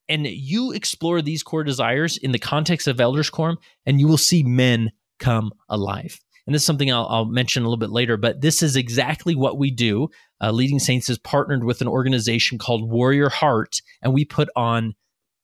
And 0.10 0.28
you 0.28 0.72
explore 0.74 1.22
these 1.22 1.44
core 1.44 1.64
desires 1.64 2.18
in 2.18 2.32
the 2.32 2.40
context 2.40 2.88
of 2.88 3.00
Elders 3.00 3.30
Quorum, 3.30 3.58
and 3.86 4.00
you 4.00 4.08
will 4.08 4.18
see 4.18 4.44
men 4.44 4.92
come 5.20 5.52
alive. 5.70 6.20
And 6.52 6.56
this 6.56 6.64
is 6.64 6.66
something 6.66 6.92
I'll, 6.92 7.08
I'll 7.10 7.24
mention 7.24 7.64
a 7.64 7.66
little 7.66 7.78
bit 7.78 7.92
later, 7.92 8.18
but 8.18 8.42
this 8.42 8.62
is 8.62 8.76
exactly 8.76 9.36
what 9.36 9.58
we 9.58 9.72
do. 9.72 10.10
Uh, 10.42 10.52
Leading 10.52 10.80
Saints 10.80 11.08
has 11.08 11.18
partnered 11.18 11.64
with 11.64 11.80
an 11.80 11.88
organization 11.88 12.58
called 12.58 12.92
Warrior 12.92 13.30
Heart, 13.30 13.78
and 14.02 14.14
we 14.14 14.26
put 14.26 14.50
on 14.54 14.96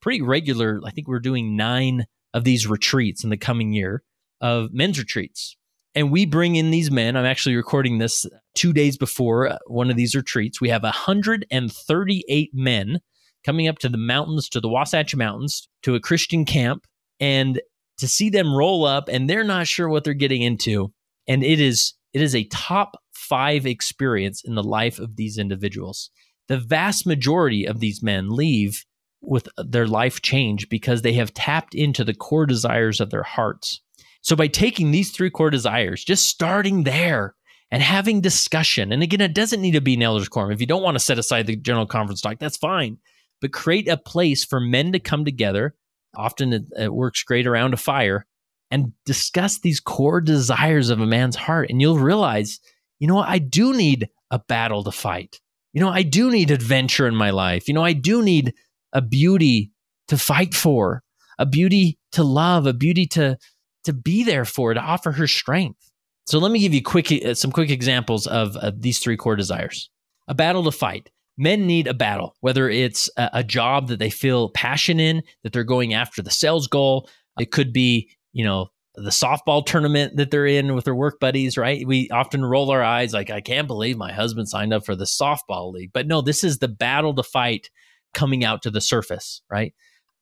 pretty 0.01 0.21
regular, 0.21 0.81
I 0.85 0.91
think 0.91 1.07
we're 1.07 1.21
doing 1.21 1.55
nine 1.55 2.07
of 2.33 2.43
these 2.43 2.67
retreats 2.67 3.23
in 3.23 3.29
the 3.29 3.37
coming 3.37 3.71
year 3.71 4.03
of 4.41 4.73
men's 4.73 4.99
retreats. 4.99 5.55
And 5.95 6.11
we 6.11 6.25
bring 6.25 6.57
in 6.57 6.71
these 6.71 6.91
men. 6.91 7.15
I'm 7.15 7.23
actually 7.23 7.55
recording 7.55 7.99
this 7.99 8.25
two 8.53 8.73
days 8.73 8.97
before 8.97 9.47
uh, 9.47 9.59
one 9.67 9.89
of 9.89 9.95
these 9.95 10.13
retreats. 10.13 10.59
We 10.59 10.67
have 10.67 10.83
138 10.83 12.51
men 12.53 12.99
coming 13.45 13.69
up 13.69 13.79
to 13.79 13.87
the 13.87 13.97
mountains, 13.97 14.49
to 14.49 14.59
the 14.59 14.67
Wasatch 14.67 15.15
Mountains, 15.15 15.69
to 15.83 15.95
a 15.95 16.01
Christian 16.01 16.43
camp, 16.43 16.83
and 17.21 17.61
to 17.99 18.09
see 18.09 18.29
them 18.29 18.53
roll 18.53 18.83
up 18.83 19.07
and 19.07 19.29
they're 19.29 19.45
not 19.45 19.67
sure 19.67 19.87
what 19.87 20.03
they're 20.03 20.13
getting 20.13 20.41
into. 20.41 20.91
And 21.27 21.43
it 21.43 21.59
is 21.59 21.93
it 22.13 22.21
is 22.21 22.35
a 22.35 22.45
top 22.45 22.97
five 23.13 23.65
experience 23.65 24.41
in 24.43 24.55
the 24.55 24.63
life 24.63 24.99
of 24.99 25.15
these 25.15 25.37
individuals. 25.37 26.09
The 26.47 26.57
vast 26.57 27.05
majority 27.05 27.65
of 27.65 27.79
these 27.79 28.01
men 28.01 28.29
leave 28.29 28.85
with 29.21 29.49
their 29.57 29.87
life 29.87 30.21
change 30.21 30.69
because 30.69 31.01
they 31.01 31.13
have 31.13 31.33
tapped 31.33 31.75
into 31.75 32.03
the 32.03 32.13
core 32.13 32.45
desires 32.45 32.99
of 33.01 33.09
their 33.09 33.23
hearts. 33.23 33.81
So 34.21 34.35
by 34.35 34.47
taking 34.47 34.91
these 34.91 35.11
three 35.11 35.29
core 35.29 35.49
desires, 35.49 36.03
just 36.03 36.27
starting 36.27 36.83
there 36.83 37.35
and 37.69 37.83
having 37.83 38.21
discussion, 38.21 38.91
and 38.91 39.03
again, 39.03 39.21
it 39.21 39.33
doesn't 39.33 39.61
need 39.61 39.71
to 39.71 39.81
be 39.81 39.95
an 39.95 40.03
elders 40.03 40.29
quorum. 40.29 40.51
If 40.51 40.61
you 40.61 40.67
don't 40.67 40.83
want 40.83 40.95
to 40.95 41.03
set 41.03 41.19
aside 41.19 41.47
the 41.47 41.55
general 41.55 41.85
conference 41.85 42.21
talk, 42.21 42.39
that's 42.39 42.57
fine. 42.57 42.97
But 43.41 43.53
create 43.53 43.87
a 43.87 43.97
place 43.97 44.45
for 44.45 44.59
men 44.59 44.93
to 44.93 44.99
come 44.99 45.25
together. 45.25 45.75
Often 46.15 46.53
it, 46.53 46.63
it 46.77 46.93
works 46.93 47.23
great 47.23 47.45
around 47.45 47.73
a 47.73 47.77
fire 47.77 48.25
and 48.69 48.91
discuss 49.05 49.59
these 49.59 49.79
core 49.79 50.21
desires 50.21 50.89
of 50.89 50.99
a 50.99 51.05
man's 51.05 51.35
heart. 51.35 51.69
And 51.69 51.81
you'll 51.81 51.97
realize, 51.97 52.59
you 52.99 53.07
know? 53.07 53.19
I 53.19 53.37
do 53.37 53.73
need 53.73 54.09
a 54.31 54.39
battle 54.39 54.83
to 54.83 54.91
fight. 54.91 55.39
You 55.73 55.81
know, 55.81 55.89
I 55.89 56.03
do 56.03 56.31
need 56.31 56.51
adventure 56.51 57.07
in 57.07 57.15
my 57.15 57.29
life. 57.29 57.67
You 57.67 57.73
know, 57.73 57.83
I 57.83 57.93
do 57.93 58.21
need 58.21 58.53
a 58.93 59.01
beauty 59.01 59.71
to 60.07 60.17
fight 60.17 60.55
for, 60.55 61.03
a 61.37 61.45
beauty 61.45 61.99
to 62.13 62.23
love, 62.23 62.65
a 62.65 62.73
beauty 62.73 63.05
to 63.07 63.37
to 63.83 63.93
be 63.93 64.23
there 64.23 64.43
for, 64.43 64.73
to 64.73 64.79
offer 64.81 65.11
her 65.13 65.27
strength. 65.27 65.91
So 66.25 66.39
let 66.39 66.51
me 66.51 66.59
give 66.59 66.73
you 66.73 66.81
quick 66.81 67.09
uh, 67.11 67.33
some 67.33 67.51
quick 67.51 67.69
examples 67.69 68.27
of, 68.27 68.57
these 68.81 68.99
three 68.99 69.15
core 69.15 69.37
desires. 69.37 69.89
A 70.27 70.33
battle 70.33 70.63
to 70.65 70.71
fight. 70.71 71.09
Men 71.37 71.67
need 71.67 71.87
a 71.87 71.93
battle, 71.93 72.35
whether 72.41 72.69
it's 72.69 73.09
a 73.15 73.43
job 73.43 73.87
that 73.89 73.99
they 73.99 74.09
feel 74.09 74.49
passion 74.49 74.99
in, 74.99 75.21
that 75.43 75.53
they're 75.53 75.63
going 75.63 75.93
after 75.93 76.21
the 76.21 76.31
sales 76.31 76.67
goal. 76.67 77.07
It 77.39 77.51
could 77.51 77.71
be, 77.71 78.09
you 78.37 78.43
know, 78.43 78.67
the 78.93 79.09
softball 79.09 79.65
tournament 79.65 80.15
that 80.17 80.29
they're 80.29 80.45
in 80.45 80.75
with 80.75 80.85
their 80.85 80.93
work 80.93 81.19
buddies, 81.19 81.57
right? 81.57 81.85
We 81.87 82.07
often 82.11 82.45
roll 82.45 82.69
our 82.69 82.83
eyes 82.83 83.11
like, 83.11 83.31
I 83.31 83.41
can't 83.41 83.67
believe 83.67 83.97
my 83.97 84.13
husband 84.13 84.47
signed 84.47 84.73
up 84.73 84.85
for 84.85 84.95
the 84.95 85.05
softball 85.05 85.73
league. 85.73 85.89
But 85.91 86.05
no, 86.05 86.21
this 86.21 86.43
is 86.43 86.59
the 86.59 86.67
battle 86.67 87.15
to 87.15 87.23
fight 87.23 87.71
coming 88.13 88.43
out 88.43 88.61
to 88.61 88.69
the 88.69 88.79
surface, 88.79 89.41
right? 89.49 89.73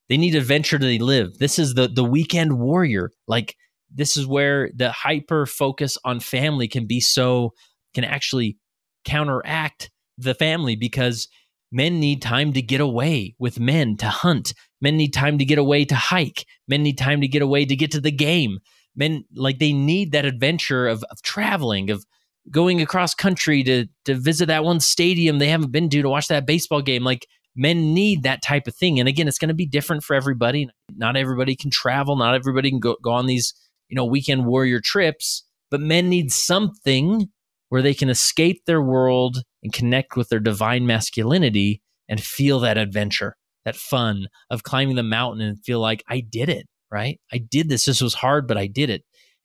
They 0.08 0.16
need 0.16 0.34
adventure 0.34 0.78
to 0.78 1.04
live. 1.04 1.36
This 1.38 1.58
is 1.58 1.74
the 1.74 1.88
the 1.88 2.04
weekend 2.04 2.58
warrior. 2.58 3.10
Like 3.28 3.54
this 3.94 4.16
is 4.16 4.26
where 4.26 4.70
the 4.74 4.92
hyper 4.92 5.44
focus 5.44 5.98
on 6.02 6.20
family 6.20 6.68
can 6.68 6.86
be 6.86 7.00
so 7.00 7.52
can 7.92 8.04
actually 8.04 8.56
counteract 9.04 9.90
the 10.16 10.34
family 10.34 10.74
because 10.74 11.28
men 11.72 12.00
need 12.00 12.22
time 12.22 12.52
to 12.52 12.62
get 12.62 12.80
away 12.80 13.34
with 13.38 13.60
men 13.60 13.96
to 13.98 14.06
hunt. 14.08 14.54
Men 14.80 14.96
need 14.96 15.12
time 15.12 15.38
to 15.38 15.44
get 15.44 15.58
away 15.58 15.84
to 15.84 15.94
hike. 15.94 16.44
Men 16.68 16.82
need 16.82 16.98
time 16.98 17.20
to 17.20 17.28
get 17.28 17.42
away 17.42 17.64
to 17.64 17.76
get 17.76 17.90
to 17.92 18.00
the 18.00 18.10
game. 18.10 18.58
Men 18.94 19.24
like 19.34 19.58
they 19.58 19.72
need 19.72 20.12
that 20.12 20.24
adventure 20.24 20.86
of, 20.86 21.02
of 21.10 21.22
traveling, 21.22 21.90
of 21.90 22.04
going 22.50 22.80
across 22.80 23.14
country 23.14 23.62
to 23.64 23.86
to 24.04 24.14
visit 24.14 24.46
that 24.46 24.64
one 24.64 24.80
stadium 24.80 25.38
they 25.38 25.48
haven't 25.48 25.72
been 25.72 25.88
to 25.90 26.02
to 26.02 26.08
watch 26.08 26.28
that 26.28 26.46
baseball 26.46 26.80
game. 26.80 27.04
Like 27.04 27.26
men 27.56 27.94
need 27.94 28.22
that 28.22 28.42
type 28.42 28.66
of 28.66 28.74
thing. 28.74 29.00
And 29.00 29.08
again, 29.08 29.26
it's 29.26 29.38
going 29.38 29.48
to 29.48 29.54
be 29.54 29.66
different 29.66 30.04
for 30.04 30.14
everybody. 30.14 30.68
Not 30.94 31.16
everybody 31.16 31.56
can 31.56 31.70
travel. 31.70 32.16
Not 32.16 32.34
everybody 32.34 32.70
can 32.70 32.80
go, 32.80 32.96
go 33.02 33.10
on 33.10 33.26
these, 33.26 33.54
you 33.88 33.96
know, 33.96 34.04
weekend 34.04 34.46
warrior 34.46 34.80
trips, 34.80 35.42
but 35.70 35.80
men 35.80 36.08
need 36.08 36.30
something 36.30 37.28
where 37.70 37.82
they 37.82 37.94
can 37.94 38.08
escape 38.08 38.64
their 38.66 38.82
world 38.82 39.42
and 39.66 39.72
connect 39.72 40.14
with 40.14 40.28
their 40.28 40.38
divine 40.38 40.86
masculinity 40.86 41.82
and 42.08 42.22
feel 42.22 42.60
that 42.60 42.78
adventure, 42.78 43.36
that 43.64 43.74
fun 43.74 44.28
of 44.48 44.62
climbing 44.62 44.94
the 44.94 45.02
mountain 45.02 45.40
and 45.40 45.58
feel 45.64 45.80
like 45.80 46.04
I 46.08 46.20
did 46.20 46.48
it, 46.48 46.68
right? 46.88 47.18
I 47.32 47.38
did 47.38 47.68
this. 47.68 47.84
This 47.84 48.00
was 48.00 48.14
hard, 48.14 48.46
but 48.46 48.56
I 48.56 48.68
did 48.68 48.90
it. 48.90 49.02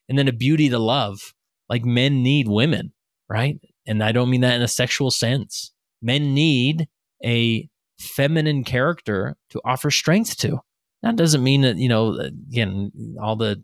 And 0.08 0.16
then 0.16 0.28
a 0.28 0.32
beauty 0.32 0.68
to 0.68 0.78
love. 0.78 1.34
Like 1.68 1.84
men 1.84 2.22
need 2.22 2.46
women, 2.46 2.92
right? 3.28 3.58
And 3.84 4.00
I 4.00 4.12
don't 4.12 4.30
mean 4.30 4.42
that 4.42 4.54
in 4.54 4.62
a 4.62 4.68
sexual 4.68 5.10
sense. 5.10 5.72
Men 6.00 6.34
need 6.34 6.86
a 7.24 7.68
feminine 7.98 8.62
character 8.62 9.34
to 9.50 9.60
offer 9.64 9.90
strength 9.90 10.36
to. 10.38 10.60
That 11.02 11.16
doesn't 11.16 11.42
mean 11.42 11.62
that, 11.62 11.78
you 11.78 11.88
know, 11.88 12.16
again, 12.16 12.92
all 13.20 13.34
the 13.34 13.60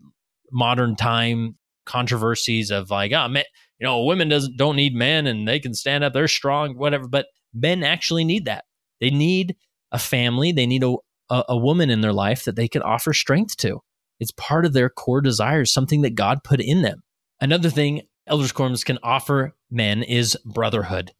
modern 0.51 0.97
time 0.97 1.55
controversies 1.85 2.69
of 2.69 2.89
like, 2.89 3.13
ah, 3.15 3.27
oh, 3.27 3.29
man, 3.29 3.45
you 3.79 3.85
know, 3.85 4.03
women 4.03 4.29
doesn't 4.29 4.57
don't 4.57 4.75
need 4.75 4.93
men 4.93 5.27
and 5.27 5.47
they 5.47 5.59
can 5.59 5.73
stand 5.73 6.03
up, 6.03 6.13
they're 6.13 6.27
strong, 6.27 6.77
whatever. 6.77 7.07
But 7.07 7.27
men 7.53 7.83
actually 7.83 8.23
need 8.23 8.45
that. 8.45 8.65
They 8.99 9.09
need 9.09 9.55
a 9.91 9.99
family, 9.99 10.51
they 10.51 10.67
need 10.67 10.83
a, 10.83 10.95
a, 11.29 11.43
a 11.49 11.57
woman 11.57 11.89
in 11.89 12.01
their 12.01 12.13
life 12.13 12.43
that 12.45 12.55
they 12.55 12.67
can 12.67 12.81
offer 12.81 13.13
strength 13.13 13.57
to. 13.57 13.79
It's 14.19 14.31
part 14.31 14.65
of 14.65 14.73
their 14.73 14.89
core 14.89 15.21
desires, 15.21 15.71
something 15.71 16.01
that 16.01 16.15
God 16.15 16.43
put 16.43 16.59
in 16.59 16.81
them. 16.81 17.01
Another 17.39 17.69
thing 17.69 18.01
elders 18.27 18.53
quorums 18.53 18.85
can 18.85 18.99
offer 19.01 19.55
men 19.71 20.03
is 20.03 20.37
brotherhood. 20.45 21.11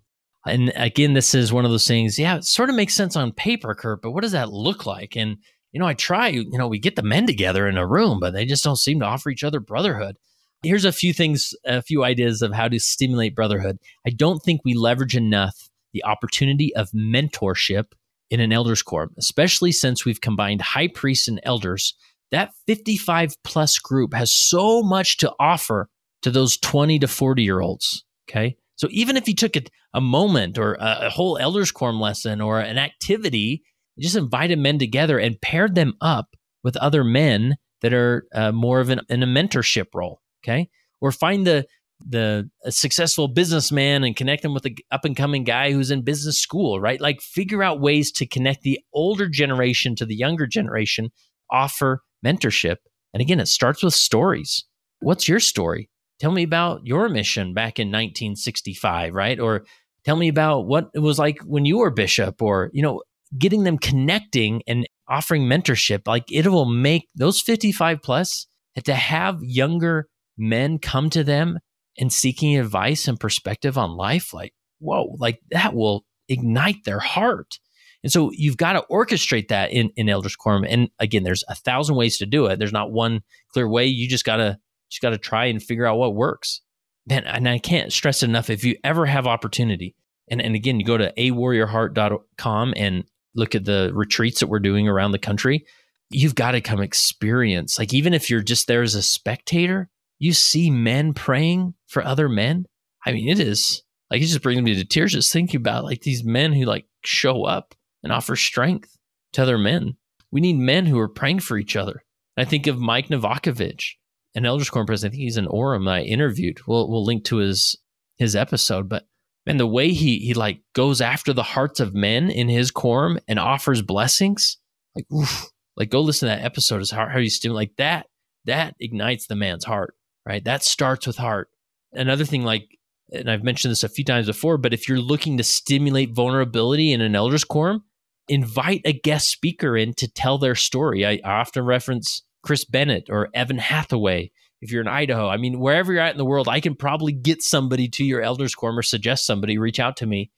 And 0.46 0.72
again, 0.76 1.14
this 1.14 1.36
is 1.36 1.52
one 1.52 1.66
of 1.66 1.72
those 1.72 1.88
things, 1.88 2.18
yeah, 2.18 2.38
it 2.38 2.46
sort 2.46 2.70
of 2.70 2.76
makes 2.76 2.94
sense 2.94 3.16
on 3.16 3.34
paper, 3.34 3.76
Kurt, 3.76 4.02
but 4.02 4.12
what 4.12 4.22
does 4.22 4.32
that 4.32 4.52
look 4.52 4.86
like? 4.86 5.18
And, 5.18 5.38
you 5.72 5.80
know, 5.80 5.86
I 5.86 5.94
try, 5.94 6.28
you 6.30 6.58
know, 6.58 6.68
we 6.68 6.80
get 6.80 6.96
the 6.96 7.04
men 7.04 7.28
together 7.28 7.68
in 7.68 7.78
a 7.78 7.88
room, 7.88 8.20
but 8.20 8.34
they 8.34 8.46
just 8.46 8.64
don't 8.64 8.78
seem 8.78 9.00
to 9.00 9.06
offer 9.06 9.30
each 9.30 9.44
other 9.44 9.60
brotherhood. 9.60 10.18
Here's 10.62 10.84
a 10.84 10.92
few 10.92 11.14
things, 11.14 11.54
a 11.66 11.82
few 11.82 12.04
ideas 12.04 12.42
of 12.42 12.54
how 12.54 12.68
to 12.68 12.80
stimulate 12.80 13.34
brotherhood. 13.34 13.80
I 14.06 14.10
don't 14.10 14.44
think 14.44 14.60
we 14.66 14.74
leverage 14.74 15.16
enough 15.16 15.70
the 15.94 16.04
opportunity 16.04 16.76
of 16.76 16.92
mentorship 16.92 17.94
in 18.30 18.42
an 18.42 18.52
elders 18.52 18.84
quorum, 18.84 19.16
especially 19.18 19.72
since 19.72 20.04
we've 20.04 20.20
combined 20.20 20.62
high 20.62 20.90
priests 20.90 21.30
and 21.30 21.40
elders. 21.44 21.96
That 22.32 22.52
55 22.68 23.36
plus 23.44 23.80
group 23.80 24.14
has 24.14 24.36
so 24.36 24.84
much 24.84 25.18
to 25.18 25.34
offer 25.40 25.90
to 26.24 26.30
those 26.30 26.58
20 26.58 27.00
to 27.00 27.08
40 27.08 27.42
year 27.42 27.62
olds. 27.62 28.04
Okay. 28.30 28.58
So 28.76 28.90
even 28.92 29.16
if 29.16 29.28
you 29.28 29.36
took 29.36 29.56
a, 29.56 29.62
a 29.94 30.02
moment 30.02 30.58
or 30.58 30.74
a, 30.74 31.08
a, 31.08 31.10
whole 31.10 31.38
elders 31.38 31.72
quorum 31.72 32.00
lesson 32.00 32.42
or 32.42 32.60
an 32.60 32.78
activity, 32.78 33.64
just 33.98 34.16
invited 34.16 34.60
men 34.60 34.78
together 34.78 35.18
and 35.18 35.42
paired 35.42 35.76
them 35.76 35.94
up 36.02 36.36
with 36.64 36.78
other 36.78 37.04
men 37.04 37.56
that 37.82 37.94
are 37.94 38.28
uh, 38.34 38.52
more 38.52 38.82
of 38.82 38.90
an, 38.90 39.02
in 39.10 39.24
a 39.24 39.28
mentorship 39.28 39.88
role. 39.96 40.22
Okay. 40.44 40.70
Or 41.02 41.12
find 41.12 41.46
the 41.46 41.66
the 42.06 42.50
successful 42.70 43.28
businessman 43.28 44.04
and 44.04 44.16
connect 44.16 44.42
them 44.42 44.54
with 44.54 44.64
the 44.64 44.78
up 44.92 45.04
and 45.04 45.18
coming 45.18 45.44
guy 45.44 45.72
who's 45.72 45.92
in 45.92 46.02
business 46.02 46.40
school, 46.40 46.80
right? 46.80 47.02
Like 47.02 47.22
figure 47.22 47.62
out 47.62 47.82
ways 47.82 48.12
to 48.14 48.26
connect 48.26 48.62
the 48.62 48.80
older 48.94 49.28
generation 49.28 49.96
to 49.98 50.06
the 50.06 50.16
younger 50.16 50.48
generation, 50.48 51.10
offer 51.52 52.02
mentorship. 52.26 52.78
And 53.14 53.22
again, 53.22 53.40
it 53.40 53.48
starts 53.48 53.84
with 53.84 53.94
stories. 53.94 54.66
What's 55.02 55.28
your 55.28 55.40
story? 55.40 55.90
Tell 56.20 56.32
me 56.32 56.44
about 56.44 56.82
your 56.84 57.10
mission 57.10 57.54
back 57.54 57.80
in 57.80 57.88
1965, 57.88 59.14
right? 59.14 59.40
Or 59.40 59.66
tell 60.06 60.16
me 60.16 60.28
about 60.28 60.68
what 60.68 60.90
it 60.94 61.00
was 61.00 61.20
like 61.20 61.40
when 61.42 61.66
you 61.66 61.80
were 61.80 61.92
bishop 61.92 62.42
or, 62.42 62.70
you 62.74 62.82
know, 62.82 63.02
getting 63.38 63.64
them 63.64 63.78
connecting 63.78 64.62
and 64.68 64.88
offering 65.08 65.44
mentorship. 65.44 66.08
Like 66.08 66.32
it 66.32 66.48
will 66.48 66.66
make 66.66 67.08
those 67.16 67.42
55 67.42 68.02
plus 68.02 68.48
to 68.84 68.94
have 68.94 69.40
younger 69.42 70.08
men 70.40 70.80
come 70.80 71.10
to 71.12 71.24
them 71.24 71.60
and 71.98 72.12
seeking 72.12 72.58
advice 72.58 73.08
and 73.08 73.20
perspective 73.20 73.78
on 73.78 73.98
life, 73.98 74.34
like, 74.34 74.54
whoa, 74.80 75.16
like 75.20 75.40
that 75.52 75.74
will 75.74 76.06
ignite 76.28 76.84
their 76.86 77.00
heart. 77.00 77.60
And 78.04 78.12
so 78.12 78.32
you've 78.34 78.58
got 78.58 78.74
to 78.74 78.86
orchestrate 78.90 79.50
that 79.50 79.72
in, 79.72 79.90
in 79.98 80.08
Elders 80.08 80.36
Quorum. 80.36 80.64
And 80.64 80.90
again, 81.00 81.24
there's 81.24 81.44
a 81.50 81.56
thousand 81.56 81.96
ways 81.96 82.18
to 82.20 82.26
do 82.26 82.46
it. 82.46 82.58
There's 82.58 82.72
not 82.72 82.92
one 82.92 83.22
clear 83.52 83.68
way. 83.68 83.86
You 83.86 84.08
just 84.08 84.24
gotta 84.26 84.58
just 84.90 85.02
gotta 85.02 85.18
try 85.18 85.46
and 85.46 85.62
figure 85.62 85.86
out 85.86 85.98
what 85.98 86.16
works. 86.16 86.62
Man, 87.06 87.26
and 87.26 87.50
I 87.50 87.60
can't 87.60 87.92
stress 87.92 88.24
enough 88.24 88.50
if 88.50 88.64
you 88.64 88.78
ever 88.84 89.06
have 89.06 89.28
opportunity, 89.28 89.96
and, 90.30 90.42
and 90.42 90.56
again, 90.56 90.80
you 90.80 90.86
go 90.86 90.98
to 90.98 91.12
awarriorheart.com 91.18 92.74
and 92.78 93.04
look 93.36 93.56
at 93.56 93.66
the 93.66 93.92
retreats 93.94 94.40
that 94.40 94.48
we're 94.48 94.60
doing 94.60 94.88
around 94.88 95.12
the 95.12 95.20
country, 95.20 95.66
you've 96.10 96.36
got 96.36 96.52
to 96.52 96.62
come 96.62 96.82
experience. 96.82 97.78
Like 97.78 97.94
even 97.94 98.14
if 98.14 98.30
you're 98.30 98.42
just 98.42 98.68
there 98.68 98.82
as 98.82 98.96
a 98.96 99.02
spectator, 99.02 99.90
you 100.20 100.34
see 100.34 100.70
men 100.70 101.14
praying 101.14 101.74
for 101.88 102.04
other 102.04 102.30
men. 102.30 102.66
I 103.06 103.14
mean, 103.14 103.30
it 103.30 103.40
is 103.40 103.82
like 104.12 104.22
it 104.22 104.26
just 104.26 104.42
brings 104.42 104.62
me 104.62 104.76
to 104.76 104.86
tears 104.86 105.14
just 105.14 105.32
thinking 105.32 105.58
about 105.58 105.86
like 105.86 106.02
these 106.02 106.24
men 106.24 106.54
who 106.54 106.66
like 106.66 106.86
show 107.04 107.46
up 107.46 107.74
and 108.04 108.12
offer 108.12 108.36
strength 108.36 108.98
to 109.34 109.42
other 109.42 109.58
men. 109.58 109.96
We 110.32 110.42
need 110.42 110.58
men 110.58 110.86
who 110.86 111.00
are 111.00 111.10
praying 111.10 111.40
for 111.40 111.58
each 111.58 111.76
other. 111.76 112.04
I 112.38 112.46
think 112.46 112.68
of 112.68 112.80
Mike 112.80 113.08
Novakovich, 113.08 113.96
an 114.36 114.46
Elders 114.46 114.70
Quorum 114.70 114.86
president. 114.86 115.14
I 115.14 115.16
think 115.16 115.24
he's 115.24 115.38
in 115.38 115.48
Orem 115.48 115.90
I 115.90 116.02
interviewed. 116.02 116.60
We'll 116.68 116.90
we'll 116.90 117.06
link 117.06 117.24
to 117.26 117.38
his 117.38 117.78
his 118.18 118.36
episode, 118.36 118.90
but 118.90 119.06
man, 119.46 119.58
the 119.58 119.68
way 119.68 119.92
he 119.92 120.20
he 120.20 120.34
like 120.34 120.62
goes 120.74 121.02
after 121.02 121.34
the 121.34 121.44
hearts 121.44 121.80
of 121.80 121.94
men 121.94 122.30
in 122.30 122.50
his 122.50 122.72
quorum 122.72 123.20
and 123.28 123.40
offers 123.40 123.82
blessings, 123.82 124.58
like 124.96 125.06
oof, 125.12 125.50
like 125.78 125.90
go 125.90 126.02
listen 126.02 126.30
to 126.30 126.36
that 126.36 126.46
episode. 126.46 126.82
Is 126.82 126.92
how 126.92 127.08
how 127.08 127.20
you 127.20 127.30
stimulate 127.30 127.70
like 127.70 127.76
that 127.78 128.08
that 128.46 128.76
ignites 128.80 129.28
the 129.28 129.36
man's 129.36 129.66
heart 129.66 129.94
right? 130.30 130.46
That 130.46 130.64
starts 130.64 131.08
with 131.08 131.18
heart. 131.18 131.50
Another 131.92 132.24
thing, 132.24 132.44
like, 132.44 132.78
and 133.12 133.32
I've 133.32 133.44
mentioned 133.44 133.72
this 133.72 133.84
a 133.84 133.90
few 133.90 134.06
times 134.06 134.28
before, 134.28 134.60
but 134.60 134.74
if 134.76 134.88
you're 134.88 135.00
looking 135.00 135.38
to 135.38 135.44
stimulate 135.44 136.16
vulnerability 136.16 136.94
in 136.94 137.02
an 137.02 137.16
elders 137.16 137.44
quorum, 137.44 137.84
invite 138.28 138.82
a 138.86 138.94
guest 138.94 139.32
speaker 139.32 139.76
in 139.76 139.96
to 139.96 140.08
tell 140.08 140.38
their 140.38 140.54
story. 140.54 141.04
I, 141.04 141.20
I 141.26 141.40
often 141.40 141.66
reference 141.66 142.22
Chris 142.44 142.64
Bennett 142.64 143.10
or 143.10 143.30
Evan 143.34 143.58
Hathaway. 143.58 144.32
If 144.62 144.72
you're 144.72 144.82
in 144.82 144.88
Idaho, 144.88 145.28
I 145.28 145.38
mean, 145.38 145.60
wherever 145.60 145.92
you're 145.92 146.04
at 146.04 146.12
in 146.12 146.20
the 146.20 146.26
world, 146.26 146.48
I 146.48 146.60
can 146.60 146.76
probably 146.76 147.12
get 147.12 147.42
somebody 147.42 147.88
to 147.90 148.04
your 148.04 148.22
elders 148.22 148.54
quorum 148.54 148.78
or 148.78 148.84
suggest 148.84 149.26
somebody, 149.26 149.58
reach 149.58 149.80
out 149.80 149.98
to 149.98 150.06
me, 150.06 150.30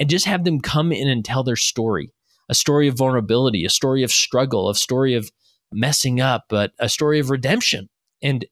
and 0.00 0.10
just 0.10 0.24
have 0.24 0.42
them 0.42 0.60
come 0.60 0.90
in 0.90 1.08
and 1.08 1.24
tell 1.24 1.44
their 1.44 1.56
story 1.56 2.10
a 2.48 2.54
story 2.54 2.88
of 2.88 2.96
vulnerability, 2.96 3.64
a 3.64 3.70
story 3.70 4.02
of 4.02 4.10
struggle, 4.10 4.68
a 4.70 4.74
story 4.74 5.14
of 5.14 5.30
messing 5.72 6.20
up, 6.20 6.46
but 6.48 6.72
a 6.78 6.88
story 6.88 7.18
of 7.18 7.30
redemption. 7.30 7.88
And 8.22 8.46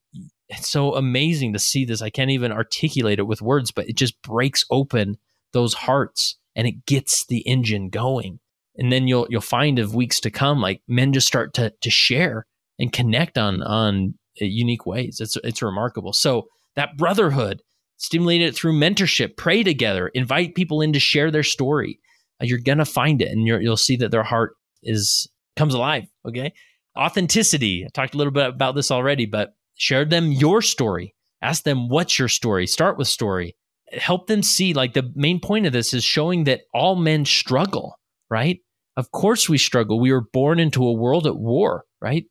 it's 0.57 0.71
so 0.71 0.95
amazing 0.95 1.53
to 1.53 1.59
see 1.59 1.85
this. 1.85 2.03
I 2.03 2.11
can't 2.11 2.31
even 2.31 2.53
articulate 2.53 3.19
it 3.19 3.27
with 3.27 3.43
words, 3.43 3.71
but 3.71 3.89
it 3.89 3.97
just 3.97 4.21
breaks 4.23 4.65
open 4.71 5.19
those 5.53 5.75
hearts 5.75 6.37
and 6.57 6.67
it 6.67 6.87
gets 6.87 7.27
the 7.27 7.41
engine 7.41 7.91
going. 7.91 8.41
And 8.77 8.91
then 8.91 9.07
you'll 9.07 9.27
you'll 9.31 9.41
find 9.41 9.79
of 9.79 9.95
weeks 9.95 10.21
to 10.21 10.31
come, 10.31 10.61
like 10.61 10.83
men 10.89 11.13
just 11.13 11.27
start 11.27 11.55
to 11.55 11.73
to 11.81 11.91
share 11.91 12.47
and 12.79 12.93
connect 12.93 13.39
on 13.39 13.63
on 13.63 14.15
unique 14.37 14.87
ways. 14.87 15.21
It's 15.21 15.37
it's 15.45 15.63
remarkable. 15.63 16.13
So 16.13 16.49
that 16.75 16.97
brotherhood, 16.97 17.63
stimulate 17.99 18.43
it 18.43 18.55
through 18.55 18.79
mentorship, 18.79 19.37
pray 19.37 19.63
together, 19.63 20.09
invite 20.09 20.57
people 20.57 20.81
in 20.81 20.93
to 20.93 21.01
share 21.01 21.31
their 21.31 21.45
story. 21.45 22.01
Uh, 22.43 22.47
you're 22.47 22.59
gonna 22.59 22.85
find 22.85 23.23
it, 23.23 23.29
and 23.29 23.47
you'll 23.47 23.77
see 23.77 23.97
that 23.97 24.11
their 24.11 24.25
heart 24.25 24.57
is 24.83 25.29
comes 25.57 25.75
alive. 25.75 26.05
Okay, 26.27 26.53
authenticity. 26.99 27.85
I 27.85 27.89
talked 27.95 28.15
a 28.15 28.19
little 28.19 28.33
bit 28.33 28.49
about 28.49 28.75
this 28.75 28.91
already, 28.91 29.27
but 29.27 29.55
share 29.77 30.05
them 30.05 30.33
your 30.33 30.63
story. 30.63 31.15
Ask 31.43 31.65
them 31.65 31.89
what's 31.89 32.19
your 32.19 32.29
story. 32.29 32.67
Start 32.67 32.97
with 32.97 33.09
story. 33.09 33.57
Help 33.93 34.27
them 34.27 34.43
see 34.43 34.73
like 34.75 34.95
the 34.95 35.13
main 35.15 35.41
point 35.41 35.67
of 35.67 35.73
this 35.73 35.93
is 35.93 36.03
showing 36.03 36.45
that 36.45 36.63
all 36.73 36.97
men 36.97 37.25
struggle, 37.25 37.99
right? 38.31 38.61
Of 38.97 39.11
course 39.11 39.49
we 39.49 39.59
struggle. 39.59 40.01
We 40.01 40.13
were 40.13 40.27
born 40.33 40.59
into 40.59 40.87
a 40.87 40.93
world 40.93 41.27
at 41.27 41.37
war, 41.37 41.85
right? 42.01 42.25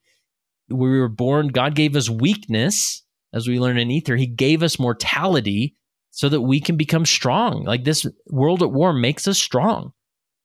We 0.70 1.00
were 1.00 1.10
born, 1.10 1.50
God 1.50 1.76
gave 1.76 1.96
us 1.96 2.10
weakness, 2.10 3.04
as 3.34 3.48
we 3.48 3.60
learn 3.60 3.78
in 3.78 3.92
Ether. 3.92 4.16
He 4.16 4.28
gave 4.28 4.64
us 4.64 4.80
mortality 4.80 5.76
so 6.12 6.30
that 6.30 6.42
we 6.42 6.60
can 6.60 6.78
become 6.78 7.06
strong. 7.06 7.64
Like 7.64 7.84
this 7.84 8.06
world 8.28 8.64
at 8.64 8.72
war 8.72 8.94
makes 8.94 9.28
us 9.28 9.40
strong. 9.40 9.92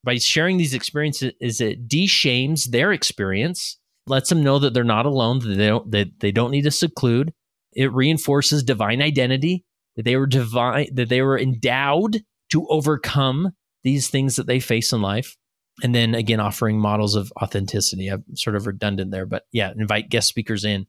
By 0.04 0.16
sharing 0.16 0.56
these 0.56 0.74
experiences, 0.74 1.32
is 1.40 1.60
it 1.60 1.88
de-shames 1.88 2.66
their 2.66 2.92
experience 2.92 3.77
lets 4.08 4.28
them 4.28 4.42
know 4.42 4.58
that 4.58 4.74
they're 4.74 4.84
not 4.84 5.06
alone, 5.06 5.40
that 5.40 5.54
they 5.56 5.66
don't 5.66 5.90
that 5.90 6.20
they 6.20 6.32
don't 6.32 6.50
need 6.50 6.62
to 6.62 6.70
seclude. 6.70 7.32
It 7.72 7.92
reinforces 7.92 8.62
divine 8.62 9.02
identity, 9.02 9.64
that 9.96 10.04
they 10.04 10.16
were 10.16 10.26
divine, 10.26 10.88
that 10.94 11.08
they 11.08 11.22
were 11.22 11.38
endowed 11.38 12.22
to 12.50 12.66
overcome 12.68 13.50
these 13.84 14.08
things 14.08 14.36
that 14.36 14.46
they 14.46 14.60
face 14.60 14.92
in 14.92 15.02
life. 15.02 15.36
And 15.82 15.94
then 15.94 16.14
again, 16.14 16.40
offering 16.40 16.80
models 16.80 17.14
of 17.14 17.32
authenticity. 17.40 18.08
I'm 18.08 18.24
sort 18.34 18.56
of 18.56 18.66
redundant 18.66 19.12
there, 19.12 19.26
but 19.26 19.44
yeah, 19.52 19.72
invite 19.76 20.10
guest 20.10 20.28
speakers 20.28 20.64
in 20.64 20.86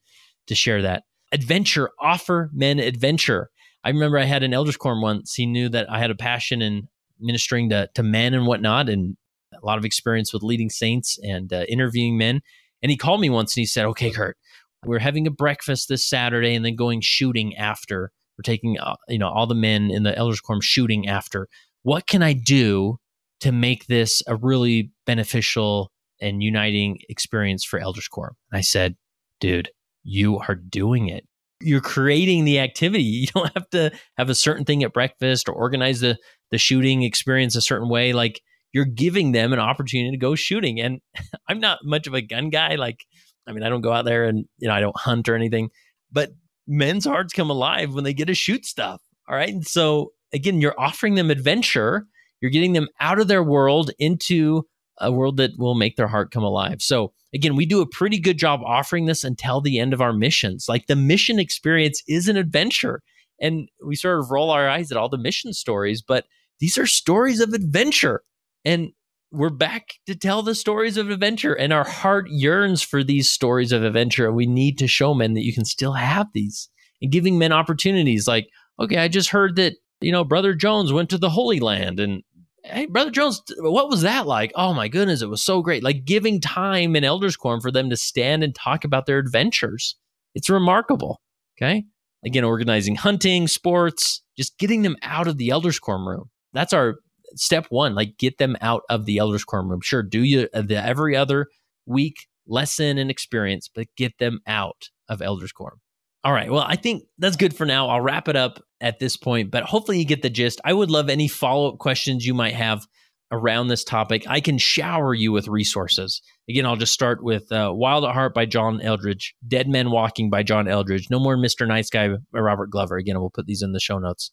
to 0.47 0.55
share 0.55 0.81
that. 0.81 1.03
Adventure, 1.31 1.91
offer 1.99 2.49
men 2.53 2.79
adventure. 2.79 3.51
I 3.83 3.89
remember 3.89 4.17
I 4.17 4.23
had 4.23 4.43
an 4.43 4.53
elders 4.53 4.77
quorum 4.77 5.01
once. 5.01 5.35
He 5.35 5.45
knew 5.45 5.69
that 5.69 5.91
I 5.91 5.99
had 5.99 6.09
a 6.09 6.15
passion 6.15 6.61
in 6.61 6.87
ministering 7.19 7.69
to, 7.69 7.89
to 7.93 8.03
men 8.03 8.33
and 8.33 8.47
whatnot, 8.47 8.89
and 8.89 9.15
a 9.53 9.65
lot 9.65 9.77
of 9.77 9.85
experience 9.85 10.33
with 10.33 10.43
leading 10.43 10.69
saints 10.69 11.19
and 11.21 11.51
uh, 11.53 11.65
interviewing 11.69 12.17
men. 12.17 12.41
And 12.81 12.89
he 12.89 12.97
called 12.97 13.21
me 13.21 13.29
once 13.29 13.55
and 13.55 13.61
he 13.61 13.65
said, 13.65 13.85
"Okay, 13.85 14.11
Kurt, 14.11 14.37
we're 14.85 14.99
having 14.99 15.27
a 15.27 15.31
breakfast 15.31 15.89
this 15.89 16.07
Saturday 16.07 16.55
and 16.55 16.65
then 16.65 16.75
going 16.75 17.01
shooting 17.01 17.55
after. 17.55 18.11
We're 18.37 18.43
taking 18.43 18.79
uh, 18.79 18.95
you 19.07 19.19
know 19.19 19.29
all 19.29 19.47
the 19.47 19.55
men 19.55 19.91
in 19.91 20.03
the 20.03 20.17
elders 20.17 20.41
quorum 20.41 20.61
shooting 20.61 21.07
after. 21.07 21.47
What 21.83 22.07
can 22.07 22.23
I 22.23 22.33
do 22.33 22.97
to 23.41 23.51
make 23.51 23.87
this 23.87 24.21
a 24.27 24.35
really 24.35 24.91
beneficial 25.05 25.91
and 26.21 26.43
uniting 26.43 26.99
experience 27.09 27.63
for 27.65 27.79
elders 27.79 28.07
quorum?" 28.07 28.35
And 28.51 28.57
I 28.57 28.61
said, 28.61 28.95
"Dude, 29.39 29.69
you 30.03 30.39
are 30.39 30.55
doing 30.55 31.09
it. 31.09 31.25
You're 31.61 31.81
creating 31.81 32.45
the 32.45 32.59
activity. 32.59 33.03
You 33.03 33.27
don't 33.27 33.53
have 33.53 33.69
to 33.71 33.91
have 34.17 34.29
a 34.29 34.35
certain 34.35 34.65
thing 34.65 34.83
at 34.83 34.93
breakfast 34.93 35.49
or 35.49 35.53
organize 35.53 35.99
the 35.99 36.17
the 36.51 36.57
shooting 36.57 37.03
experience 37.03 37.55
a 37.55 37.61
certain 37.61 37.89
way. 37.89 38.13
Like 38.13 38.41
you're 38.71 38.85
giving 38.85 39.31
them 39.31 39.53
an 39.53 39.59
opportunity 39.59 40.11
to 40.11 40.17
go 40.17 40.35
shooting. 40.35 40.79
And 40.79 41.01
I'm 41.47 41.59
not 41.59 41.79
much 41.83 42.07
of 42.07 42.13
a 42.13 42.21
gun 42.21 42.49
guy. 42.49 42.75
Like, 42.75 43.05
I 43.47 43.51
mean, 43.51 43.63
I 43.63 43.69
don't 43.69 43.81
go 43.81 43.93
out 43.93 44.05
there 44.05 44.25
and, 44.25 44.45
you 44.57 44.67
know, 44.67 44.73
I 44.73 44.79
don't 44.79 44.97
hunt 44.97 45.27
or 45.29 45.35
anything, 45.35 45.69
but 46.11 46.31
men's 46.67 47.05
hearts 47.05 47.33
come 47.33 47.49
alive 47.49 47.93
when 47.93 48.03
they 48.03 48.13
get 48.13 48.25
to 48.25 48.35
shoot 48.35 48.65
stuff. 48.65 49.01
All 49.27 49.35
right. 49.35 49.49
And 49.49 49.65
so, 49.65 50.11
again, 50.33 50.61
you're 50.61 50.79
offering 50.79 51.15
them 51.15 51.31
adventure. 51.31 52.05
You're 52.41 52.51
getting 52.51 52.73
them 52.73 52.87
out 52.99 53.19
of 53.19 53.27
their 53.27 53.43
world 53.43 53.91
into 53.99 54.63
a 54.99 55.11
world 55.11 55.37
that 55.37 55.51
will 55.57 55.75
make 55.75 55.95
their 55.95 56.07
heart 56.07 56.31
come 56.31 56.43
alive. 56.43 56.81
So, 56.81 57.13
again, 57.33 57.55
we 57.55 57.65
do 57.65 57.81
a 57.81 57.87
pretty 57.87 58.19
good 58.19 58.37
job 58.37 58.61
offering 58.65 59.05
this 59.05 59.23
until 59.23 59.61
the 59.61 59.79
end 59.79 59.93
of 59.93 60.01
our 60.01 60.13
missions. 60.13 60.65
Like 60.67 60.87
the 60.87 60.95
mission 60.95 61.39
experience 61.39 62.03
is 62.07 62.27
an 62.27 62.37
adventure. 62.37 63.01
And 63.41 63.69
we 63.85 63.95
sort 63.95 64.19
of 64.19 64.31
roll 64.31 64.51
our 64.51 64.67
eyes 64.67 64.91
at 64.91 64.97
all 64.97 65.09
the 65.09 65.17
mission 65.17 65.53
stories, 65.53 66.01
but 66.01 66.25
these 66.59 66.77
are 66.77 66.85
stories 66.85 67.39
of 67.39 67.53
adventure. 67.53 68.21
And 68.65 68.89
we're 69.31 69.49
back 69.49 69.93
to 70.07 70.15
tell 70.15 70.41
the 70.41 70.55
stories 70.55 70.97
of 70.97 71.09
adventure, 71.09 71.53
and 71.53 71.71
our 71.71 71.83
heart 71.83 72.27
yearns 72.29 72.81
for 72.81 73.03
these 73.03 73.29
stories 73.29 73.71
of 73.71 73.83
adventure. 73.83 74.27
And 74.27 74.35
we 74.35 74.47
need 74.47 74.77
to 74.79 74.87
show 74.87 75.13
men 75.13 75.33
that 75.35 75.45
you 75.45 75.53
can 75.53 75.65
still 75.65 75.93
have 75.93 76.27
these 76.33 76.69
and 77.01 77.11
giving 77.11 77.37
men 77.37 77.51
opportunities 77.51 78.27
like, 78.27 78.47
okay, 78.79 78.97
I 78.97 79.07
just 79.07 79.29
heard 79.29 79.55
that, 79.57 79.73
you 80.01 80.11
know, 80.11 80.23
Brother 80.23 80.53
Jones 80.53 80.91
went 80.91 81.09
to 81.11 81.17
the 81.17 81.29
Holy 81.29 81.59
Land. 81.59 81.99
And 81.99 82.23
Hey, 82.63 82.85
Brother 82.85 83.11
Jones, 83.11 83.41
what 83.57 83.89
was 83.89 84.01
that 84.01 84.27
like? 84.27 84.51
Oh 84.55 84.73
my 84.73 84.87
goodness, 84.87 85.21
it 85.21 85.29
was 85.29 85.41
so 85.41 85.61
great. 85.61 85.83
Like 85.83 86.05
giving 86.05 86.41
time 86.41 86.95
in 86.95 87.03
Elders 87.03 87.37
Quorum 87.37 87.61
for 87.61 87.71
them 87.71 87.89
to 87.89 87.97
stand 87.97 88.43
and 88.43 88.53
talk 88.53 88.83
about 88.83 89.05
their 89.05 89.17
adventures. 89.17 89.95
It's 90.35 90.49
remarkable. 90.49 91.21
Okay. 91.57 91.85
Again, 92.25 92.43
organizing 92.43 92.95
hunting, 92.95 93.47
sports, 93.47 94.21
just 94.37 94.57
getting 94.57 94.81
them 94.81 94.97
out 95.01 95.27
of 95.27 95.37
the 95.37 95.49
Elders 95.49 95.79
Quorum 95.79 96.07
room. 96.07 96.29
That's 96.53 96.73
our 96.73 96.95
step 97.35 97.67
one. 97.69 97.95
Like 97.95 98.17
get 98.17 98.37
them 98.37 98.57
out 98.61 98.83
of 98.89 99.05
the 99.05 99.17
Elders 99.17 99.43
Quorum 99.43 99.69
room. 99.69 99.81
Sure, 99.81 100.03
do 100.03 100.23
you 100.23 100.47
uh, 100.53 100.61
the 100.61 100.83
every 100.83 101.15
other 101.15 101.47
week 101.85 102.27
lesson 102.49 102.97
and 102.97 103.09
experience, 103.09 103.69
but 103.73 103.87
get 103.95 104.17
them 104.17 104.39
out 104.47 104.89
of 105.07 105.21
Elders 105.21 105.51
Quorum. 105.51 105.79
All 106.23 106.33
right. 106.33 106.51
Well, 106.51 106.65
I 106.67 106.75
think 106.75 107.03
that's 107.17 107.37
good 107.37 107.55
for 107.55 107.65
now. 107.65 107.87
I'll 107.87 108.01
wrap 108.01 108.27
it 108.27 108.35
up 108.35 108.61
at 108.81 108.99
this 108.99 109.15
point, 109.15 109.51
but 109.51 109.63
hopefully 109.63 109.99
you 109.99 110.05
get 110.05 110.21
the 110.21 110.29
gist. 110.29 110.59
I 110.65 110.73
would 110.73 110.91
love 110.91 111.09
any 111.09 111.27
follow 111.29 111.69
up 111.69 111.79
questions 111.79 112.25
you 112.25 112.33
might 112.33 112.55
have 112.55 112.85
around 113.31 113.67
this 113.67 113.83
topic. 113.83 114.25
I 114.27 114.41
can 114.41 114.57
shower 114.57 115.13
you 115.13 115.31
with 115.31 115.47
resources. 115.47 116.21
Again, 116.49 116.65
I'll 116.65 116.75
just 116.75 116.93
start 116.93 117.23
with 117.23 117.49
uh, 117.51 117.71
Wild 117.73 118.03
at 118.03 118.13
Heart 118.13 118.33
by 118.33 118.45
John 118.45 118.81
Eldredge, 118.81 119.33
Dead 119.47 119.69
Men 119.69 119.91
Walking 119.91 120.29
by 120.29 120.43
John 120.43 120.65
Eldredge, 120.65 121.09
No 121.09 121.19
More 121.19 121.37
Mr. 121.37 121.67
Nice 121.67 121.89
Guy 121.89 122.09
by 122.33 122.39
Robert 122.39 122.69
Glover. 122.69 122.97
Again, 122.97 123.19
we'll 123.19 123.29
put 123.29 123.45
these 123.45 123.61
in 123.61 123.71
the 123.71 123.79
show 123.79 123.99
notes. 123.99 124.31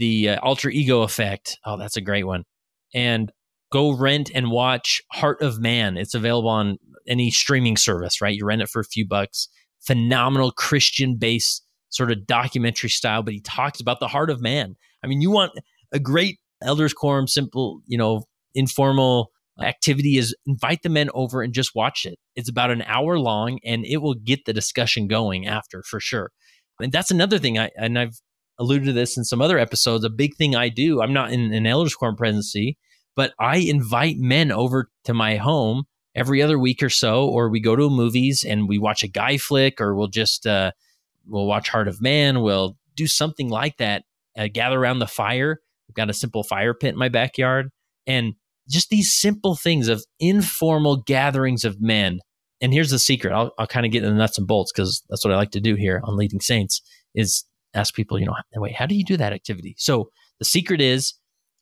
The 0.00 0.30
uh, 0.30 0.40
Alter 0.40 0.70
Ego 0.70 1.02
Effect. 1.02 1.58
Oh, 1.64 1.78
that's 1.78 1.96
a 1.96 2.00
great 2.00 2.26
one. 2.26 2.42
And 2.92 3.30
go 3.72 3.96
rent 3.96 4.30
and 4.34 4.50
watch 4.50 5.00
Heart 5.12 5.42
of 5.42 5.60
Man. 5.60 5.96
It's 5.96 6.14
available 6.14 6.50
on 6.50 6.78
any 7.06 7.30
streaming 7.30 7.76
service, 7.76 8.20
right? 8.20 8.34
You 8.34 8.44
rent 8.44 8.62
it 8.62 8.68
for 8.68 8.80
a 8.80 8.84
few 8.84 9.06
bucks 9.06 9.48
phenomenal 9.80 10.52
Christian 10.52 11.16
based 11.16 11.64
sort 11.88 12.12
of 12.12 12.26
documentary 12.26 12.90
style, 12.90 13.22
but 13.22 13.34
he 13.34 13.40
talks 13.40 13.80
about 13.80 14.00
the 14.00 14.08
heart 14.08 14.30
of 14.30 14.40
man. 14.40 14.76
I 15.02 15.06
mean, 15.06 15.20
you 15.20 15.30
want 15.30 15.52
a 15.92 15.98
great 15.98 16.38
elders 16.62 16.92
quorum, 16.92 17.26
simple, 17.26 17.80
you 17.86 17.98
know, 17.98 18.24
informal 18.54 19.32
activity 19.60 20.16
is 20.16 20.34
invite 20.46 20.82
the 20.82 20.88
men 20.88 21.10
over 21.14 21.42
and 21.42 21.52
just 21.52 21.74
watch 21.74 22.04
it. 22.04 22.18
It's 22.36 22.48
about 22.48 22.70
an 22.70 22.82
hour 22.82 23.18
long 23.18 23.58
and 23.64 23.84
it 23.84 23.98
will 23.98 24.14
get 24.14 24.44
the 24.44 24.52
discussion 24.52 25.06
going 25.06 25.46
after 25.46 25.82
for 25.82 26.00
sure. 26.00 26.30
And 26.80 26.92
that's 26.92 27.10
another 27.10 27.38
thing 27.38 27.58
I 27.58 27.70
and 27.76 27.98
I've 27.98 28.20
alluded 28.60 28.86
to 28.86 28.92
this 28.92 29.16
in 29.16 29.24
some 29.24 29.40
other 29.40 29.58
episodes. 29.58 30.04
A 30.04 30.10
big 30.10 30.36
thing 30.36 30.54
I 30.54 30.68
do, 30.68 31.02
I'm 31.02 31.12
not 31.12 31.32
in 31.32 31.52
an 31.52 31.66
elders 31.66 31.94
quorum 31.94 32.14
presidency, 32.14 32.76
but 33.16 33.32
I 33.40 33.56
invite 33.56 34.18
men 34.18 34.52
over 34.52 34.90
to 35.04 35.14
my 35.14 35.36
home 35.36 35.84
every 36.14 36.42
other 36.42 36.58
week 36.58 36.82
or 36.82 36.90
so, 36.90 37.26
or 37.26 37.48
we 37.48 37.60
go 37.60 37.74
to 37.74 37.88
movies 37.88 38.44
and 38.44 38.68
we 38.68 38.78
watch 38.78 39.02
a 39.02 39.08
guy 39.08 39.38
flick, 39.38 39.80
or 39.80 39.96
we'll 39.96 40.08
just 40.08 40.46
uh, 40.46 40.72
we'll 41.26 41.46
watch 41.46 41.70
Heart 41.70 41.88
of 41.88 42.00
Man. 42.00 42.42
We'll 42.42 42.76
do 42.94 43.06
something 43.06 43.48
like 43.48 43.78
that. 43.78 44.04
Uh, 44.38 44.48
gather 44.52 44.78
around 44.78 45.00
the 45.00 45.06
fire. 45.06 45.60
I've 45.88 45.94
got 45.94 46.10
a 46.10 46.14
simple 46.14 46.44
fire 46.44 46.74
pit 46.74 46.92
in 46.92 46.98
my 46.98 47.08
backyard, 47.08 47.70
and 48.06 48.34
just 48.68 48.90
these 48.90 49.18
simple 49.18 49.56
things 49.56 49.88
of 49.88 50.04
informal 50.20 50.98
gatherings 50.98 51.64
of 51.64 51.80
men. 51.80 52.20
And 52.60 52.72
here's 52.74 52.90
the 52.90 52.98
secret. 52.98 53.32
I'll, 53.32 53.52
I'll 53.58 53.66
kind 53.66 53.86
of 53.86 53.90
get 53.90 54.04
in 54.04 54.10
the 54.10 54.18
nuts 54.18 54.38
and 54.38 54.46
bolts 54.46 54.70
because 54.70 55.02
that's 55.08 55.24
what 55.24 55.32
I 55.32 55.36
like 55.36 55.50
to 55.52 55.60
do 55.60 55.74
here 55.74 56.00
on 56.04 56.16
Leading 56.16 56.40
Saints 56.40 56.82
is 57.14 57.44
ask 57.74 57.94
people, 57.94 58.18
you 58.18 58.26
know, 58.26 58.34
wait, 58.56 58.74
how 58.74 58.86
do 58.86 58.94
you 58.94 59.04
do 59.04 59.16
that 59.16 59.32
activity? 59.32 59.74
So 59.78 60.10
the 60.38 60.44
secret 60.44 60.80
is, 60.80 61.14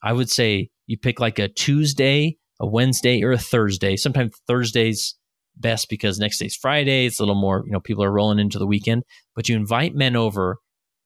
I 0.03 0.13
would 0.13 0.31
say 0.31 0.71
you 0.87 0.97
pick 0.99 1.21
like 1.21 1.39
a 1.39 1.49
Tuesday 1.49 2.39
a 2.61 2.67
Wednesday 2.67 3.23
or 3.23 3.33
a 3.33 3.39
Thursday. 3.39 3.97
Sometimes 3.97 4.33
Thursdays 4.47 5.15
best 5.57 5.89
because 5.89 6.19
next 6.19 6.39
day's 6.39 6.57
Friday. 6.57 7.07
It's 7.07 7.19
a 7.19 7.23
little 7.23 7.41
more, 7.41 7.63
you 7.67 7.73
know, 7.73 7.81
people 7.81 8.05
are 8.05 8.13
rolling 8.13 8.39
into 8.39 8.59
the 8.59 8.67
weekend. 8.67 9.05
But 9.35 9.49
you 9.49 9.57
invite 9.57 9.95
men 9.95 10.17
over, 10.17 10.59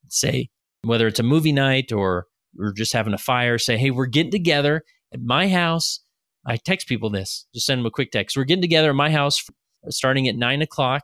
say, 0.09 0.49
whether 0.83 1.07
it's 1.07 1.21
a 1.21 1.25
movie 1.25 1.53
night 1.53 1.93
or 1.93 2.27
we're 2.55 2.73
just 2.73 2.93
having 2.93 3.15
a 3.15 3.19
fire, 3.19 3.59
say, 3.59 3.79
hey, 3.79 3.91
we're 3.91 4.07
getting 4.07 4.33
together 4.33 4.83
at 5.13 5.21
my 5.21 5.49
house. 5.49 6.01
I 6.47 6.57
text 6.57 6.89
people 6.89 7.09
this, 7.09 7.47
just 7.55 7.67
send 7.67 7.81
them 7.81 7.87
a 7.87 7.91
quick 7.91 8.11
text. 8.11 8.37
We're 8.37 8.45
getting 8.45 8.63
together 8.63 8.91
at 8.91 8.97
my 8.97 9.11
house 9.11 9.45
starting 9.89 10.29
at 10.29 10.37
nine 10.37 10.61
o'clock 10.61 11.03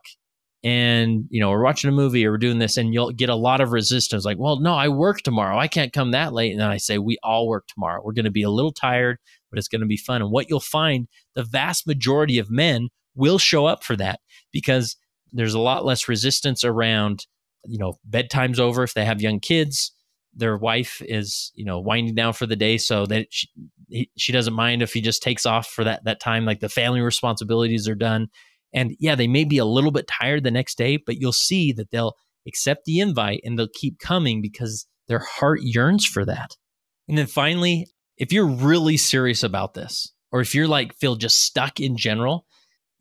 and 0.63 1.25
you 1.29 1.39
know 1.39 1.49
we're 1.49 1.63
watching 1.63 1.89
a 1.89 1.93
movie 1.93 2.25
or 2.25 2.31
we're 2.31 2.37
doing 2.37 2.59
this 2.59 2.75
and 2.75 2.93
you'll 2.93 3.11
get 3.11 3.29
a 3.29 3.35
lot 3.35 3.61
of 3.61 3.71
resistance 3.71 4.25
like 4.25 4.37
well 4.37 4.59
no 4.59 4.73
i 4.73 4.89
work 4.89 5.21
tomorrow. 5.21 5.57
I 5.57 5.67
can't 5.67 5.93
come 5.93 6.11
that 6.11 6.33
late. 6.33 6.51
And 6.51 6.59
then 6.59 6.69
i 6.69 6.77
say 6.77 6.97
we 6.97 7.17
all 7.23 7.47
work 7.47 7.67
tomorrow. 7.67 8.01
We're 8.03 8.13
going 8.13 8.25
to 8.25 8.31
be 8.31 8.43
a 8.43 8.49
little 8.49 8.73
tired 8.73 9.19
but 9.49 9.59
it's 9.59 9.67
going 9.67 9.81
to 9.81 9.87
be 9.87 9.97
fun. 9.97 10.21
And 10.21 10.31
what 10.31 10.49
you'll 10.49 10.59
find 10.59 11.07
the 11.35 11.43
vast 11.43 11.87
majority 11.87 12.39
of 12.39 12.49
men 12.49 12.89
will 13.15 13.37
show 13.37 13.65
up 13.65 13.83
for 13.83 13.95
that 13.97 14.19
because 14.51 14.95
there's 15.31 15.53
a 15.53 15.59
lot 15.59 15.85
less 15.85 16.07
resistance 16.07 16.63
around 16.63 17.25
you 17.65 17.77
know 17.77 17.95
bedtime's 18.09 18.59
over 18.59 18.83
if 18.83 18.93
they 18.93 19.05
have 19.05 19.21
young 19.21 19.39
kids. 19.39 19.91
Their 20.33 20.57
wife 20.57 21.01
is 21.05 21.51
you 21.55 21.65
know 21.65 21.79
winding 21.79 22.15
down 22.15 22.33
for 22.33 22.45
the 22.45 22.55
day 22.55 22.77
so 22.77 23.05
that 23.07 23.27
she, 23.29 23.49
she 24.17 24.31
doesn't 24.31 24.53
mind 24.53 24.81
if 24.81 24.93
he 24.93 25.01
just 25.01 25.23
takes 25.23 25.45
off 25.45 25.67
for 25.67 25.83
that 25.83 26.03
that 26.05 26.19
time 26.19 26.45
like 26.45 26.59
the 26.59 26.69
family 26.69 27.01
responsibilities 27.01 27.87
are 27.87 27.95
done 27.95 28.27
and 28.73 28.95
yeah, 28.99 29.15
they 29.15 29.27
may 29.27 29.43
be 29.43 29.57
a 29.57 29.65
little 29.65 29.91
bit 29.91 30.07
tired 30.07 30.43
the 30.43 30.51
next 30.51 30.77
day, 30.77 30.97
but 30.97 31.17
you'll 31.17 31.31
see 31.31 31.71
that 31.73 31.91
they'll 31.91 32.15
accept 32.47 32.85
the 32.85 32.99
invite 32.99 33.41
and 33.43 33.57
they'll 33.57 33.67
keep 33.73 33.99
coming 33.99 34.41
because 34.41 34.85
their 35.07 35.19
heart 35.19 35.59
yearns 35.61 36.05
for 36.05 36.25
that. 36.25 36.55
And 37.07 37.17
then 37.17 37.27
finally, 37.27 37.87
if 38.17 38.31
you're 38.31 38.47
really 38.47 38.97
serious 38.97 39.43
about 39.43 39.73
this, 39.73 40.13
or 40.31 40.41
if 40.41 40.53
you're 40.53 40.67
like 40.67 40.93
feel 40.95 41.15
just 41.15 41.41
stuck 41.41 41.79
in 41.79 41.97
general, 41.97 42.45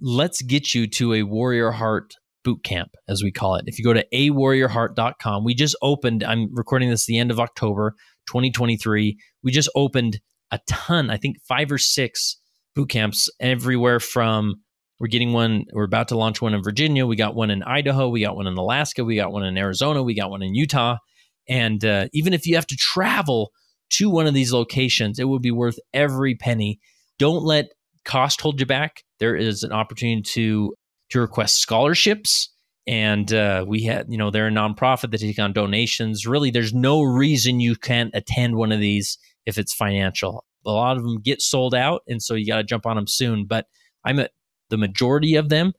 let's 0.00 0.42
get 0.42 0.74
you 0.74 0.86
to 0.86 1.14
a 1.14 1.22
Warrior 1.24 1.72
Heart 1.72 2.14
boot 2.44 2.62
camp, 2.64 2.90
as 3.08 3.22
we 3.22 3.30
call 3.30 3.56
it. 3.56 3.64
If 3.66 3.78
you 3.78 3.84
go 3.84 3.92
to 3.92 4.06
awarriorheart.com, 4.12 5.44
we 5.44 5.54
just 5.54 5.76
opened, 5.82 6.24
I'm 6.24 6.48
recording 6.54 6.88
this 6.88 7.04
the 7.04 7.18
end 7.18 7.30
of 7.30 7.40
October 7.40 7.94
2023. 8.28 9.18
We 9.42 9.52
just 9.52 9.70
opened 9.74 10.20
a 10.50 10.60
ton, 10.66 11.10
I 11.10 11.18
think 11.18 11.36
five 11.46 11.70
or 11.70 11.78
six 11.78 12.38
boot 12.74 12.88
camps 12.88 13.28
everywhere 13.40 14.00
from 14.00 14.62
we're 15.01 15.09
getting 15.09 15.32
one, 15.32 15.64
we're 15.72 15.84
about 15.84 16.09
to 16.09 16.16
launch 16.16 16.42
one 16.42 16.55
in 16.55 16.62
Virginia. 16.62 17.07
We 17.07 17.16
got 17.16 17.34
one 17.34 17.51
in 17.51 17.62
Idaho. 17.62 18.09
We 18.09 18.20
got 18.20 18.36
one 18.36 18.46
in 18.46 18.57
Alaska. 18.57 19.05
We 19.05 19.16
got 19.16 19.32
one 19.32 19.44
in 19.44 19.57
Arizona. 19.57 20.03
We 20.03 20.14
got 20.14 20.30
one 20.30 20.42
in 20.42 20.55
Utah. 20.55 20.96
And 21.49 21.84
uh, 21.84 22.09
even 22.12 22.32
if 22.32 22.46
you 22.46 22.57
have 22.57 22.66
to 22.66 22.76
travel 22.76 23.53
to 23.90 24.11
one 24.11 24.26
of 24.26 24.34
these 24.34 24.53
locations, 24.53 25.18
it 25.18 25.28
would 25.28 25.42
be 25.42 25.51
worth 25.51 25.78
every 25.94 26.34
penny. 26.34 26.80
Don't 27.18 27.44
let 27.44 27.66
cost 28.05 28.40
hold 28.40 28.61
you 28.61 28.66
back. 28.66 29.03
There 29.20 29.36
is 29.36 29.62
an 29.62 29.72
opportunity 29.72 30.22
to 30.34 30.74
to 31.11 31.20
request 31.20 31.61
scholarships, 31.61 32.53
and 32.86 33.32
uh, 33.32 33.64
we 33.66 33.84
had 33.84 34.07
you 34.09 34.18
know 34.18 34.30
they're 34.30 34.49
a 34.49 34.51
nonprofit 34.51 35.11
that 35.11 35.20
take 35.20 35.38
on 35.38 35.53
donations. 35.53 36.26
Really, 36.26 36.51
there's 36.51 36.74
no 36.74 37.03
reason 37.03 37.61
you 37.61 37.76
can't 37.76 38.11
attend 38.14 38.57
one 38.57 38.72
of 38.72 38.80
these 38.80 39.18
if 39.46 39.59
it's 39.59 39.74
financial. 39.74 40.44
A 40.66 40.70
lot 40.70 40.96
of 40.96 41.03
them 41.03 41.20
get 41.20 41.40
sold 41.40 41.74
out, 41.74 42.03
and 42.07 42.22
so 42.22 42.34
you 42.34 42.46
got 42.46 42.59
to 42.59 42.64
jump 42.64 42.84
on 42.84 42.96
them 42.96 43.07
soon. 43.07 43.46
But 43.46 43.66
I'm 44.05 44.18
at 44.18 44.32
the 44.70 44.78
majority 44.78 45.36
of 45.36 45.48
them. 45.48 45.72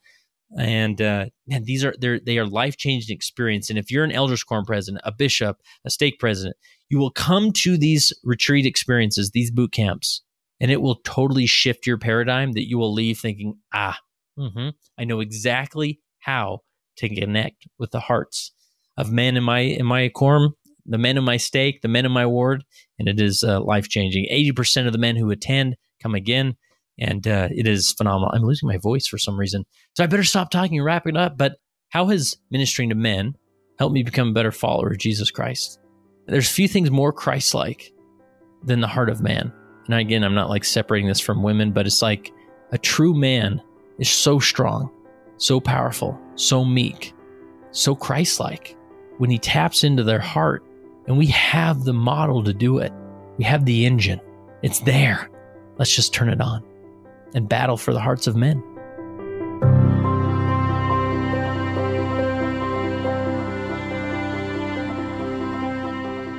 And 0.58 1.00
uh, 1.00 1.26
these 1.48 1.86
are 1.86 1.94
they 2.02 2.20
they 2.26 2.38
are 2.40 2.46
life 2.48 2.76
changing 2.76 3.16
experience. 3.16 3.70
And 3.70 3.78
if 3.78 3.92
you're 3.92 4.04
an 4.04 4.12
elders 4.12 4.44
quorum 4.44 4.66
president, 4.66 5.04
a 5.06 5.12
bishop, 5.12 5.58
a 5.86 5.92
stake 5.92 6.18
president, 6.20 6.56
you 6.90 6.98
will 6.98 7.12
come 7.12 7.52
to 7.64 7.78
these 7.78 8.12
retreat 8.24 8.66
experiences, 8.66 9.30
these 9.30 9.52
boot 9.52 9.72
camps, 9.72 10.24
and 10.60 10.72
it 10.72 10.82
will 10.82 10.96
totally 11.04 11.46
shift 11.46 11.86
your 11.86 12.00
paradigm. 12.00 12.54
That 12.54 12.68
you 12.68 12.80
will 12.80 12.92
leave 12.92 13.20
thinking, 13.20 13.60
ah, 13.74 14.00
mm-hmm, 14.40 14.70
I 14.98 15.04
know 15.04 15.20
exactly 15.20 16.00
how 16.20 16.62
to 16.98 17.10
connect 17.10 17.68
with 17.78 17.92
the 17.92 18.00
hearts 18.00 18.52
of 18.98 19.12
men 19.12 19.38
in 19.38 19.44
my 19.44 19.60
in 19.60 19.86
my 19.86 20.10
quorum, 20.10 20.56
the 20.84 20.98
men 20.98 21.16
in 21.16 21.24
my 21.24 21.38
stake, 21.38 21.84
the 21.84 21.88
men 21.88 22.08
in 22.08 22.12
my 22.12 22.26
ward, 22.26 22.64
and 22.98 23.08
it 23.08 23.22
is 23.22 23.44
uh, 23.44 23.62
life 23.62 23.88
changing. 23.88 24.26
Eighty 24.32 24.52
percent 24.52 24.88
of 24.88 24.94
the 24.94 25.00
men 25.00 25.16
who 25.16 25.30
attend 25.30 25.78
come 26.02 26.16
again 26.16 26.56
and 27.00 27.28
uh, 27.28 27.50
it 27.52 27.68
is 27.68 27.92
phenomenal. 27.92 28.32
I'm 28.34 28.44
losing 28.44 28.68
my 28.68 28.78
voice 28.78 29.08
for 29.08 29.18
some 29.18 29.40
reason, 29.40 29.66
so 29.96 30.04
I 30.04 30.08
better 30.08 30.24
stop 30.24 30.52
talking 30.52 30.78
and 30.78 30.86
wrap 30.86 31.08
it 31.08 31.18
up. 31.18 31.38
But 31.38 31.56
how 31.90 32.08
has 32.08 32.38
ministering 32.52 32.90
to 32.90 32.96
men 32.96 33.36
helped 33.80 33.94
me 33.94 34.04
become 34.04 34.30
a 34.30 34.34
better 34.34 34.52
follower 34.52 34.92
of 34.92 34.98
Jesus 34.98 35.32
Christ? 35.32 35.80
There's 36.28 36.50
few 36.50 36.68
things 36.68 36.92
more 36.92 37.12
Christ-like 37.12 37.92
than 38.64 38.82
the 38.82 38.88
heart 38.88 39.10
of 39.10 39.22
man. 39.22 39.52
And 39.86 39.96
again, 39.96 40.24
I'm 40.24 40.36
not 40.36 40.50
like 40.50 40.64
separating 40.64 41.08
this 41.08 41.20
from 41.20 41.42
women, 41.42 41.72
but 41.72 41.88
it's 41.88 42.02
like 42.02 42.32
a 42.72 42.78
true 42.78 43.16
man 43.16 43.62
is 43.98 44.10
so 44.10 44.38
strong, 44.38 44.92
so 45.38 45.60
powerful, 45.60 46.20
so 46.36 46.64
meek, 46.64 47.14
so 47.72 47.96
Christ-like. 47.96 48.76
When 49.18 49.30
he 49.30 49.40
taps 49.40 49.84
into 49.84 50.04
their 50.04 50.20
heart, 50.20 50.64
and 51.08 51.18
we 51.18 51.26
have 51.28 51.86
the 51.86 51.94
model 51.94 52.44
to 52.44 52.54
do 52.54 52.78
it, 52.78 52.94
we 53.38 53.44
have 53.46 53.66
the 53.66 53.86
engine. 53.86 54.22
It's 54.62 54.82
there. 54.82 55.30
Let's 55.78 55.96
just 55.96 56.14
turn 56.14 56.30
it 56.30 56.40
on 56.40 56.64
and 57.34 57.48
battle 57.50 57.78
for 57.78 57.94
the 57.94 58.00
hearts 58.00 58.28
of 58.28 58.36
men. 58.36 58.64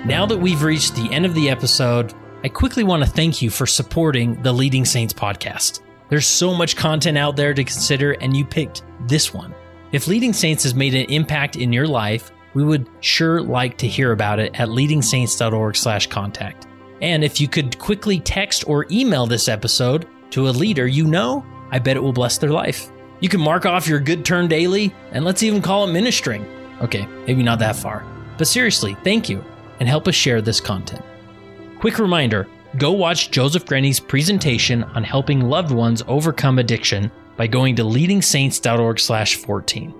Now 0.07 0.27
that 0.27 0.39
we've 0.39 0.63
reached 0.63 0.97
the 0.97 1.09
end 1.13 1.25
of 1.25 1.35
the 1.35 1.51
episode, 1.51 2.15
I 2.43 2.49
quickly 2.49 2.83
want 2.83 3.05
to 3.05 3.09
thank 3.09 3.43
you 3.43 3.51
for 3.51 3.67
supporting 3.67 4.43
the 4.43 4.53
Leading 4.53 4.85
Saints 4.85 5.13
podcast. 5.13 5.83
There's 6.09 6.27
so 6.27 6.53
much 6.53 6.75
content 6.75 7.17
out 7.17 7.37
there 7.37 7.55
to 7.55 7.63
consider, 7.63 8.13
and 8.13 8.37
you 8.37 8.45
picked 8.45 8.83
this 9.07 9.33
one. 9.33 9.55
If 9.93 10.09
Leading 10.09 10.33
Saints 10.33 10.65
has 10.65 10.75
made 10.75 10.95
an 10.95 11.05
impact 11.11 11.55
in 11.57 11.73
your 11.73 11.87
life, 11.87 12.33
we 12.55 12.65
would 12.65 12.89
sure 13.01 13.41
like 13.41 13.77
to 13.79 13.87
hear 13.87 14.11
about 14.11 14.41
it 14.41 14.59
at 14.59 14.69
leadingsaints.org/contact. 14.69 16.67
And 17.01 17.23
if 17.23 17.41
you 17.41 17.47
could 17.47 17.79
quickly 17.79 18.19
text 18.19 18.65
or 18.67 18.87
email 18.91 19.27
this 19.27 19.49
episode 19.49 20.09
to 20.31 20.49
a 20.49 20.51
leader 20.51 20.87
you 20.87 21.07
know, 21.07 21.45
I 21.71 21.79
bet 21.79 21.97
it 21.97 22.03
will 22.03 22.13
bless 22.13 22.39
their 22.39 22.51
life. 22.51 22.91
You 23.21 23.29
can 23.29 23.41
mark 23.41 23.67
off 23.67 23.87
your 23.87 24.01
good 24.01 24.25
turn 24.25 24.49
daily, 24.49 24.95
and 25.13 25.25
let's 25.25 25.43
even 25.43 25.63
call 25.63 25.89
it 25.89 25.93
ministering. 25.93 26.47
Okay, 26.81 27.07
maybe 27.27 27.43
not 27.43 27.59
that 27.59 27.77
far. 27.77 28.05
But 28.39 28.49
seriously, 28.49 28.97
thank 29.05 29.29
you, 29.29 29.45
and 29.79 29.89
help 29.89 30.09
us 30.09 30.15
share 30.15 30.41
this 30.41 30.61
content. 30.61 31.05
Quick 31.81 31.99
reminder 31.99 32.47
go 32.79 32.93
watch 32.93 33.31
Joseph 33.31 33.67
Grenny's 33.67 33.99
presentation 33.99 34.85
on 34.85 35.03
helping 35.03 35.41
loved 35.41 35.73
ones 35.73 36.03
overcome 36.07 36.59
addiction 36.59 37.11
by 37.37 37.47
going 37.47 37.75
to 37.77 37.83
leadingsaints.org 37.83 39.01
slash 39.01 39.35
14. 39.37 40.00